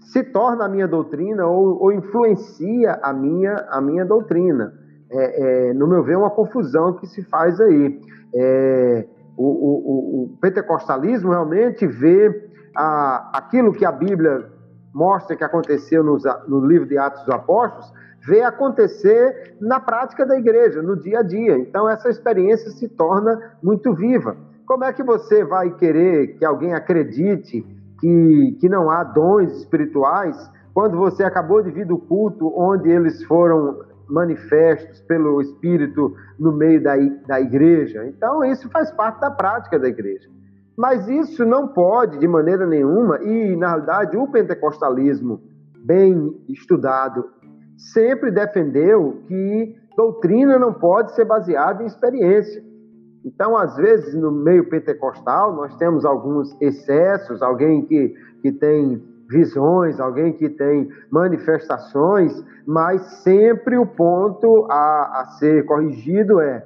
[0.02, 4.74] se torna a minha doutrina ou, ou influencia a minha, a minha doutrina.
[5.12, 8.02] É, é, no meu ver, é uma confusão que se faz aí.
[8.34, 9.06] É,
[9.38, 14.46] o, o, o, pentecostalismo realmente vê a, aquilo que a Bíblia
[14.94, 17.92] mostra que aconteceu nos, no livro de Atos dos Apóstolos,
[18.26, 21.58] vê acontecer na prática da igreja, no dia a dia.
[21.58, 24.36] Então, essa experiência se torna muito viva.
[24.66, 27.66] Como é que você vai querer que alguém acredite
[28.00, 33.24] que, que não há dons espirituais, quando você acabou de vir do culto onde eles
[33.26, 36.96] foram manifestos pelo Espírito no meio da,
[37.28, 38.06] da igreja.
[38.08, 40.28] Então, isso faz parte da prática da igreja.
[40.78, 45.42] Mas isso não pode, de maneira nenhuma, e na realidade o pentecostalismo
[45.86, 47.26] bem estudado
[47.78, 52.64] sempre defendeu que doutrina não pode ser baseada em experiência.
[53.30, 59.00] Então, às vezes, no meio pentecostal, nós temos alguns excessos, alguém que, que tem
[59.30, 66.66] visões, alguém que tem manifestações, mas sempre o ponto a, a ser corrigido é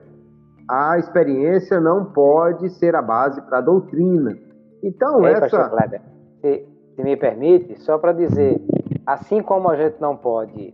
[0.69, 4.37] a experiência não pode ser a base para a doutrina.
[4.81, 5.67] Então, Ei, essa.
[5.67, 6.01] Kleber,
[6.39, 6.65] se,
[6.95, 8.61] se me permite, só para dizer,
[9.05, 10.73] assim como a gente não pode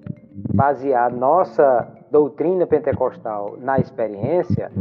[0.54, 4.72] basear nossa doutrina pentecostal na experiência,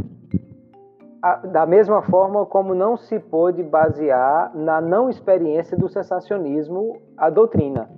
[1.51, 7.89] da mesma forma como não se pôde basear na não experiência do sensacionismo a doutrina.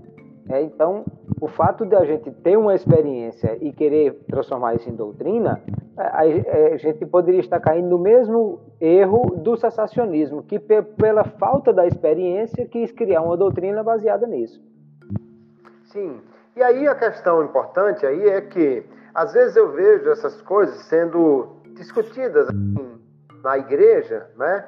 [0.50, 1.06] É, então,
[1.40, 5.62] o fato de a gente ter uma experiência e querer transformar isso em doutrina,
[5.96, 11.86] a, a gente poderia estar caindo no mesmo erro do sensacionismo, que pela falta da
[11.86, 14.62] experiência quis criar uma doutrina baseada nisso.
[15.86, 16.20] Sim.
[16.56, 18.84] E aí a questão importante aí é que
[19.14, 23.00] às vezes eu vejo essas coisas sendo discutidas assim,
[23.44, 24.66] na igreja, né?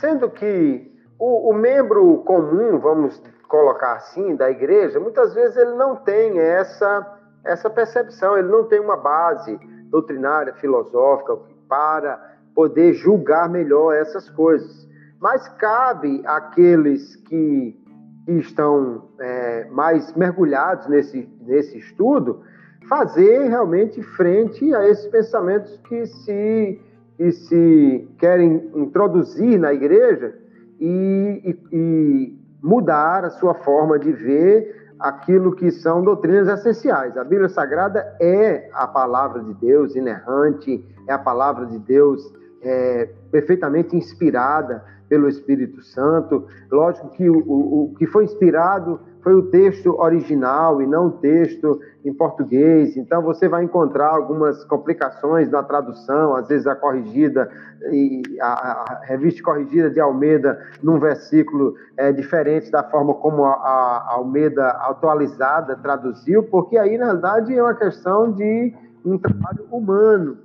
[0.00, 5.96] sendo que o, o, membro comum, vamos colocar assim, da igreja, muitas vezes ele não
[5.96, 9.58] tem essa, essa percepção, ele não tem uma base
[9.90, 11.38] doutrinária, filosófica
[11.68, 14.86] para poder julgar melhor essas coisas.
[15.20, 17.78] Mas cabe àqueles que,
[18.24, 22.42] que estão é, mais mergulhados nesse, nesse estudo
[22.88, 26.80] fazer realmente frente a esses pensamentos que se
[27.16, 30.34] que se querem introduzir na igreja
[30.78, 37.16] e, e, e mudar a sua forma de ver aquilo que são doutrinas essenciais.
[37.16, 42.22] A Bíblia Sagrada é a palavra de Deus inerrante, é a palavra de Deus
[42.62, 46.46] é, perfeitamente inspirada pelo Espírito Santo.
[46.70, 51.10] Lógico que o, o, o que foi inspirado foi o texto original e não o
[51.10, 52.96] texto em português.
[52.96, 57.50] Então você vai encontrar algumas complicações na tradução, às vezes a corrigida
[57.90, 63.54] e a, a revista corrigida de Almeida num versículo é, diferente da forma como a,
[63.54, 68.72] a Almeida atualizada traduziu, porque aí na verdade é uma questão de
[69.04, 70.38] um trabalho humano.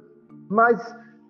[0.49, 0.81] Mas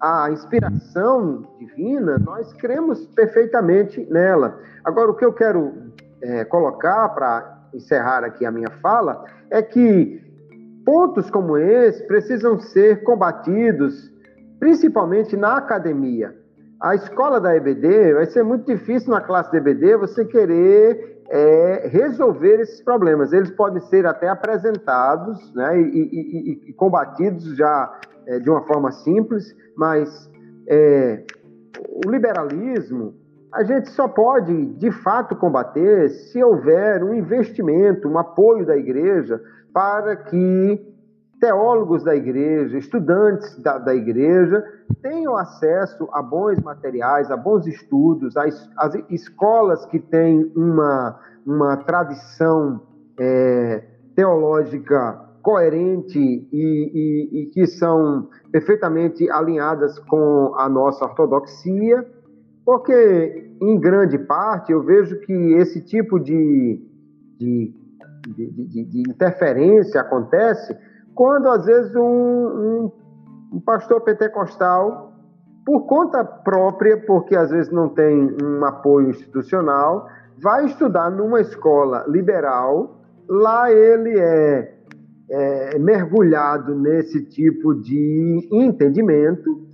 [0.01, 4.59] a inspiração divina, nós cremos perfeitamente nela.
[4.83, 5.73] Agora, o que eu quero
[6.21, 10.19] é, colocar para encerrar aqui a minha fala é que
[10.83, 14.11] pontos como esse precisam ser combatidos,
[14.59, 16.35] principalmente na academia.
[16.81, 21.87] A escola da EBD vai ser muito difícil na classe de EBD você querer é,
[21.87, 23.31] resolver esses problemas.
[23.31, 28.91] Eles podem ser até apresentados né, e, e, e combatidos já é, de uma forma
[28.91, 30.29] simples, mas
[30.67, 31.23] é,
[32.05, 33.15] o liberalismo
[33.53, 39.41] a gente só pode, de fato, combater se houver um investimento, um apoio da igreja
[39.73, 40.79] para que
[41.41, 44.63] teólogos da igreja, estudantes da, da igreja,
[45.01, 52.79] tenham acesso a bons materiais, a bons estudos, as escolas que têm uma, uma tradição
[53.19, 53.83] é,
[54.15, 62.05] teológica coerente e, e, e que são perfeitamente alinhadas com a nossa ortodoxia
[62.65, 66.79] porque, em grande parte, eu vejo que esse tipo de,
[67.37, 67.73] de,
[68.27, 70.77] de, de interferência acontece
[71.15, 72.91] quando, às vezes, um, um,
[73.53, 75.11] um pastor pentecostal,
[75.65, 80.07] por conta própria, porque às vezes não tem um apoio institucional,
[80.41, 84.75] vai estudar numa escola liberal, lá ele é,
[85.31, 89.71] é mergulhado nesse tipo de entendimento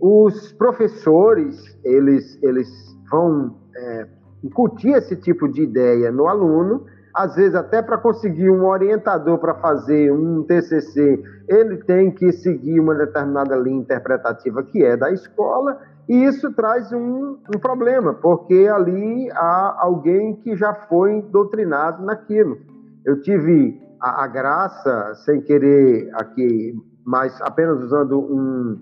[0.00, 2.68] os professores, eles, eles
[3.10, 4.06] vão é,
[4.42, 9.54] incutir esse tipo de ideia no aluno, às vezes até para conseguir um orientador para
[9.54, 15.78] fazer um TCC, ele tem que seguir uma determinada linha interpretativa que é da escola,
[16.08, 22.56] e isso traz um, um problema, porque ali há alguém que já foi doutrinado naquilo.
[23.04, 26.74] Eu tive a, a graça, sem querer aqui,
[27.04, 28.78] mas apenas usando um,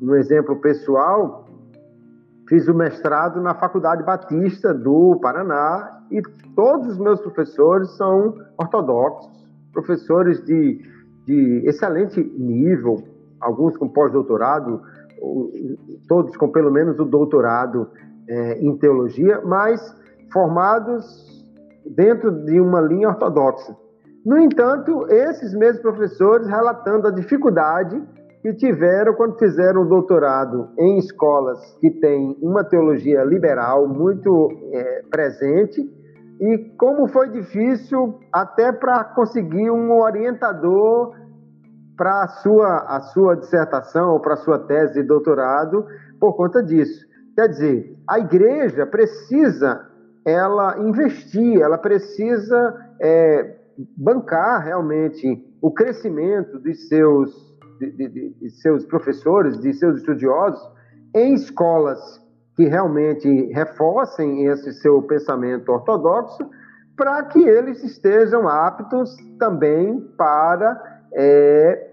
[0.00, 1.46] um exemplo pessoal,
[2.48, 6.20] fiz o mestrado na Faculdade Batista do Paraná e
[6.54, 9.30] todos os meus professores são ortodoxos,
[9.72, 10.80] professores de,
[11.26, 13.02] de excelente nível,
[13.40, 14.82] alguns com pós-doutorado,
[16.08, 17.88] todos com pelo menos o doutorado
[18.28, 19.96] é, em teologia, mas
[20.32, 21.42] formados
[21.86, 23.76] dentro de uma linha ortodoxa.
[24.24, 28.00] No entanto, esses mesmos professores relatando a dificuldade
[28.40, 35.02] que tiveram quando fizeram o doutorado em escolas que têm uma teologia liberal muito é,
[35.10, 35.80] presente
[36.40, 41.14] e como foi difícil até para conseguir um orientador
[41.96, 45.86] para a sua, a sua dissertação ou para a sua tese de doutorado
[46.18, 47.06] por conta disso.
[47.36, 49.86] Quer dizer, a igreja precisa
[50.24, 53.61] ela investir, ela precisa é,
[53.96, 60.60] bancar realmente o crescimento dos seus de, de, de seus professores, de seus estudiosos,
[61.14, 61.98] em escolas
[62.54, 66.48] que realmente reforcem esse seu pensamento ortodoxo,
[66.96, 70.80] para que eles estejam aptos também para
[71.14, 71.92] é,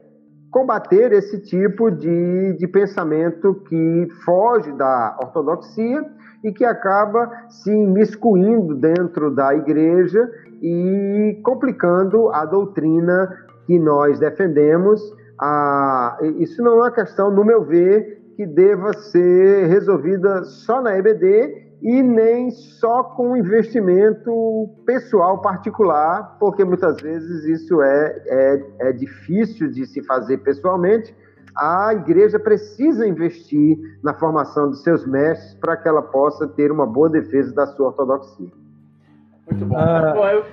[0.52, 6.06] combater esse tipo de, de pensamento que foge da ortodoxia
[6.44, 10.30] e que acaba se imiscuindo dentro da igreja
[10.62, 13.30] e complicando a doutrina
[13.66, 15.02] que nós defendemos
[15.42, 20.98] ah, isso não é uma questão, no meu ver, que deva ser resolvida só na
[20.98, 28.92] EBD e nem só com investimento pessoal particular, porque muitas vezes isso é, é, é
[28.92, 31.16] difícil de se fazer pessoalmente.
[31.56, 36.86] A igreja precisa investir na formação de seus mestres para que ela possa ter uma
[36.86, 38.59] boa defesa da sua ortodoxia.
[39.50, 39.76] Muito bom.
[39.78, 40.46] Ah, bom eu...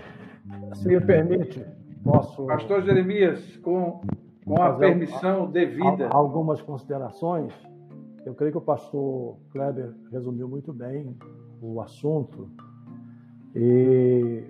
[0.74, 1.64] Se me permite,
[2.04, 2.46] posso.
[2.46, 4.00] Pastor Jeremias, com
[4.46, 6.08] com a permissão devida.
[6.08, 7.52] Algumas considerações.
[8.24, 11.16] Eu creio que o pastor Kleber resumiu muito bem
[11.60, 12.48] o assunto.
[13.54, 14.44] E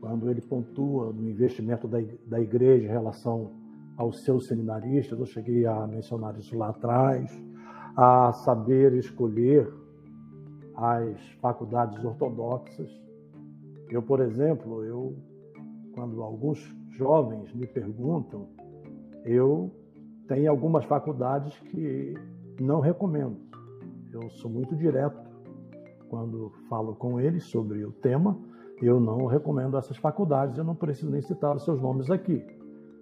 [0.00, 3.52] quando ele pontua no investimento da, da igreja em relação
[3.96, 7.30] aos seus seminaristas, eu cheguei a mencionar isso lá atrás,
[7.96, 9.72] a saber escolher
[10.74, 12.90] as faculdades ortodoxas.
[13.90, 15.16] Eu, por exemplo, eu
[15.94, 16.58] quando alguns
[16.90, 18.48] jovens me perguntam
[19.24, 19.70] eu
[20.26, 22.14] tenho algumas faculdades que
[22.60, 23.36] não recomendo.
[24.12, 25.18] Eu sou muito direto
[26.08, 28.38] quando falo com eles sobre o tema.
[28.80, 32.44] Eu não recomendo essas faculdades, eu não preciso nem citar os seus nomes aqui,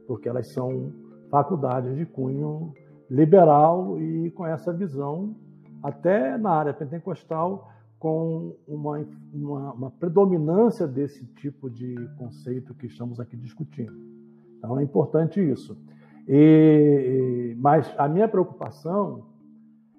[0.07, 0.93] porque elas são
[1.31, 2.73] faculdades de cunho
[3.11, 5.37] liberal e com essa visão,
[5.83, 13.19] até na área pentecostal, com uma, uma, uma predominância desse tipo de conceito que estamos
[13.19, 13.97] aqui discutindo.
[14.59, 15.77] Então é importante isso.
[16.29, 19.27] E, mas a minha preocupação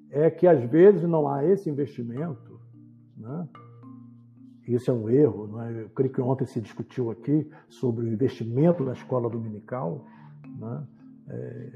[0.09, 2.59] é que às vezes não há esse investimento,
[3.15, 3.47] né?
[4.67, 5.47] Isso é um erro.
[5.47, 5.83] Né?
[5.83, 10.05] Eu creio que ontem se discutiu aqui sobre o investimento na escola dominical.
[10.59, 10.87] Né?
[11.29, 11.69] É,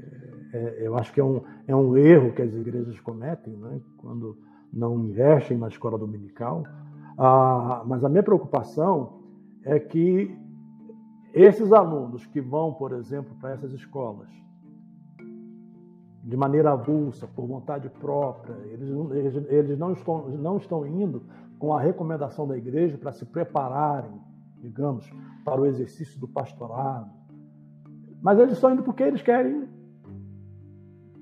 [0.52, 3.80] é, eu acho que é um, é um erro que as igrejas cometem né?
[3.96, 4.36] quando
[4.72, 6.64] não investem na escola dominical.
[7.18, 9.20] Ah, mas a minha preocupação
[9.64, 10.34] é que
[11.32, 14.28] esses alunos que vão, por exemplo, para essas escolas,
[16.24, 21.22] de maneira avulsa, por vontade própria, eles, eles, eles não, estão, não estão indo
[21.58, 24.20] com a recomendação da igreja para se prepararem,
[24.60, 25.10] digamos,
[25.44, 27.10] para o exercício do pastorado.
[28.20, 29.68] Mas eles estão indo porque eles querem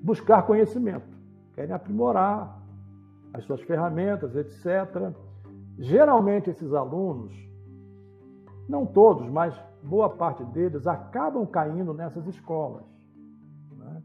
[0.02, 1.16] buscar conhecimento,
[1.54, 2.59] querem aprimorar
[3.32, 5.12] as suas ferramentas, etc.
[5.78, 7.32] Geralmente, esses alunos,
[8.68, 12.84] não todos, mas boa parte deles acabam caindo nessas escolas.
[13.76, 14.02] Né?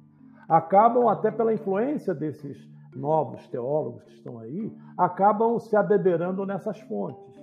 [0.48, 2.58] Acabam, até pela influência desses
[2.96, 7.36] novos teólogos que estão aí, acabam se abeberando nessas fontes.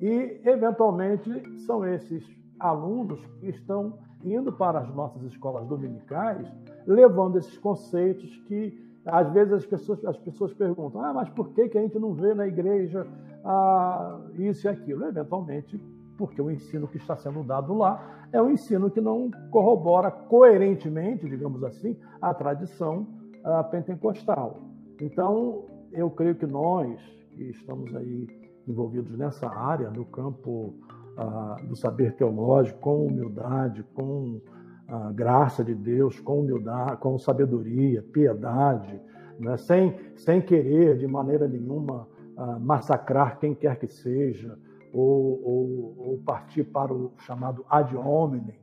[0.00, 1.30] E, eventualmente,
[1.64, 2.24] são esses
[2.60, 6.46] alunos que estão indo para as nossas escolas dominicais,
[6.86, 11.68] levando esses conceitos que, às vezes, as pessoas, as pessoas perguntam: ah, mas por que,
[11.68, 13.06] que a gente não vê na igreja
[13.44, 15.06] ah, isso e aquilo?
[15.06, 15.78] Eventualmente,
[16.16, 21.28] porque o ensino que está sendo dado lá é um ensino que não corrobora coerentemente,
[21.28, 23.06] digamos assim, a tradição
[23.44, 24.60] uh, pentecostal.
[25.00, 27.00] Então, eu creio que nós,
[27.30, 28.26] que estamos aí
[28.66, 30.74] envolvidos nessa área, no campo
[31.16, 34.40] uh, do saber teológico, com humildade, com
[34.86, 39.00] a graça de Deus, com humildade, com sabedoria, piedade,
[39.38, 39.56] né?
[39.56, 42.06] sem, sem querer de maneira nenhuma
[42.36, 44.58] uh, massacrar quem quer que seja,
[44.92, 48.60] ou, ou, ou partir para o chamado ad hominem.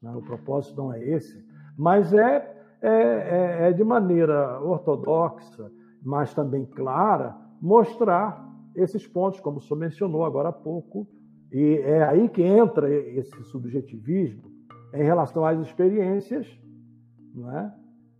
[0.00, 0.10] Né?
[0.14, 1.44] O propósito não é esse,
[1.76, 5.70] mas é, é, é, é de maneira ortodoxa,
[6.02, 11.06] mas também clara, mostrar esses pontos, como o senhor mencionou agora há pouco,
[11.52, 14.51] e é aí que entra esse subjetivismo
[14.92, 16.46] em relação às experiências,
[17.34, 17.74] não é?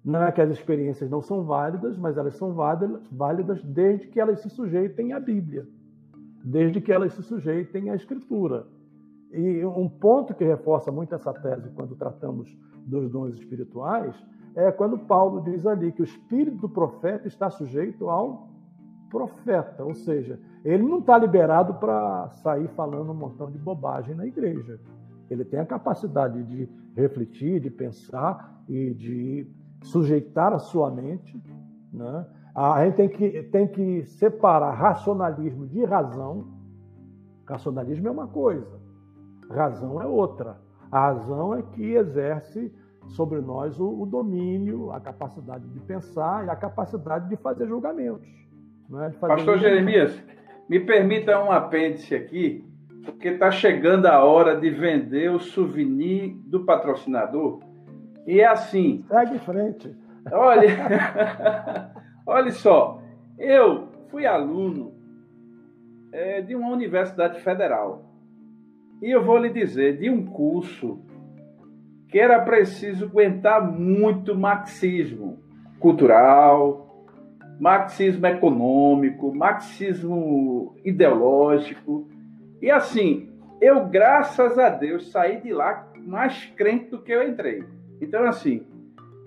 [0.05, 4.41] Não é que as experiências não são válidas, mas elas são válidas, desde que elas
[4.41, 5.67] se sujeitem à Bíblia
[6.45, 8.67] desde que elas se sujeitem à Escritura.
[9.33, 12.55] E um ponto que reforça muito essa tese quando tratamos
[12.85, 14.15] dos dons espirituais
[14.55, 18.51] é quando Paulo diz ali que o espírito do profeta está sujeito ao
[19.09, 24.27] profeta, ou seja, ele não está liberado para sair falando um montão de bobagem na
[24.27, 24.79] igreja.
[25.33, 29.47] Ele tem a capacidade de refletir, de pensar e de
[29.83, 31.43] sujeitar a sua mente.
[31.93, 32.27] Né?
[32.55, 36.47] A gente tem que, tem que separar racionalismo de razão.
[37.47, 38.81] Racionalismo é uma coisa,
[39.51, 40.59] razão é outra.
[40.91, 42.73] A razão é que exerce
[43.09, 48.29] sobre nós o, o domínio, a capacidade de pensar e a capacidade de fazer julgamentos.
[48.89, 49.11] Né?
[49.19, 50.23] Fazer Pastor Jeremias,
[50.69, 52.65] me permita um apêndice aqui,
[53.05, 57.61] porque está chegando a hora de vender o souvenir do patrocinador.
[58.27, 59.05] E é assim.
[59.09, 59.97] Segue em frente.
[60.31, 61.93] Olha,
[62.27, 63.03] olha só,
[63.39, 64.93] eu fui aluno
[66.13, 68.05] é, de uma universidade federal.
[69.01, 71.01] E eu vou lhe dizer, de um curso
[72.09, 75.39] que era preciso aguentar muito marxismo
[75.81, 77.07] cultural,
[77.59, 82.07] marxismo econômico, marxismo ideológico.
[82.63, 83.29] E assim,
[83.61, 87.65] eu, graças a Deus, saí de lá mais crente do que eu entrei.
[88.01, 88.65] Então, assim,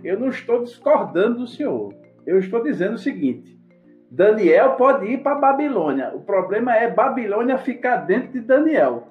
[0.02, 1.94] eu não estou discordando do senhor.
[2.26, 3.60] Eu estou dizendo o seguinte:
[4.10, 6.14] Daniel pode ir para Babilônia.
[6.16, 9.04] O problema é Babilônia ficar dentro de Daniel.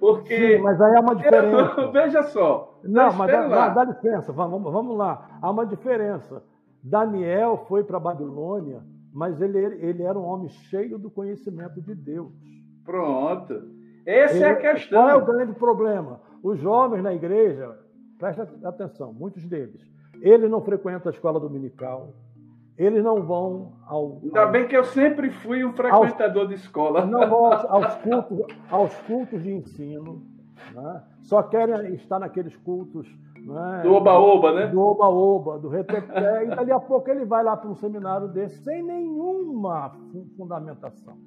[0.00, 0.56] Porque.
[0.56, 1.80] Sim, mas aí há uma diferença.
[1.80, 2.80] Eu, veja só.
[2.82, 5.38] Não, mas dá, dá, dá, licença, vamos, vamos lá.
[5.40, 6.42] Há uma diferença.
[6.82, 8.82] Daniel foi para Babilônia,
[9.12, 12.32] mas ele, ele era um homem cheio do conhecimento de Deus.
[12.88, 13.64] Pronto.
[14.06, 15.02] Essa é a questão.
[15.02, 16.22] Qual é o grande problema?
[16.42, 17.78] Os jovens na igreja,
[18.18, 19.86] presta atenção, muitos deles,
[20.22, 22.14] eles não frequentam a escola dominical,
[22.78, 24.20] eles não vão ao.
[24.22, 27.04] Ainda ao, bem que eu sempre fui um frequentador aos, de escola.
[27.04, 30.22] Não vão aos, aos, cultos, aos cultos de ensino.
[30.74, 31.02] Né?
[31.20, 33.06] Só querem estar naqueles cultos.
[33.36, 33.80] Né?
[33.82, 34.66] Do oba-oba, né?
[34.68, 36.46] Do oba-oba, do reteté.
[36.46, 39.94] e dali a pouco ele vai lá para um seminário desse sem nenhuma
[40.38, 41.18] fundamentação.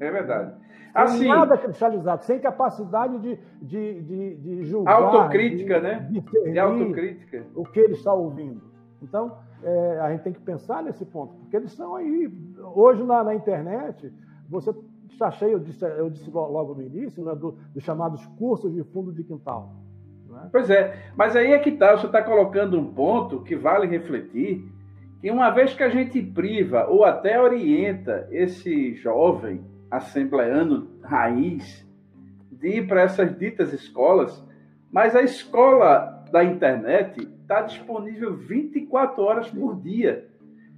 [0.00, 0.54] É verdade.
[0.94, 5.02] Assim, sem nada cristalizado, sem capacidade de, de, de, de julgar.
[5.02, 6.08] Autocrítica, de, né?
[6.08, 7.44] De, de autocrítica.
[7.54, 8.62] O que ele está ouvindo.
[9.02, 12.32] Então, é, a gente tem que pensar nesse ponto, porque eles estão aí.
[12.74, 14.12] Hoje na, na internet,
[14.48, 14.72] você
[15.10, 18.84] está cheio, eu disse, eu disse logo no início, né, do, dos chamados cursos de
[18.84, 19.72] fundo de quintal.
[20.28, 20.48] Né?
[20.52, 24.64] Pois é, mas aí é que está, você está colocando um ponto que vale refletir,
[25.20, 31.86] que uma vez que a gente priva ou até orienta esse jovem assembleano raiz
[32.50, 34.42] de ir para essas ditas escolas,
[34.90, 40.26] mas a escola da internet está disponível 24 horas por dia.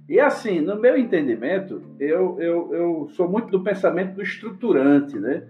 [0.09, 5.43] E assim, no meu entendimento, eu, eu, eu sou muito do pensamento do estruturante, né?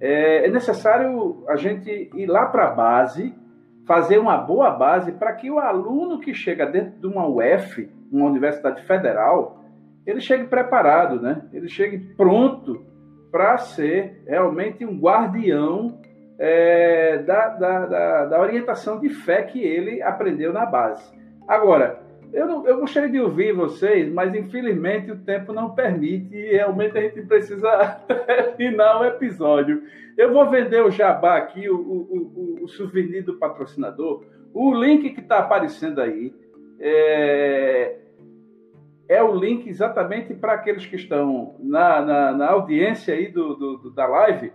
[0.00, 3.34] É, é necessário a gente ir lá para a base,
[3.86, 8.26] fazer uma boa base para que o aluno que chega dentro de uma UF, uma
[8.26, 9.64] universidade federal,
[10.06, 11.42] ele chegue preparado, né?
[11.52, 12.84] Ele chegue pronto
[13.34, 15.98] para ser realmente um guardião
[16.38, 21.12] é, da, da, da, da, orientação de fé que ele aprendeu na base.
[21.48, 21.98] Agora,
[22.32, 26.96] eu, não, eu gostaria de ouvir vocês, mas infelizmente o tempo não permite e realmente
[26.96, 28.00] a gente precisa
[28.56, 29.82] terminar o episódio.
[30.16, 34.22] Eu vou vender o jabá aqui, o, o, o, o souvenir do patrocinador.
[34.52, 36.32] O link que está aparecendo aí
[36.78, 37.96] é,
[39.08, 43.90] é o link exatamente para aqueles que estão na, na, na audiência aí do, do,
[43.90, 44.52] da live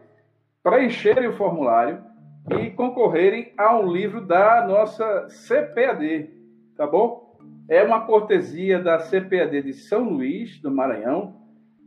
[0.63, 2.01] preencherem o formulário
[2.59, 6.29] e concorrerem a um livro da nossa CPAD,
[6.75, 7.37] tá bom?
[7.69, 11.35] É uma cortesia da CPAD de São Luís, do Maranhão,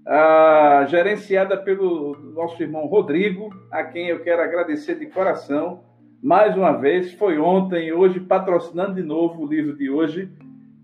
[0.07, 5.85] ah, gerenciada pelo nosso irmão Rodrigo, a quem eu quero agradecer de coração.
[6.23, 10.31] Mais uma vez, foi ontem hoje patrocinando de novo o livro de hoje.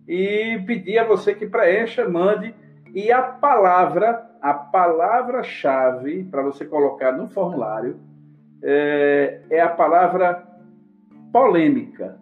[0.09, 2.55] E pedir a você que preencha, mande.
[2.95, 7.99] E a palavra a palavra-chave para você colocar no formulário
[8.63, 10.47] é, é, a palavra
[11.33, 12.19] polêmica.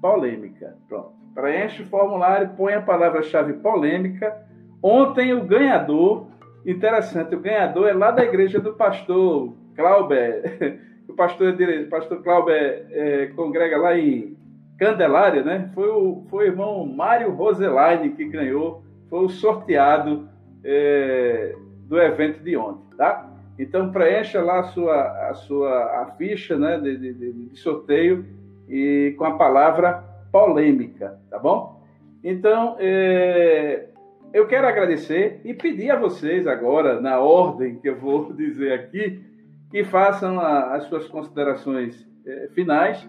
[0.00, 0.76] Polêmica.
[0.88, 1.12] Pronto.
[1.34, 4.36] Preenche o formulário, põe a palavra-chave polêmica.
[4.82, 6.26] Ontem o ganhador,
[6.66, 10.88] interessante, o ganhador é lá da igreja do pastor Clauber.
[11.10, 14.36] O pastor, o pastor Clauber é, congrega lá em
[14.80, 15.70] Candelária, né?
[15.74, 20.26] Foi o, foi o irmão Mário Roselaine que ganhou, foi o sorteado
[20.64, 21.54] é,
[21.86, 23.28] do evento de ontem, tá?
[23.58, 28.24] Então preencha lá a sua, a sua a ficha né, de, de, de sorteio
[28.66, 30.02] e com a palavra
[30.32, 31.84] polêmica, tá bom?
[32.24, 33.84] Então é,
[34.32, 39.22] eu quero agradecer e pedir a vocês agora, na ordem que eu vou dizer aqui,
[39.70, 43.06] que façam a, as suas considerações é, finais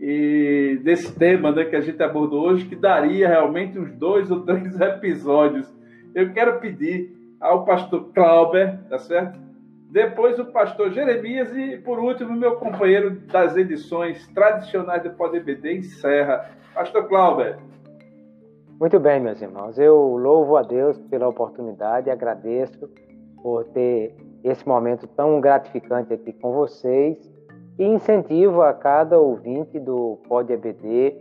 [0.00, 4.40] e desse tema né, que a gente abordou hoje, que daria realmente uns dois ou
[4.40, 5.70] três episódios.
[6.14, 9.38] Eu quero pedir ao pastor Clauber, tá certo?
[9.90, 16.48] Depois o pastor Jeremias e, por último, meu companheiro das edições tradicionais do PodBD encerra.
[16.74, 17.58] Pastor Clauber.
[18.80, 19.78] Muito bem, meus irmãos.
[19.78, 22.88] Eu louvo a Deus pela oportunidade e agradeço
[23.42, 24.14] por ter
[24.44, 27.18] esse momento tão gratificante aqui com vocês
[27.80, 31.16] e incentivo a cada ouvinte do Pod EBD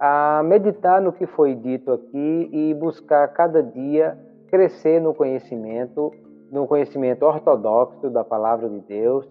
[0.00, 4.18] a meditar no que foi dito aqui e buscar cada dia
[4.48, 6.10] crescer no conhecimento,
[6.50, 9.24] no conhecimento ortodoxo da palavra de Deus,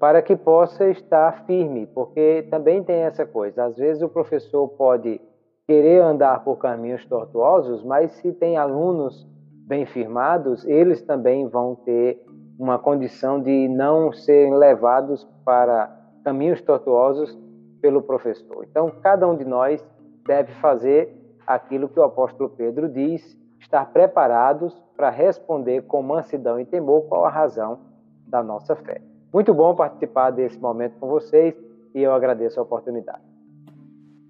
[0.00, 5.20] para que possa estar firme, porque também tem essa coisa, às vezes o professor pode
[5.66, 9.28] querer andar por caminhos tortuosos, mas se tem alunos
[9.66, 12.24] bem firmados, eles também vão ter
[12.58, 17.38] uma condição de não serem levados para caminhos tortuosos
[17.80, 18.66] pelo professor.
[18.68, 19.86] Então, cada um de nós
[20.26, 21.16] deve fazer
[21.46, 27.24] aquilo que o apóstolo Pedro diz, estar preparados para responder com mansidão e temor qual
[27.24, 27.78] a razão
[28.26, 29.00] da nossa fé.
[29.32, 31.54] Muito bom participar desse momento com vocês
[31.94, 33.22] e eu agradeço a oportunidade.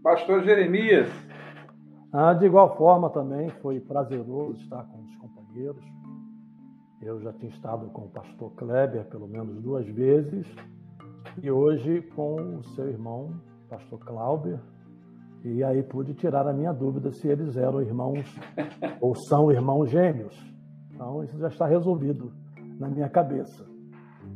[0.03, 1.09] Pastor Jeremias.
[2.13, 5.83] Ah, de igual forma também foi prazeroso estar com os companheiros.
[7.01, 10.47] Eu já tinha estado com o pastor Kleber pelo menos duas vezes
[11.43, 13.31] e hoje com o seu irmão,
[13.69, 14.61] pastor Cláudio,
[15.45, 18.25] e aí pude tirar a minha dúvida se eles eram irmãos
[19.01, 20.37] ou são irmãos gêmeos.
[20.93, 22.33] Então isso já está resolvido
[22.79, 23.65] na minha cabeça.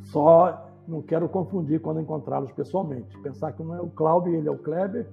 [0.05, 3.17] Só não quero confundir quando encontrá-los pessoalmente.
[3.23, 5.07] Pensar que não é o Cláudio e ele é o Kleber,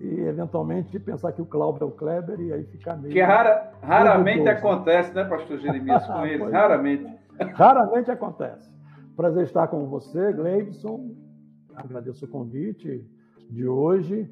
[0.00, 3.12] e eventualmente pensar que o Cláudio é o Kleber e aí ficar meio.
[3.12, 6.48] Que rara, raramente acontece, né, pastor Jeremias, com eles?
[6.48, 6.50] É.
[6.50, 7.18] raramente.
[7.54, 8.73] Raramente acontece.
[9.16, 11.14] Prazer estar com você, Gleibson.
[11.76, 13.08] Agradeço o convite
[13.48, 14.28] de hoje.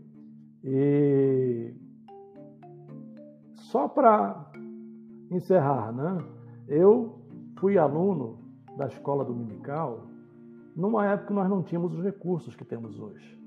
[0.65, 1.73] E
[3.55, 4.51] só para
[5.31, 6.19] encerrar, né?
[6.67, 7.21] Eu
[7.59, 8.41] fui aluno
[8.77, 10.09] da escola dominical
[10.75, 13.41] numa época que nós não tínhamos os recursos que temos hoje.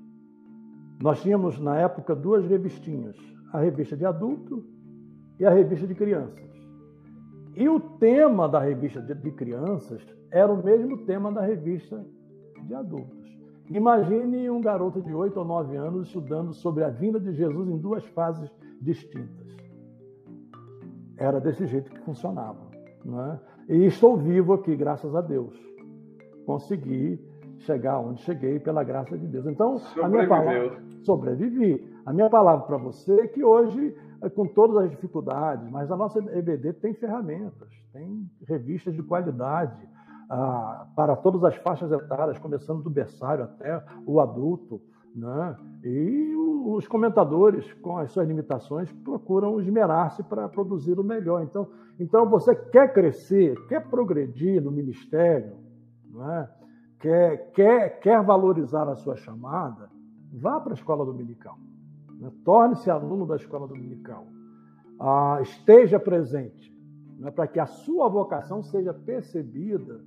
[1.02, 3.16] Nós tínhamos, na época, duas revistinhas:
[3.52, 4.64] a revista de adulto
[5.38, 6.55] e a revista de crianças.
[7.56, 12.04] E o tema da revista de crianças era o mesmo tema da revista
[12.62, 13.26] de adultos.
[13.70, 17.78] Imagine um garoto de 8 ou 9 anos estudando sobre a vinda de Jesus em
[17.78, 18.50] duas fases
[18.80, 19.56] distintas.
[21.16, 22.60] Era desse jeito que funcionava.
[23.04, 23.40] Não é?
[23.68, 25.56] E estou vivo aqui, graças a Deus.
[26.44, 27.18] Consegui
[27.60, 29.46] chegar onde cheguei pela graça de Deus.
[29.46, 31.84] Então, a minha palavra sobrevivi.
[32.04, 33.96] A minha palavra para você é que hoje,
[34.34, 39.88] com todas as dificuldades, mas a nossa EBD tem ferramentas, tem revistas de qualidade,
[40.28, 44.80] ah, para todas as faixas etárias, começando do berçário até o adulto.
[45.14, 45.56] Né?
[45.84, 46.34] E
[46.66, 51.42] os comentadores, com as suas limitações, procuram esmerar-se para produzir o melhor.
[51.42, 51.68] Então,
[51.98, 55.56] então, você quer crescer, quer progredir no ministério,
[56.12, 56.48] né?
[57.00, 59.88] quer, quer, quer valorizar a sua chamada,
[60.32, 61.56] vá para a escola dominical.
[62.18, 62.30] Né?
[62.44, 64.26] Torne-se aluno da escola dominical.
[64.98, 66.74] Ah, esteja presente,
[67.18, 67.30] né?
[67.30, 70.00] para que a sua vocação seja percebida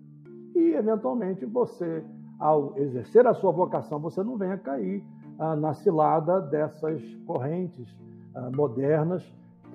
[0.56, 2.04] e, eventualmente, você,
[2.40, 5.04] ao exercer a sua vocação, você não venha cair
[5.38, 7.96] ah, na cilada dessas correntes
[8.34, 9.24] ah, modernas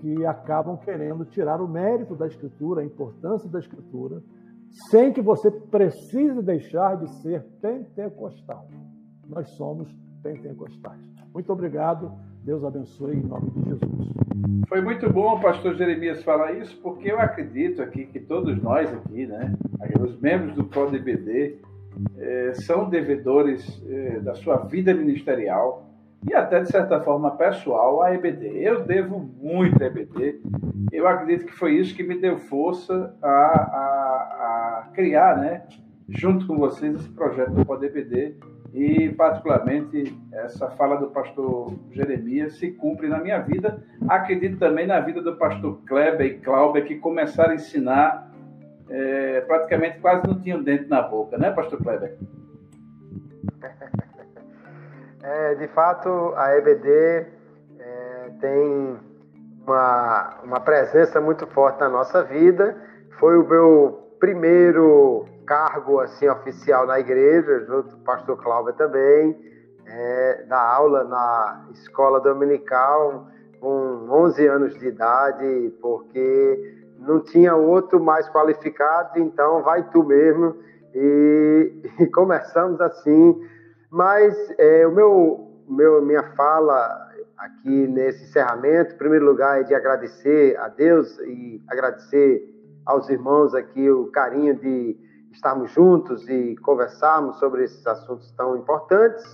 [0.01, 4.23] que acabam querendo tirar o mérito da Escritura, a importância da Escritura,
[4.90, 8.66] sem que você precise deixar de ser pentecostal.
[9.27, 9.90] Nós somos
[10.23, 11.14] pentecostais.
[11.35, 12.12] Muito obrigado.
[12.44, 14.15] Deus abençoe em nome de Jesus.
[14.69, 19.27] Foi muito bom, pastor Jeremias, falar isso, porque eu acredito aqui que todos nós aqui,
[19.27, 19.52] né,
[20.01, 21.59] os membros do ProDBD,
[22.19, 25.90] eh, são devedores eh, da sua vida ministerial
[26.28, 28.47] e até, de certa forma, pessoal à EBD.
[28.56, 30.40] Eu devo muito à EBD.
[30.93, 35.65] Eu acredito que foi isso que me deu força a, a, a criar, né,
[36.09, 38.36] junto com vocês, esse projeto do ProDBD
[38.75, 43.81] e, particularmente, essa fala do pastor Jeremias se cumpre na minha vida.
[44.09, 48.33] Acredito também na vida do pastor Kleber e Cláudia, que começaram a ensinar
[48.91, 52.19] é, praticamente quase não tinham dente na boca, né, pastor Kleber?
[55.27, 57.27] É, de fato, a EBD
[57.79, 58.95] é, tem
[59.67, 62.77] uma, uma presença muito forte na nossa vida.
[63.19, 69.37] Foi o meu primeiro cargo assim oficial na igreja, junto com o pastor Cláudio também,
[69.87, 73.29] é, da aula na escola dominical
[73.61, 80.57] com 11 anos de idade, porque não tinha outro mais qualificado, então vai tu mesmo.
[80.95, 83.41] E, e começamos assim,
[83.91, 87.05] mas é, o meu, meu, minha fala
[87.37, 92.49] aqui nesse encerramento, em primeiro lugar, é de agradecer a Deus e agradecer
[92.87, 94.97] aos irmãos aqui o carinho de
[95.35, 99.24] estarmos juntos e conversarmos sobre esses assuntos tão importantes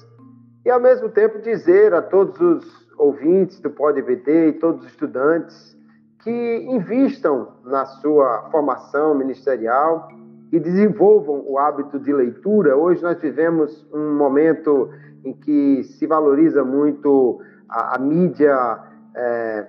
[0.65, 4.91] e, ao mesmo tempo, dizer a todos os ouvintes do Pode BD e todos os
[4.91, 5.79] estudantes
[6.23, 10.09] que invistam na sua formação ministerial
[10.53, 12.77] e desenvolvam o hábito de leitura.
[12.77, 14.91] Hoje nós vivemos um momento
[15.25, 18.81] em que se valoriza muito a, a mídia
[19.15, 19.67] é,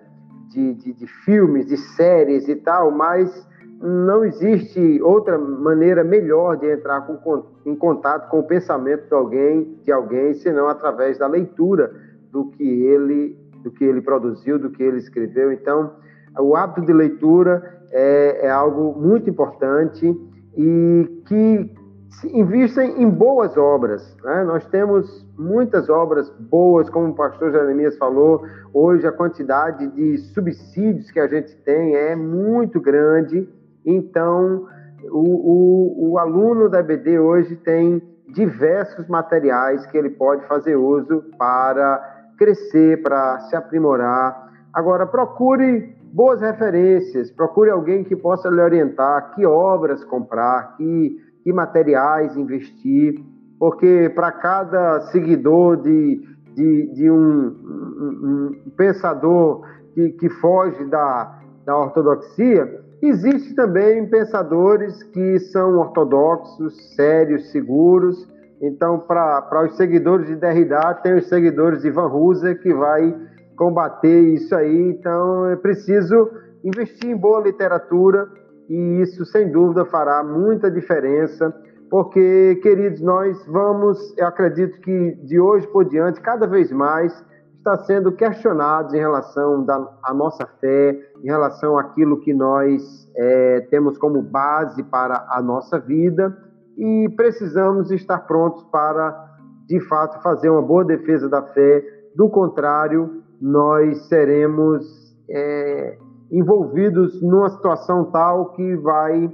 [0.49, 3.47] de, de, de filmes, de séries e tal, mas
[3.81, 9.79] não existe outra maneira melhor de entrar com, em contato com o pensamento de alguém,
[9.83, 11.91] de alguém, senão através da leitura
[12.31, 15.51] do que ele, do que ele produziu, do que ele escreveu.
[15.51, 15.95] Então,
[16.39, 20.15] o hábito de leitura é, é algo muito importante
[20.55, 21.75] e que
[22.31, 24.15] investem em boas obras.
[24.23, 24.43] Né?
[24.43, 28.45] Nós temos muitas obras boas, como o pastor Jeremias falou.
[28.71, 33.49] Hoje a quantidade de subsídios que a gente tem é muito grande
[33.85, 34.67] então,
[35.09, 38.01] o, o, o aluno da EBD hoje tem
[38.33, 41.99] diversos materiais que ele pode fazer uso para
[42.37, 44.49] crescer, para se aprimorar.
[44.73, 51.53] Agora, procure boas referências, procure alguém que possa lhe orientar que obras comprar, que, que
[51.53, 53.23] materiais investir,
[53.59, 56.21] porque para cada seguidor de,
[56.55, 59.61] de, de um, um, um, pensador
[59.93, 68.27] que, que foge da, da ortodoxia, Existem também pensadores que são ortodoxos, sérios, seguros.
[68.61, 73.15] Então, para os seguidores de Derrida, tem os seguidores de Van Husser que vai
[73.55, 74.89] combater isso aí.
[74.89, 76.29] Então, é preciso
[76.63, 78.27] investir em boa literatura
[78.69, 81.51] e isso, sem dúvida, fará muita diferença.
[81.89, 87.13] Porque, queridos, nós vamos, eu acredito que de hoje por diante, cada vez mais,
[87.61, 89.63] está sendo questionados em relação
[90.03, 95.79] à nossa fé, em relação àquilo que nós é, temos como base para a nossa
[95.79, 96.35] vida
[96.75, 99.15] e precisamos estar prontos para,
[99.67, 101.83] de fato, fazer uma boa defesa da fé.
[102.15, 105.99] Do contrário, nós seremos é,
[106.31, 109.31] envolvidos numa situação tal que vai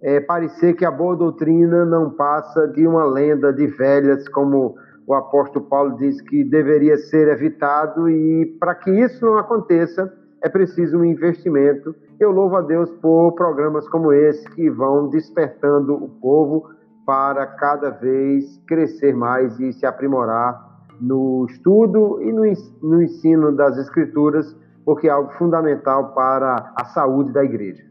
[0.00, 4.76] é, parecer que a boa doutrina não passa de uma lenda de velhas, como
[5.06, 10.12] o apóstolo Paulo diz que deveria ser evitado, e para que isso não aconteça,
[10.42, 11.94] é preciso um investimento.
[12.18, 16.70] Eu louvo a Deus por programas como esse que vão despertando o povo
[17.06, 24.56] para cada vez crescer mais e se aprimorar no estudo e no ensino das Escrituras,
[24.84, 27.82] porque é algo fundamental para a saúde da igreja.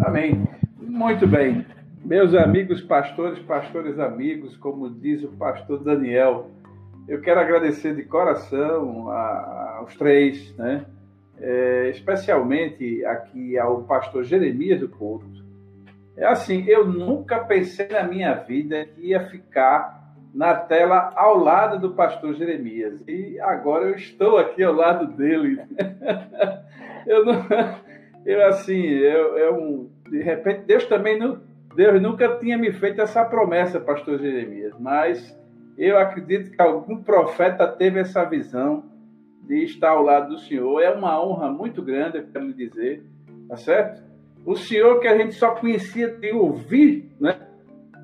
[0.00, 0.48] Amém.
[0.80, 1.66] Muito bem.
[2.04, 6.50] Meus amigos pastores, pastores amigos, como diz o pastor Daniel,
[7.06, 10.84] eu quero agradecer de coração a, aos três, né?
[11.40, 15.44] É, especialmente aqui ao pastor Jeremias do Couto.
[16.16, 21.78] É assim, eu nunca pensei na minha vida que ia ficar na tela ao lado
[21.78, 23.00] do pastor Jeremias.
[23.06, 25.60] E agora eu estou aqui ao lado dele.
[27.06, 27.46] eu não,
[28.26, 33.24] eu assim, eu, eu de repente Deus também não Deus nunca tinha me feito essa
[33.24, 35.38] promessa, pastor Jeremias, mas
[35.78, 38.84] eu acredito que algum profeta teve essa visão
[39.42, 40.80] de estar ao lado do Senhor.
[40.80, 43.02] É uma honra muito grande, eu quero lhe dizer,
[43.48, 44.02] tá certo?
[44.44, 47.36] O Senhor que a gente só conhecia de ouvir, né?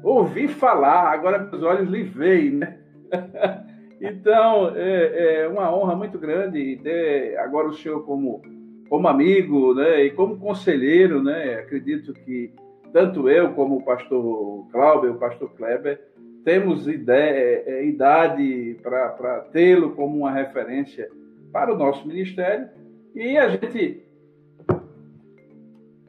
[0.02, 2.78] Ouvir falar, agora meus olhos lhe veem, né?
[4.00, 8.40] então, é, é, uma honra muito grande ter agora o Senhor como,
[8.88, 10.04] como amigo, né?
[10.04, 11.56] E como conselheiro, né?
[11.56, 12.52] Acredito que
[12.92, 16.00] tanto eu como o pastor Cláudio, o pastor Kleber,
[16.44, 21.08] temos ideia, é, idade para tê-lo como uma referência
[21.52, 22.68] para o nosso ministério
[23.14, 24.02] e a gente.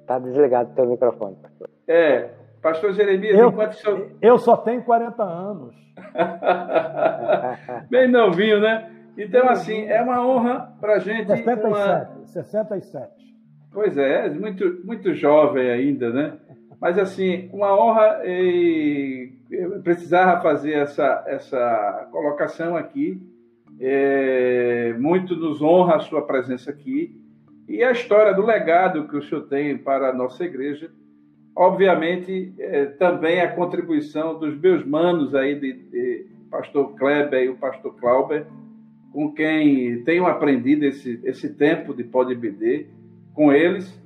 [0.02, 1.70] Está desligado o teu microfone, pastor.
[1.88, 2.30] É,
[2.62, 4.12] pastor Jeremias, eu, enquanto seu...
[4.22, 5.76] eu só tenho 40 anos.
[7.90, 8.92] Bem novinho, né?
[9.18, 11.28] Então, assim, é uma honra para a gente.
[11.28, 12.26] 67, uma...
[12.26, 13.20] 67.
[13.72, 16.38] Pois é, muito, muito jovem ainda, né?
[16.80, 19.34] Mas, assim, uma honra e
[19.84, 23.22] precisava fazer essa, essa colocação aqui.
[23.82, 27.18] É, muito nos honra a sua presença aqui
[27.70, 30.92] e a história do legado que o senhor tem para a nossa igreja.
[31.56, 37.58] Obviamente, é, também a contribuição dos meus manos aí, de, de pastor Kleber e o
[37.58, 38.48] pastor Clauber,
[39.14, 42.88] com quem tenho aprendido esse, esse tempo de Pode BD,
[43.34, 43.98] com eles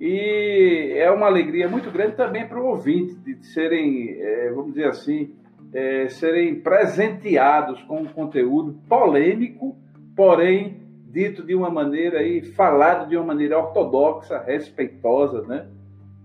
[0.00, 4.88] E é uma alegria muito grande também para o ouvinte de serem, é, vamos dizer
[4.88, 5.34] assim,
[5.72, 9.76] é, serem presenteados com um conteúdo polêmico,
[10.14, 10.78] porém
[11.10, 15.66] dito de uma maneira e falado de uma maneira ortodoxa, respeitosa, né?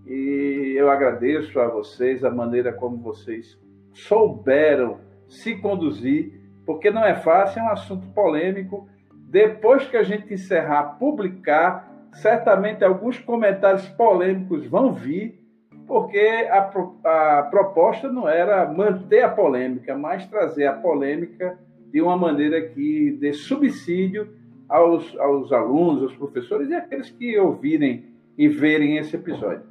[0.05, 3.57] E eu agradeço a vocês a maneira como vocês
[3.93, 6.33] souberam se conduzir,
[6.65, 8.87] porque não é fácil, é um assunto polêmico.
[9.29, 15.40] Depois que a gente encerrar, publicar, certamente alguns comentários polêmicos vão vir,
[15.88, 21.57] porque a, a proposta não era manter a polêmica, mas trazer a polêmica
[21.91, 24.30] de uma maneira que dê subsídio
[24.68, 28.06] aos, aos alunos, aos professores e aqueles que ouvirem
[28.38, 29.61] e verem esse episódio.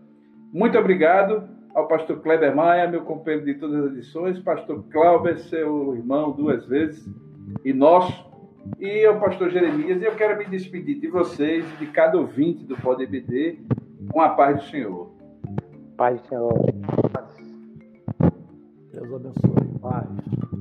[0.52, 5.94] Muito obrigado ao pastor Kleber Maia, meu companheiro de todas as edições, pastor Clauber, seu
[5.94, 7.08] irmão duas vezes,
[7.64, 8.24] e nosso,
[8.78, 10.00] e ao pastor Jeremias.
[10.00, 13.58] E eu quero me despedir de vocês e de cada ouvinte do Pode EBD
[14.10, 15.10] com a paz do Senhor.
[15.96, 16.52] Paz do Senhor.
[18.92, 19.78] Deus abençoe.
[19.80, 20.51] Paz.